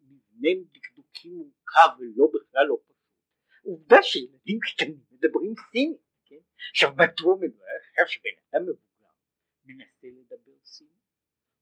מבנה 0.03 0.49
דקדוקים 0.73 1.33
מורכב 1.33 1.89
ולא 1.99 2.27
בכלל 2.35 2.67
לא 2.69 2.77
פשוט, 2.85 2.95
עובדה 3.62 4.03
שילדים 4.03 4.59
קטנים 4.61 5.01
מדברים 5.11 5.55
סינית? 5.71 6.04
עכשיו 6.71 6.91
מדוע 6.93 7.37
מדבר, 7.41 7.65
עכשיו 7.91 8.09
שבן 8.09 8.37
אדם 8.51 8.62
מבוגר 8.62 9.12
מנסה 9.65 10.07
לדבר 10.07 10.65
סינית, 10.65 11.05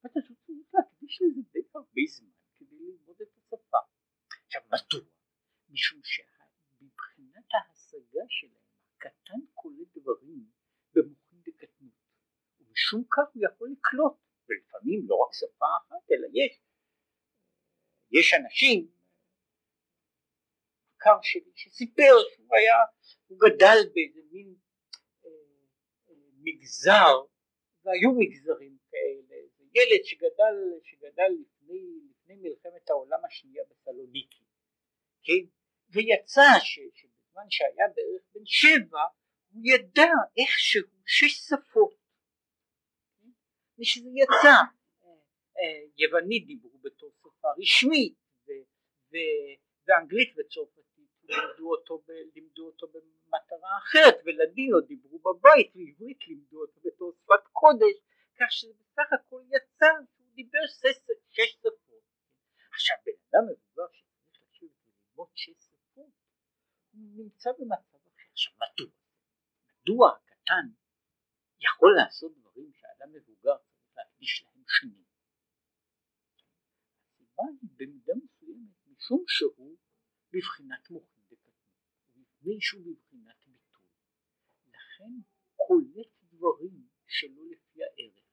אתה 0.06 0.20
צריך 0.46 0.74
להקדיש 0.74 1.22
לזה 1.22 1.40
די 1.52 1.60
הרבה 1.74 2.02
זמן 2.08 2.30
כדי 2.58 2.76
ללמוד 2.80 3.16
את 3.22 3.28
השפה. 3.36 3.78
עכשיו 4.46 4.62
מדוע? 4.66 5.08
משום 5.68 6.00
שמבחינת 6.04 7.48
ההשגה 7.54 8.24
שלהם 8.28 8.62
הקטן 8.96 9.40
קולט 9.54 9.96
דברים 9.96 10.46
במוחין 10.94 11.40
דקטנות 11.42 11.92
ומשום 12.60 13.04
כך 13.10 13.34
הוא 13.34 13.44
יכול 13.44 13.68
לקלוט 13.72 14.16
ולפעמים 14.48 15.00
לא 15.08 15.14
רק 15.14 15.32
שפה 15.32 15.66
אחת 15.80 16.10
אלא 16.12 16.26
יש 16.32 16.60
יש 18.10 18.34
אנשים 18.34 18.90
מכר 20.96 21.18
שלי 21.22 21.52
שסיפר 21.54 22.14
שהוא 22.34 22.56
היה 22.56 22.76
הוא 23.26 23.38
גדל 23.40 23.78
באיזה 23.94 24.20
מין 24.32 24.54
מגזר 26.44 27.14
והיו 27.84 28.12
מגזרים 28.18 28.76
כאלה. 28.90 29.36
ילד 29.74 30.04
שגדל 30.04 30.56
שגדל 30.82 31.32
לפני, 31.40 32.00
לפני 32.10 32.36
מלחמת 32.36 32.90
העולם 32.90 33.24
השנייה 33.24 33.64
בסלוניקי 33.70 34.42
כן? 35.22 35.44
ויצא 35.90 36.58
ש, 36.60 36.80
שבזמן 36.94 37.50
שהיה 37.50 37.86
בערך 37.96 38.22
בן 38.34 38.46
שבע 38.46 39.02
הוא 39.52 39.62
ידע 39.64 40.12
איכשהו 40.36 40.88
שש 41.06 41.32
שפות. 41.32 41.94
ושזה 43.78 44.08
יצא 44.14 44.56
אה, 45.58 45.84
יוונית 45.96 46.46
דיברו 46.46 46.78
בתור 46.78 47.10
שפה 47.20 47.48
רשמית 47.58 48.14
ו, 48.46 48.50
ו, 49.10 49.16
ואנגלית 49.86 50.32
וצרפתית 50.38 51.10
לימדו 51.22 51.70
אותו, 51.70 52.02
לימדו 52.34 52.66
אותו 52.66 52.86
במטרה 53.32 53.78
אחרת 53.78 54.14
ולדינו 54.24 54.80
דיברו 54.80 55.18
בבית 55.18 55.72
ועברית 55.76 56.28
לימדו 56.28 56.60
אותו 56.60 56.80
בתור 56.84 57.12
שפת 57.12 57.46
קודש 57.52 57.96
כך 58.38 58.52
שבסך 58.52 59.12
הכל 59.12 59.42
יצא 59.48 59.86
שהוא 60.14 60.26
דיבר 60.34 60.66
שש, 60.66 60.96
שפות. 61.30 62.02
עכשיו 62.72 62.96
בן 63.06 63.12
אדם 63.30 63.44
מבוגר 63.44 63.92
שצריך 63.92 64.40
לשבת 64.42 64.70
וללמוד 64.86 65.28
שש 65.34 65.64
שפות 65.70 66.12
הוא 66.92 67.02
נמצא 67.16 67.50
במצב 67.58 67.96
אחר. 67.96 68.30
עכשיו 68.32 68.52
מדוע? 68.56 68.92
מדוע 69.82 70.16
הקטן 70.16 70.66
יכול 71.60 71.94
לעשות 71.96 72.32
דברים 72.38 72.72
שאדם 72.72 73.12
מבוגר 73.12 73.56
צריך 73.56 73.96
להקדיש 73.96 74.44
להם 74.44 74.64
שנים? 74.66 75.04
הסיבה 77.04 77.42
היא 77.62 77.70
במידה 77.76 78.12
מסוימת 78.24 78.86
משום 78.86 79.24
שהוא 79.28 79.76
בבחינת 80.32 80.90
מוחין 80.90 81.21
ומפני 82.42 82.60
שהוא 82.60 82.82
בבחינת 82.82 83.36
ביטוי. 83.46 83.88
לכן 84.66 85.12
קולט 85.56 86.08
דברים 86.22 86.86
שלא 87.06 87.42
לפי 87.50 87.80
הערך. 87.84 88.24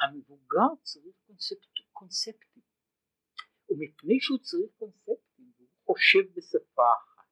המבוגר 0.00 0.74
צריך 0.82 1.16
קונספט, 1.26 1.68
קונספטים. 1.92 2.62
ומפני 3.68 4.20
שהוא 4.20 4.38
צריך 4.38 4.70
קונספטים 4.78 5.52
הוא 5.58 5.68
חושב 5.86 6.32
בשפה 6.34 6.82
אחת. 6.98 7.28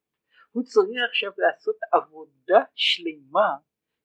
הוא 0.50 0.64
צריך 0.64 0.98
עכשיו 1.10 1.32
לעשות 1.38 1.76
עבודה 1.92 2.64
שלמה 2.74 3.50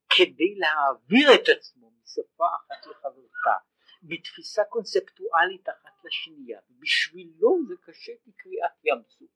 כדי 0.10 0.56
להעביר 0.56 1.30
את 1.36 1.50
עצמו 1.58 1.92
משפה 1.92 2.46
אחת 2.56 2.86
לחברתה 2.86 3.58
בתפיסה 4.04 4.64
קונספטואלית 4.70 5.70
אחת 5.70 6.06
לשנייה. 6.06 6.60
ובשבילו 6.70 7.60
זה 7.68 7.74
קשה 7.82 8.12
כקריאת 8.24 8.86
ים 8.86 9.04
סוף. 9.10 9.30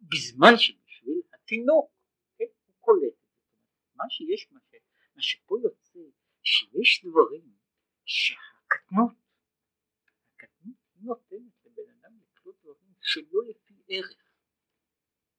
בזמן 0.00 0.56
שבשביל 0.56 0.79
התינוק 1.50 1.90
כן, 2.38 2.44
הוא 2.66 2.74
קולט 2.80 3.14
מה 3.94 4.04
שיש 4.10 4.52
מה, 4.52 4.60
ש, 4.60 4.74
מה 5.14 5.22
שפה 5.22 5.56
יוצא 5.62 5.98
שיש 6.42 7.04
דברים 7.04 7.54
שהקטנות 8.04 9.16
הקטנות 10.34 10.76
נותנת 11.00 11.52
לבן 11.64 11.90
אדם 12.00 12.18
לקלוט 12.20 12.56
דברים 12.62 12.94
שלא 13.02 13.40
לפי 13.48 13.74
ערך. 13.88 14.32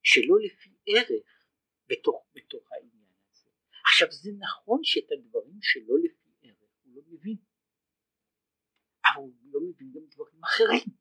שלא 0.02 0.36
לפי 0.44 0.76
ערך 0.86 1.46
בתוך, 1.86 2.26
בתוך 2.34 2.72
העניין 2.72 3.14
הזה. 3.30 3.50
עכשיו 3.84 4.08
זה 4.12 4.30
נכון 4.38 4.80
שאת 4.82 5.12
הדברים 5.12 5.58
שלא 5.62 5.94
לפי 6.04 6.30
ערך 6.42 6.70
הוא 6.82 6.94
לא 6.94 7.02
מבין. 7.06 7.36
אבל 9.06 9.22
הוא 9.22 9.52
לא 9.52 9.60
מבין 9.60 9.92
גם 9.92 10.06
דברים 10.10 10.44
אחרים. 10.44 10.96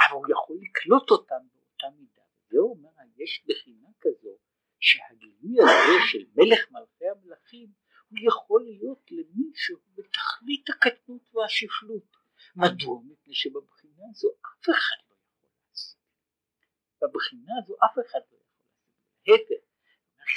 אבל 0.00 0.16
הוא 0.16 0.26
יכול 0.30 0.56
לקלוט 0.62 1.10
אותם 1.10 1.48
באותה 1.52 1.86
מידה 1.98 2.19
וזה 2.50 2.58
אומר 2.60 2.90
יש 3.16 3.44
בחינה 3.46 3.88
כזו 4.00 4.36
שהגילוי 4.80 5.56
הזה 5.60 5.98
של 6.12 6.24
מלך 6.36 6.70
מלכי 6.70 7.08
המלכים 7.08 7.72
הוא 8.08 8.18
יכול 8.28 8.62
להיות 8.64 9.10
למי 9.10 9.50
שהוא 9.54 9.80
בתכלית 9.94 10.70
הקטנות 10.70 11.34
והשפלות. 11.34 12.16
מדוע? 12.56 13.00
מפני 13.04 13.34
שבבחינה 13.34 14.02
הזו 14.10 14.28
אף 14.28 14.64
אחד 14.64 15.02
לא 15.08 15.14
יכול 15.14 15.48
לעשות. 15.68 16.00
בבחינה 17.02 17.52
הזו 17.62 17.74
אף 17.84 17.94
אחד 18.06 18.20
לא 18.30 18.36
יכול 18.36 18.64
לעשות. 18.68 18.90
להפך 19.26 19.70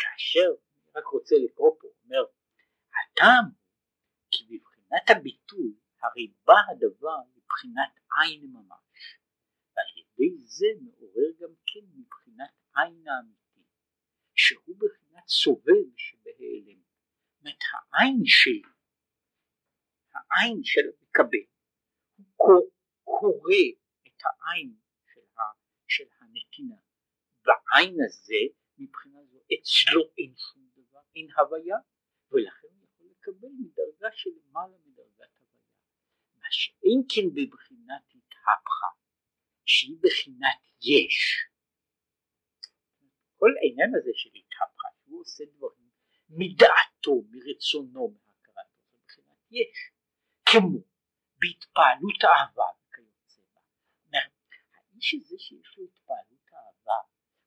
כאשר 0.02 0.50
אני 0.76 0.92
רק 0.96 1.06
רוצה 1.06 1.36
לקרוא 1.46 1.72
פה 1.80 1.88
אומר 2.04 2.24
הטעם 2.94 3.46
כי 4.32 4.44
בבחינת 4.44 5.10
הביטוי 5.10 5.74
הרי 6.02 6.34
בא 6.46 6.54
הדבר 6.72 7.18
מבחינת 7.36 8.00
עין 8.18 8.52
ממש 8.54 9.18
ועל 9.76 9.86
ידי 9.98 10.38
זה 10.44 10.68
מעורר 10.82 11.32
גם 11.40 11.54
כן 11.68 11.86
מבחינת 11.96 12.52
עין 12.76 13.08
האמיתי 13.08 13.64
שהוא 14.36 14.76
בבחינת 14.80 15.28
סובב 15.28 15.98
שבהיעלם. 15.98 16.82
זאת 17.44 17.64
העין 17.74 18.22
שלי 18.26 18.62
העין 20.14 20.64
של 20.64 20.82
המקבל 20.82 21.46
הוא 22.36 22.72
קורא 23.04 23.64
את 24.08 24.22
העין 24.26 24.76
של, 25.14 25.22
ה, 25.38 25.42
של 25.88 26.04
הנתינה. 26.20 26.76
בעין 27.46 27.96
הזה 28.06 28.42
מבחינה 28.78 29.20
זו 29.26 29.40
אצלו 29.54 30.02
אין 30.18 30.34
שום 30.38 30.70
דבר 30.76 31.00
אין 31.16 31.28
הוויה 31.38 31.78
ולכן 32.32 32.68
הוא 32.68 32.86
יכול 32.86 33.08
לקבל 33.12 33.50
מדרגה 33.60 34.10
של 34.12 34.30
למעלה 34.30 34.78
מדרגת 34.86 35.38
הוויה. 35.40 35.64
מה 36.36 36.48
שאין 36.52 37.00
כן 37.10 37.28
בבחינת 37.30 38.04
התהפכה 38.10 39.03
שהיא 39.76 39.98
בחינת 40.04 40.62
יש. 40.82 41.18
כל 43.40 43.52
העניין 43.60 43.92
הזה 43.98 44.12
של 44.14 44.30
התהפכה 44.40 44.88
שהוא 44.98 45.22
עושה 45.22 45.44
דברים 45.56 45.90
מדעתו 46.30 47.16
מרצונו 47.32 48.06
מהכרתו 48.14 48.82
מבחינת 48.94 49.42
יש. 49.52 49.78
כמו 50.50 50.80
בהתפעלות 51.40 52.20
אהבה 52.32 52.70
וכיוצא 52.80 53.42
בה. 53.54 53.62
האיש 54.76 55.14
הזה 55.14 55.36
שיש 55.40 55.78
לו 55.78 55.84
התפעלות 55.84 56.48
אהבה 56.54 57.00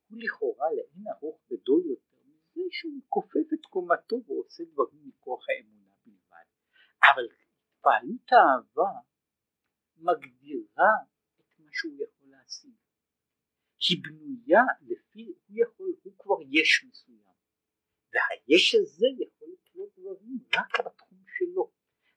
הוא 0.08 0.18
לכאורה 0.22 0.68
לאין 0.76 1.04
ארוך 1.14 1.40
גדול 1.50 1.82
יותר 1.86 2.20
מזה 2.26 2.62
שהוא 2.70 3.00
כופף 3.08 3.48
את 3.54 3.66
קומתו 3.66 4.16
ועושה 4.26 4.64
דברים 4.72 5.08
מכוח 5.08 5.44
האמונה 5.48 5.94
בלבד. 6.04 6.46
אבל 7.08 7.24
התפעלות 7.24 8.32
האהבה 8.32 8.92
מגדירה 9.96 10.92
את 11.40 11.46
שהוא 11.72 11.94
יכול. 11.94 12.15
היא 13.80 14.02
בנויה 14.02 14.62
לפי, 14.82 15.32
הוא 15.46 15.56
יכול, 15.62 15.94
הוא 16.02 16.12
כבר 16.18 16.36
יש 16.50 16.84
מסוים, 16.88 17.36
והיש 18.12 18.74
הזה 18.74 19.06
יכול 19.20 19.48
לקלוט 19.52 19.98
דברים 19.98 20.38
רק 20.54 20.86
בתחום 20.86 21.24
שלו, 21.38 21.72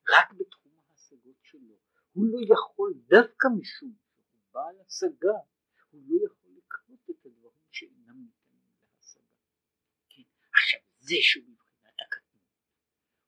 רק 0.09 0.33
בתחום 0.33 0.71
ההשגות 0.79 1.35
שלו. 1.43 1.75
הוא 2.13 2.25
לא 2.25 2.39
יכול 2.53 2.93
דווקא 3.07 3.47
משום 3.59 3.93
שהוא 3.93 4.41
בעל 4.53 4.75
השגה, 4.87 5.37
הוא 5.91 6.01
לא 6.07 6.25
יכול 6.25 6.51
לקלוט 6.57 7.09
את 7.09 7.25
הדברים 7.25 7.65
שאינם 7.71 8.25
ניתנים 8.25 8.61
להשגה. 8.95 9.21
כן? 10.09 10.21
עכשיו 10.53 10.79
זה 10.99 11.15
שהוא 11.21 11.45
מבחינת 11.47 11.93
הקטנות, 12.07 12.43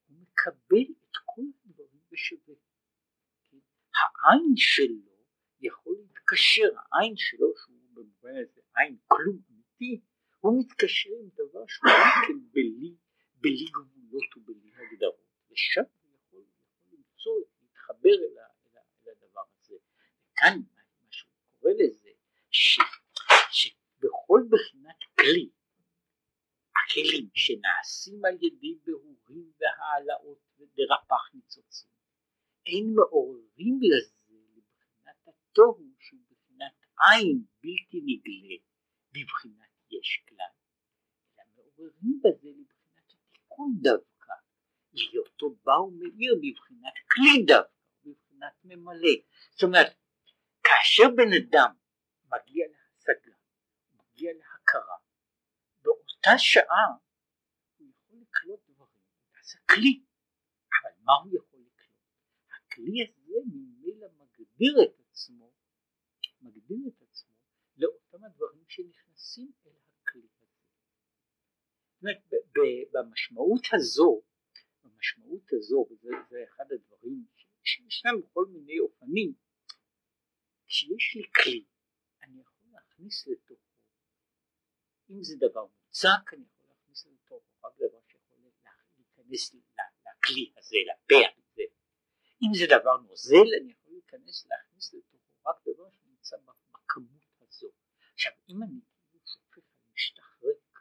הוא 0.07 0.17
מקבל 0.17 0.93
את 1.03 1.17
כל 1.25 1.41
הדברים 1.65 2.01
בשווה. 2.11 2.55
כן? 3.51 3.57
העין 3.95 4.53
שלו 4.55 5.11
יכול 5.61 5.95
להתקשר, 5.99 6.69
העין 6.91 7.13
שלו 7.17 7.47
שהוא 7.57 7.80
במובן 8.21 8.37
הזה 8.41 8.61
עין 8.75 8.97
כלום 9.07 9.41
אמיתי, 9.51 10.01
הוא 10.39 10.59
מתקשר 10.59 11.09
עם 11.21 11.29
דבר 11.33 11.65
שהוא 11.67 11.91
כן 12.27 12.39
בלי, 12.51 12.95
בלי 13.33 13.65
גבולות 13.65 14.37
ובלי 14.37 14.71
הגדרות, 14.75 15.25
ושם 15.51 15.81
הוא 16.01 16.11
יכול, 16.15 16.43
למצוא, 16.91 17.39
להתחבר 17.61 18.09
אל, 18.09 18.37
הדבר 19.11 19.41
הזה. 19.59 19.75
וכאן 20.31 20.59
מה 20.75 21.11
שהוא 21.11 21.31
קורא 21.59 21.71
לזה, 21.71 22.09
ש, 22.51 22.79
שבכל 23.51 24.41
בחינת 24.49 24.97
כלי, 25.19 25.49
הכלים 26.75 27.29
שנעשים 27.33 28.25
על 28.25 28.35
ידי 28.35 28.75
בהורים 28.85 29.51
והעלאות 29.59 30.39
ודרפ"ח 30.59 31.33
ניצוצים, 31.33 31.89
אין 32.65 32.93
מעוררים 32.95 33.79
לזה 33.81 34.15
לבחינת 34.29 35.27
התוהו 35.27 35.91
שהוא 35.99 36.30
עין 37.09 37.43
בלתי 37.63 38.01
נגלה 38.05 38.55
בבחינת 39.11 39.71
יש 39.91 40.23
כלל, 40.29 40.53
אלא 41.39 41.45
מעוררים 41.55 42.19
בזה 42.23 42.49
לבחינת 42.49 43.13
התיקון 43.13 43.73
דווקא, 43.81 44.33
להיותו 44.93 45.55
בא 45.63 45.71
ומאיר 45.71 46.35
בבחינת 46.35 46.93
כלי 47.11 47.45
דווקא, 47.47 47.71
בבחינת 48.05 48.53
ממלא. 48.63 49.15
זאת 49.51 49.63
אומרת, 49.63 49.95
כאשר 50.63 51.03
בן 51.15 51.33
אדם 51.41 51.73
מגיע 52.25 52.65
להשגה, 52.67 53.35
מגיע 53.93 54.31
להכרה, 54.33 54.97
באותה 55.81 56.37
שעה 56.37 56.87
הוא 57.77 57.87
יכול 57.89 58.17
לקלוט 58.21 58.59
דברים, 58.67 59.03
זה 59.43 59.57
כלי, 59.65 60.03
אבל 60.81 60.91
מה 61.03 61.13
הוא 61.23 61.31
יכול 61.37 61.59
לקלוט? 61.59 61.99
הכלי 62.51 63.03
הזה 63.03 63.33
ממילא 63.51 64.07
מגדיר 64.17 64.75
את 64.83 65.00
מגדיר 66.71 66.87
את 66.87 67.01
עצמו 67.01 67.31
לאותם 67.77 68.23
הדברים 68.23 68.63
שנכנסים 68.67 69.51
אל 69.65 69.71
הכלי 70.01 70.21
הזה. 70.21 70.45
במשמעות 72.91 73.61
הזו, 73.73 74.21
במשמעות 74.83 75.53
הזו, 75.53 75.87
וזה 75.91 76.43
אחד 76.49 76.71
הדברים 76.71 77.25
שישנם 77.63 78.21
בכל 78.21 78.45
מיני 78.45 78.79
אופנים, 78.79 79.33
כשיש 80.65 81.15
לי 81.15 81.23
כלי, 81.43 81.65
אני 82.23 82.41
יכול 82.41 82.67
להכניס 82.71 83.27
לתוכו, 83.27 83.71
אם 85.09 85.23
זה 85.23 85.35
דבר 85.39 85.65
מוצק, 85.65 86.33
אני 86.33 86.45
יכול 86.45 86.69
להכניס 86.69 87.05
לתוכו 87.05 87.41
רק 87.63 87.73
דבר 87.77 87.99
שיכול 88.07 88.39
להיכנס 88.97 89.53
לכלי 89.53 90.53
הזה, 90.57 90.77
לפה 90.87 91.15
הזה. 91.37 91.63
אם 92.43 92.51
זה 92.59 92.65
דבר 92.79 92.97
נוזל, 92.97 93.47
אני 93.61 93.71
יכול 93.71 93.91
להיכנס, 93.91 94.45
להכניס 94.45 94.93
לתוכו 94.93 95.49
רק 95.49 95.55
דבר 95.67 95.89
שנמצא 95.91 96.37
הזו. 96.37 96.60
עכשיו, 98.21 98.33
אם 98.49 98.63
אני 98.63 98.79
כאילו 99.09 99.19
שופך 99.25 99.57
על 99.57 99.93
משטח 99.93 100.43
ריק, 100.43 100.79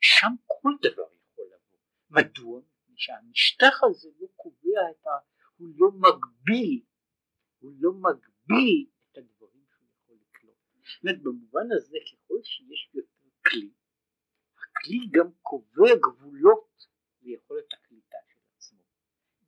שם 0.00 0.32
כל 0.46 0.70
דבר 0.82 1.12
יכול 1.14 1.44
לבוא. 1.44 1.78
מדוע? 2.10 2.60
מפני 2.60 2.94
שהמשטח 2.96 3.82
הזה 3.82 4.08
לא 4.20 4.26
קובע 4.36 4.80
את 4.90 5.06
ה... 5.06 5.10
הוא 5.56 5.68
לא 5.76 5.90
מגביל, 5.90 6.84
הוא 7.58 7.72
לא 7.78 7.92
מגביל 7.92 8.86
את 9.12 9.18
הדברים 9.18 9.64
שהוא 9.70 9.88
יכול 9.94 10.16
לקלוט. 10.16 10.56
זאת 10.84 11.04
אומרת, 11.04 11.22
במובן 11.22 11.66
הזה, 11.76 11.98
ככל 12.12 12.42
שיש 12.42 12.90
יותר 12.94 13.28
כלי, 13.46 13.70
הכלי 14.58 14.98
גם 15.10 15.32
קובע 15.42 15.94
גבולות 16.02 16.86
ליכולת 17.22 17.72
הקליטה 17.72 18.18
של 18.28 18.40
עצמו. 18.56 18.82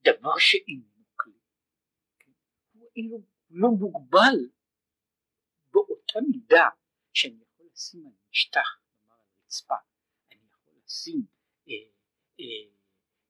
דבר 0.04 0.38
שאיננו 0.38 1.04
כלי. 1.16 1.40
הוא 2.72 2.88
אינו 2.96 3.22
לא 3.50 3.68
מוגבל 3.68 4.50
באותה 5.72 6.18
מידה 6.30 6.68
שאני 7.18 7.42
יכול 7.42 7.66
לשים 7.72 8.06
על 8.06 8.12
משטח, 8.30 8.68
כלומר 8.86 9.14
על 9.14 9.26
רצפה, 9.44 9.74
אני 10.32 10.46
יכול 10.52 10.72
לשים 10.84 11.26
אה, 11.68 11.72
אה, 12.40 12.70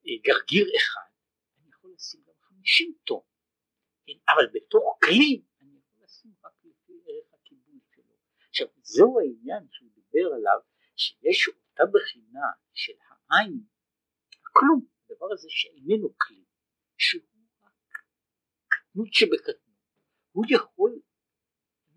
אה, 0.05 0.17
גרגיר 0.23 0.65
אחד, 0.77 1.09
אני 1.57 1.69
יכול 1.69 1.91
לשים 1.93 2.23
גם 2.27 2.33
חמישים 2.41 2.93
טון, 3.03 3.21
כן? 4.05 4.13
אבל 4.33 4.45
בתוך 4.53 4.99
כלי 5.05 5.43
אני 5.61 5.79
יכול 5.79 6.03
לשים 6.03 6.31
רק 6.43 6.53
לפי 6.63 6.93
ערך 7.07 7.33
הקיבול 7.33 7.79
שלו. 7.95 8.15
עכשיו 8.49 8.67
זהו 8.81 9.19
העניין 9.19 9.67
שהוא 9.71 9.89
דיבר 9.93 10.27
עליו, 10.35 10.59
שיש 10.95 11.47
אותה 11.47 11.83
בחינה 11.93 12.47
של 12.73 12.93
העין, 13.07 13.63
כלום, 14.41 14.85
הדבר 15.03 15.27
הזה 15.33 15.47
שאיננו 15.49 16.17
כלי, 16.17 16.43
שהוא 16.97 17.23
רק 17.63 17.73
קטנות 18.67 19.13
שבקטנות, 19.13 19.79
הוא 20.31 20.45
יכול 20.49 21.01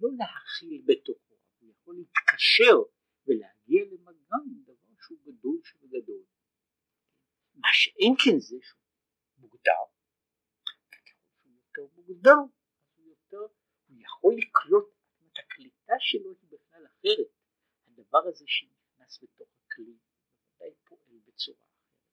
לא 0.01 0.09
להכיל 0.19 0.83
בתוכו, 0.87 1.32
יכול 1.93 2.05
להתקשר 2.05 2.77
ולהגיע 3.27 3.85
למגע 3.85 4.37
עם 4.47 4.63
דבר 4.63 4.75
שהוא 5.07 5.19
גדול 5.23 5.61
שבגדול. 5.65 6.25
מה 7.55 7.69
שאין 7.73 8.15
כן 8.25 8.39
זה 8.39 8.57
שהוא 8.63 8.81
מוגדר, 9.39 9.83
שהוא 11.43 11.53
יותר 11.53 11.95
מוגדר, 11.95 12.39
הוא 12.97 13.07
יותר, 13.07 13.55
הוא 13.87 13.97
יכול 14.01 14.35
לקלוט, 14.39 14.95
את 15.33 15.39
הקליטה 15.39 15.93
שלו 16.01 16.31
היא 16.31 16.49
בכלל 16.51 16.87
אחרת. 16.87 17.29
הדבר 17.87 18.23
הזה 18.29 18.45
שנכנס 18.47 19.23
בתוך 19.23 19.49
הכלי, 19.67 19.97
בוודאי 20.59 20.75
פועל 20.85 21.19
בצורה 21.27 21.67
אחרת. 21.67 22.07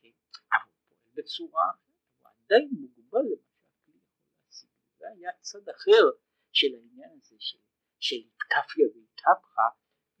כן? 0.00 0.10
אבל 0.52 0.70
הוא 0.70 0.88
פועל 0.88 1.10
בצורה 1.14 1.62
אחרת, 1.70 1.94
הוא 2.18 2.28
עדיין 2.44 2.68
מוגבל 2.72 3.18
למה 3.18 3.46
שהכלי 3.52 3.98
יכול 3.98 4.28
להשיג. 4.44 4.70
זה 4.98 5.08
היה 5.08 5.30
צד 5.40 5.68
אחר 5.68 6.04
של 6.52 6.74
העניין 6.74 7.10
הזה 7.20 7.36
של, 7.38 7.58
של 8.00 8.16
איתקפיה 8.16 8.86
ואיתהפכה 8.94 9.68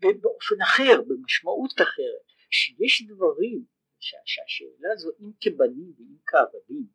באופן 0.00 0.62
אחר, 0.62 1.02
במשמעות 1.08 1.74
אחרת, 1.74 2.26
שיש 2.50 3.02
דברים 3.08 3.64
שה, 4.00 4.16
שהשאלה 4.24 4.88
הזו 4.92 5.10
אם 5.20 5.32
כבנים 5.40 5.92
ואם 5.96 6.16
כעבדים 6.26 6.86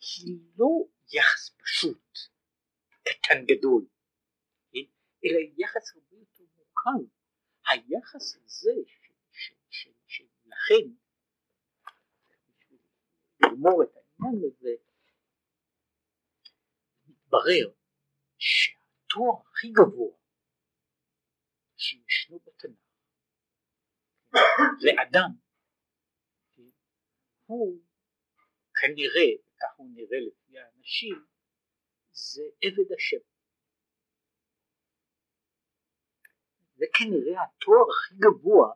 היא 0.00 0.38
לא 0.58 0.68
יחס 1.12 1.50
פשוט, 1.62 2.18
קטן 3.02 3.44
גדול, 3.44 3.86
כן? 4.72 4.78
אלא 5.24 5.38
יחס 5.56 5.94
הרבה 5.94 6.16
יותר 6.16 6.44
מורכב. 6.56 7.16
היחס 7.68 8.36
הזה 8.44 8.72
שלכן, 10.08 10.88
לגמור 13.40 13.82
את 13.82 13.96
העניין 13.96 14.42
הזה, 14.44 14.70
מתברר 17.06 17.70
שהתואר 19.16 19.42
הכי 19.42 19.68
גבוה 19.68 20.16
שישנו 21.76 22.38
בתנ"ך 22.38 22.78
זה 24.80 24.90
אדם, 25.02 25.30
הוא 27.46 27.82
כנראה, 28.80 29.30
כך 29.60 29.76
הוא 29.76 29.90
נראה 29.94 30.18
לפי 30.26 30.58
האנשים, 30.58 31.26
זה 32.12 32.42
עבד 32.62 32.92
השם. 32.96 33.22
זה 36.74 36.84
כנראה 36.98 37.42
התואר 37.44 37.86
הכי 37.90 38.14
גבוה, 38.14 38.72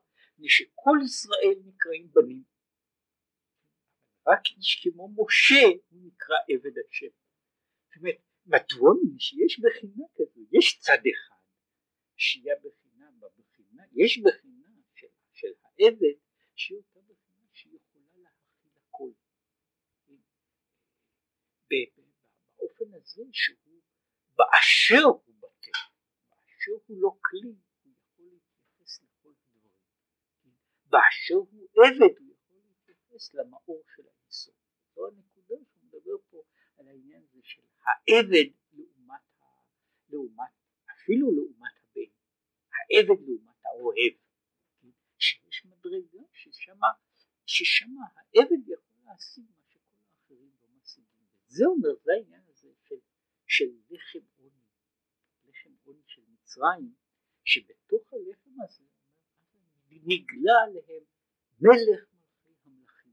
שכל 0.49 0.99
ישראל 1.05 1.59
נקראים 1.65 2.11
בנים. 2.13 2.45
רק 4.27 4.41
איש 4.57 4.81
כמו 4.83 5.09
משה 5.09 5.67
הוא 5.89 6.01
נקרא 6.07 6.37
עבד 6.49 6.79
השם. 6.89 7.07
זאת 7.87 7.97
אומרת, 7.97 8.30
מדוע? 8.51 8.91
שיש 9.19 9.61
בחינה 9.61 10.05
כזו, 10.15 10.41
יש 10.53 10.79
צד 10.81 11.03
אחד 11.13 11.41
שיהיה 12.17 12.55
בחינה, 12.65 13.11
בבחינה, 13.21 13.83
יש 13.93 14.19
בחינה 14.25 14.69
של, 14.95 15.07
של 15.33 15.53
העבד 15.65 16.19
שהיא 16.55 16.79
אותה 16.79 17.01
בחינה 17.01 17.47
שיכולה 17.53 18.05
להכיל 18.17 18.73
הכל. 18.77 19.11
באופן 21.71 22.95
הזה 22.95 23.23
שהוא 23.33 23.81
באשר 24.37 25.05
הוא 25.05 25.35
בטל, 25.39 25.81
באשר 26.31 26.73
הוא 26.87 26.97
לא 27.01 27.11
כלי, 27.21 27.55
הוא 27.83 27.93
יכול 27.97 28.25
להתייחס 28.33 29.03
לכל 29.03 29.29
הדברים. 29.29 29.73
באשר 30.87 31.35
הוא 31.35 31.69
עבד 31.77 32.19
הוא 32.19 32.35
יכול 32.35 32.59
להתייחס 32.69 33.35
למאור 33.35 33.83
של 33.97 34.03
היסוד. 34.03 34.55
זו 34.95 35.07
הנקודה 35.07 35.55
שהוא 35.65 35.85
מדבר 35.85 36.17
פה 36.31 36.43
על 36.79 36.89
העניין 36.89 37.23
הזה 37.23 37.41
של 37.43 37.63
העבד 37.87 38.51
לעומת, 40.09 40.51
אפילו 40.91 41.33
לעומת 41.33 41.73
הבן, 41.81 42.11
העבד 42.73 43.21
לעומת 43.27 43.65
האוהב, 43.65 44.13
שיש 45.19 45.65
מדרגה 45.65 46.23
ששמה, 46.33 46.89
ששמה 47.47 48.03
העבד 48.17 48.69
יכול 48.69 48.97
להשיג 49.05 49.45
מה 49.57 49.65
שכל 49.69 50.03
האחרים 50.03 50.51
לא 50.63 50.69
משיגים. 50.83 51.27
זה 51.47 51.65
אומר, 51.67 51.89
זה 52.03 52.13
העניין 52.13 52.43
הזה 52.49 52.69
של, 52.85 52.97
של 53.47 53.71
לחם 53.91 54.27
עוני, 54.37 54.65
לחם 55.45 55.71
עוני 55.83 56.03
של 56.07 56.23
מצרים, 56.29 56.95
שבתוך 57.45 58.13
הלחם 58.13 58.61
הזה 58.63 58.85
נגלה 59.91 60.53
עליהם 60.65 61.03
מלך 61.61 62.01
מלכי 62.13 62.53
המלכים. 62.65 63.13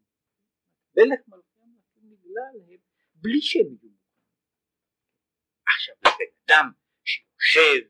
מלך 0.97 1.27
מלכי 1.27 1.61
המלכים 1.61 2.03
נגלה 2.03 2.41
עליהם 2.53 2.79
בלי 3.15 3.41
שהם 3.41 3.65
יהיו 3.65 3.86
אדם 6.47 6.71
שיושב 7.03 7.87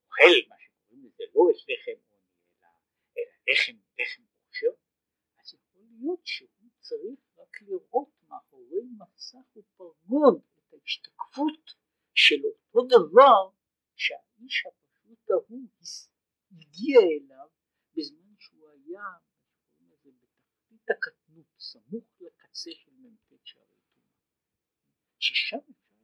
ואוכל 0.00 0.34
מה 0.48 0.56
שקוראים 0.58 1.06
לזה 1.06 1.24
לא 1.34 1.42
את 1.50 1.56
לחם 1.68 1.98
אלא 3.18 3.32
לחם 3.48 3.76
לחם 3.98 4.22
עושר 4.46 4.74
אז 5.38 5.54
יכול 5.54 5.82
להיות 5.98 6.26
שהוא 6.26 6.70
צריך 6.80 7.20
רק 7.38 7.62
לראות 7.62 8.08
מאחורי 8.28 8.82
מסך 8.98 9.56
ופרגוד 9.56 10.42
את 10.58 10.72
ההשתקפות 10.72 11.74
של 12.14 12.42
אותו 12.44 12.88
דבר 12.88 13.50
שהאיש 13.96 14.66
הפשוט 14.66 15.30
ההוא 15.30 15.68
הגיע 16.52 17.00
אליו 17.00 17.48
בזמן 17.96 18.34
שהוא 18.38 18.68
היה 18.70 19.04
בתחתית 20.04 20.90
הקטנות 20.90 21.46
סמוך 21.58 22.04
לקצה 22.20 22.70
של 22.74 22.90
מ"ט 22.92 23.32
שערי 23.44 23.66
טומאה 23.94 24.14
ששם 25.18 25.56
אפשר 25.56 25.96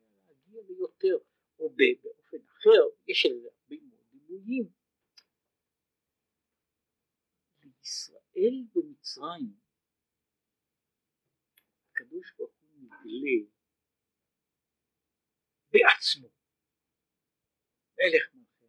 היה 0.46 0.62
ליותר 0.80 1.24
או 1.58 1.70
באופן 1.70 2.36
אחר 2.46 2.82
יש 3.06 3.26
הרבה 3.26 3.84
מאוד 3.88 4.04
דימויים. 4.10 4.72
לישראל 7.62 8.64
במצרים 8.74 9.60
הקדוש 11.90 12.32
ברוך 12.36 12.52
הוא 12.60 12.70
נגלה 12.80 13.50
בעצמו 15.70 16.28
מלך 17.98 18.34
מלכי 18.34 18.66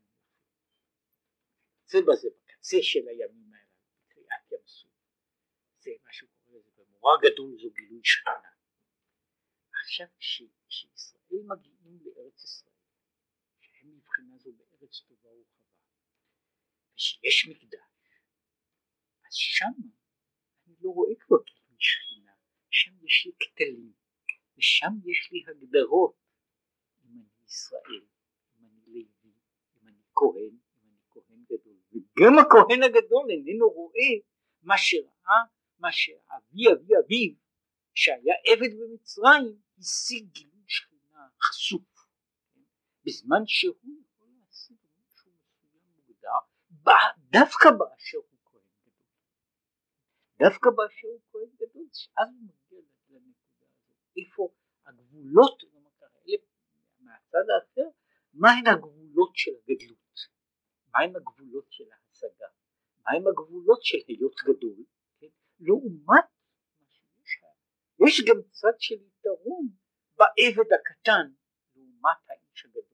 זה 1.85 1.97
בזה 2.07 2.27
בקצה 2.29 2.77
של 2.81 3.07
הימים 3.07 3.53
האלה 3.53 3.69
בקריאת 4.05 4.51
ים 4.51 4.67
סוף. 4.67 4.91
זה 5.79 5.91
מה 6.03 6.13
שהוא 6.13 6.29
קורא 6.29 6.57
לזה 6.57 6.71
במורה 6.77 7.13
גדול 7.21 7.57
זו 7.61 7.69
גילוי 7.71 8.01
שכינה 8.03 8.51
עכשיו 9.71 10.07
כשישראל 10.19 11.20
מגיעים 11.39 11.99
לארץ 12.03 12.43
ישראל 12.43 12.75
שהם 13.59 13.97
מבחינה 13.97 14.37
זו 14.37 14.51
בארץ 14.51 15.01
טובה 15.07 15.29
ורחבה. 15.29 15.65
ושיש 16.95 17.47
מקדש 17.49 17.91
אז 19.27 19.35
שם 19.35 19.71
אני 20.67 20.75
לא 20.81 20.89
רואה 20.89 21.15
כבר 21.19 21.37
גילוי 21.43 21.77
שכינה 21.79 22.31
שם 22.69 22.91
יש 23.05 23.25
לי 23.25 23.31
כתלים 23.39 23.91
ושם 24.57 24.93
יש 25.05 25.29
לי 25.31 25.43
הגדרות. 25.47 26.15
אם 27.03 27.09
אני 27.09 27.45
ישראל, 27.45 28.05
אם 28.55 28.65
אני 28.65 28.81
לוי, 28.87 29.33
אם 29.75 29.87
אני 29.87 30.01
כהן, 30.13 30.57
אם 30.75 30.89
אני 30.89 30.99
כהן 31.09 31.43
גדול, 31.45 31.77
וגם 31.91 32.39
הכהן 32.39 32.83
הגדול 32.83 33.25
איננו 33.29 33.69
רואה 33.69 34.11
מה 34.61 34.77
שראה, 34.77 35.41
מה 35.79 35.91
שאבי 35.91 36.73
אבי 36.73 36.93
אביו, 37.05 37.35
שהיה 37.95 38.35
עבד 38.47 38.71
במצרים, 38.79 39.61
השיג 39.79 40.50
חשוף? 41.43 41.81
בזמן 43.05 43.41
שהוא 43.45 43.75
יכול 44.05 44.27
להשיג 44.39 44.77
משהו 44.99 45.31
מסוים 45.31 45.81
מוגדר, 45.95 46.37
דווקא 47.17 47.69
באשר 47.71 48.17
הוא 48.17 48.39
כהן 48.45 48.61
גדול, 48.85 49.09
דווקא 50.39 50.69
באשר 50.69 51.07
הוא 51.07 51.21
כהן 51.31 51.49
גדול, 51.55 51.87
אז 52.17 52.29
הוא 52.29 52.43
מגיע 52.43 52.79
לנקודה 53.09 53.65
הזאת, 53.73 53.97
איפה 54.17 54.49
הגבולות 54.85 55.63
מהצד 56.99 57.45
האחר 57.55 57.89
מהן 58.33 58.67
הגבולות 58.67 59.31
של 59.35 59.51
הגדלות, 59.63 60.17
מהן 60.93 61.15
הגבולות 61.15 61.71
של 61.71 61.83
ההשגה, 61.91 62.47
מהם 63.05 63.27
הגבולות 63.27 63.83
של 63.83 63.97
היות 64.07 64.35
גדול, 64.45 64.83
כן? 65.19 65.27
לעומת 65.59 66.25
יש 68.07 68.21
גם 68.27 68.41
צד 68.49 68.75
של 68.79 68.95
יתרון 68.95 69.67
בעבד 70.21 70.73
הקטן 70.73 71.27
לעומת 71.75 72.17
האיש 72.29 72.65
הגדול. 72.65 72.90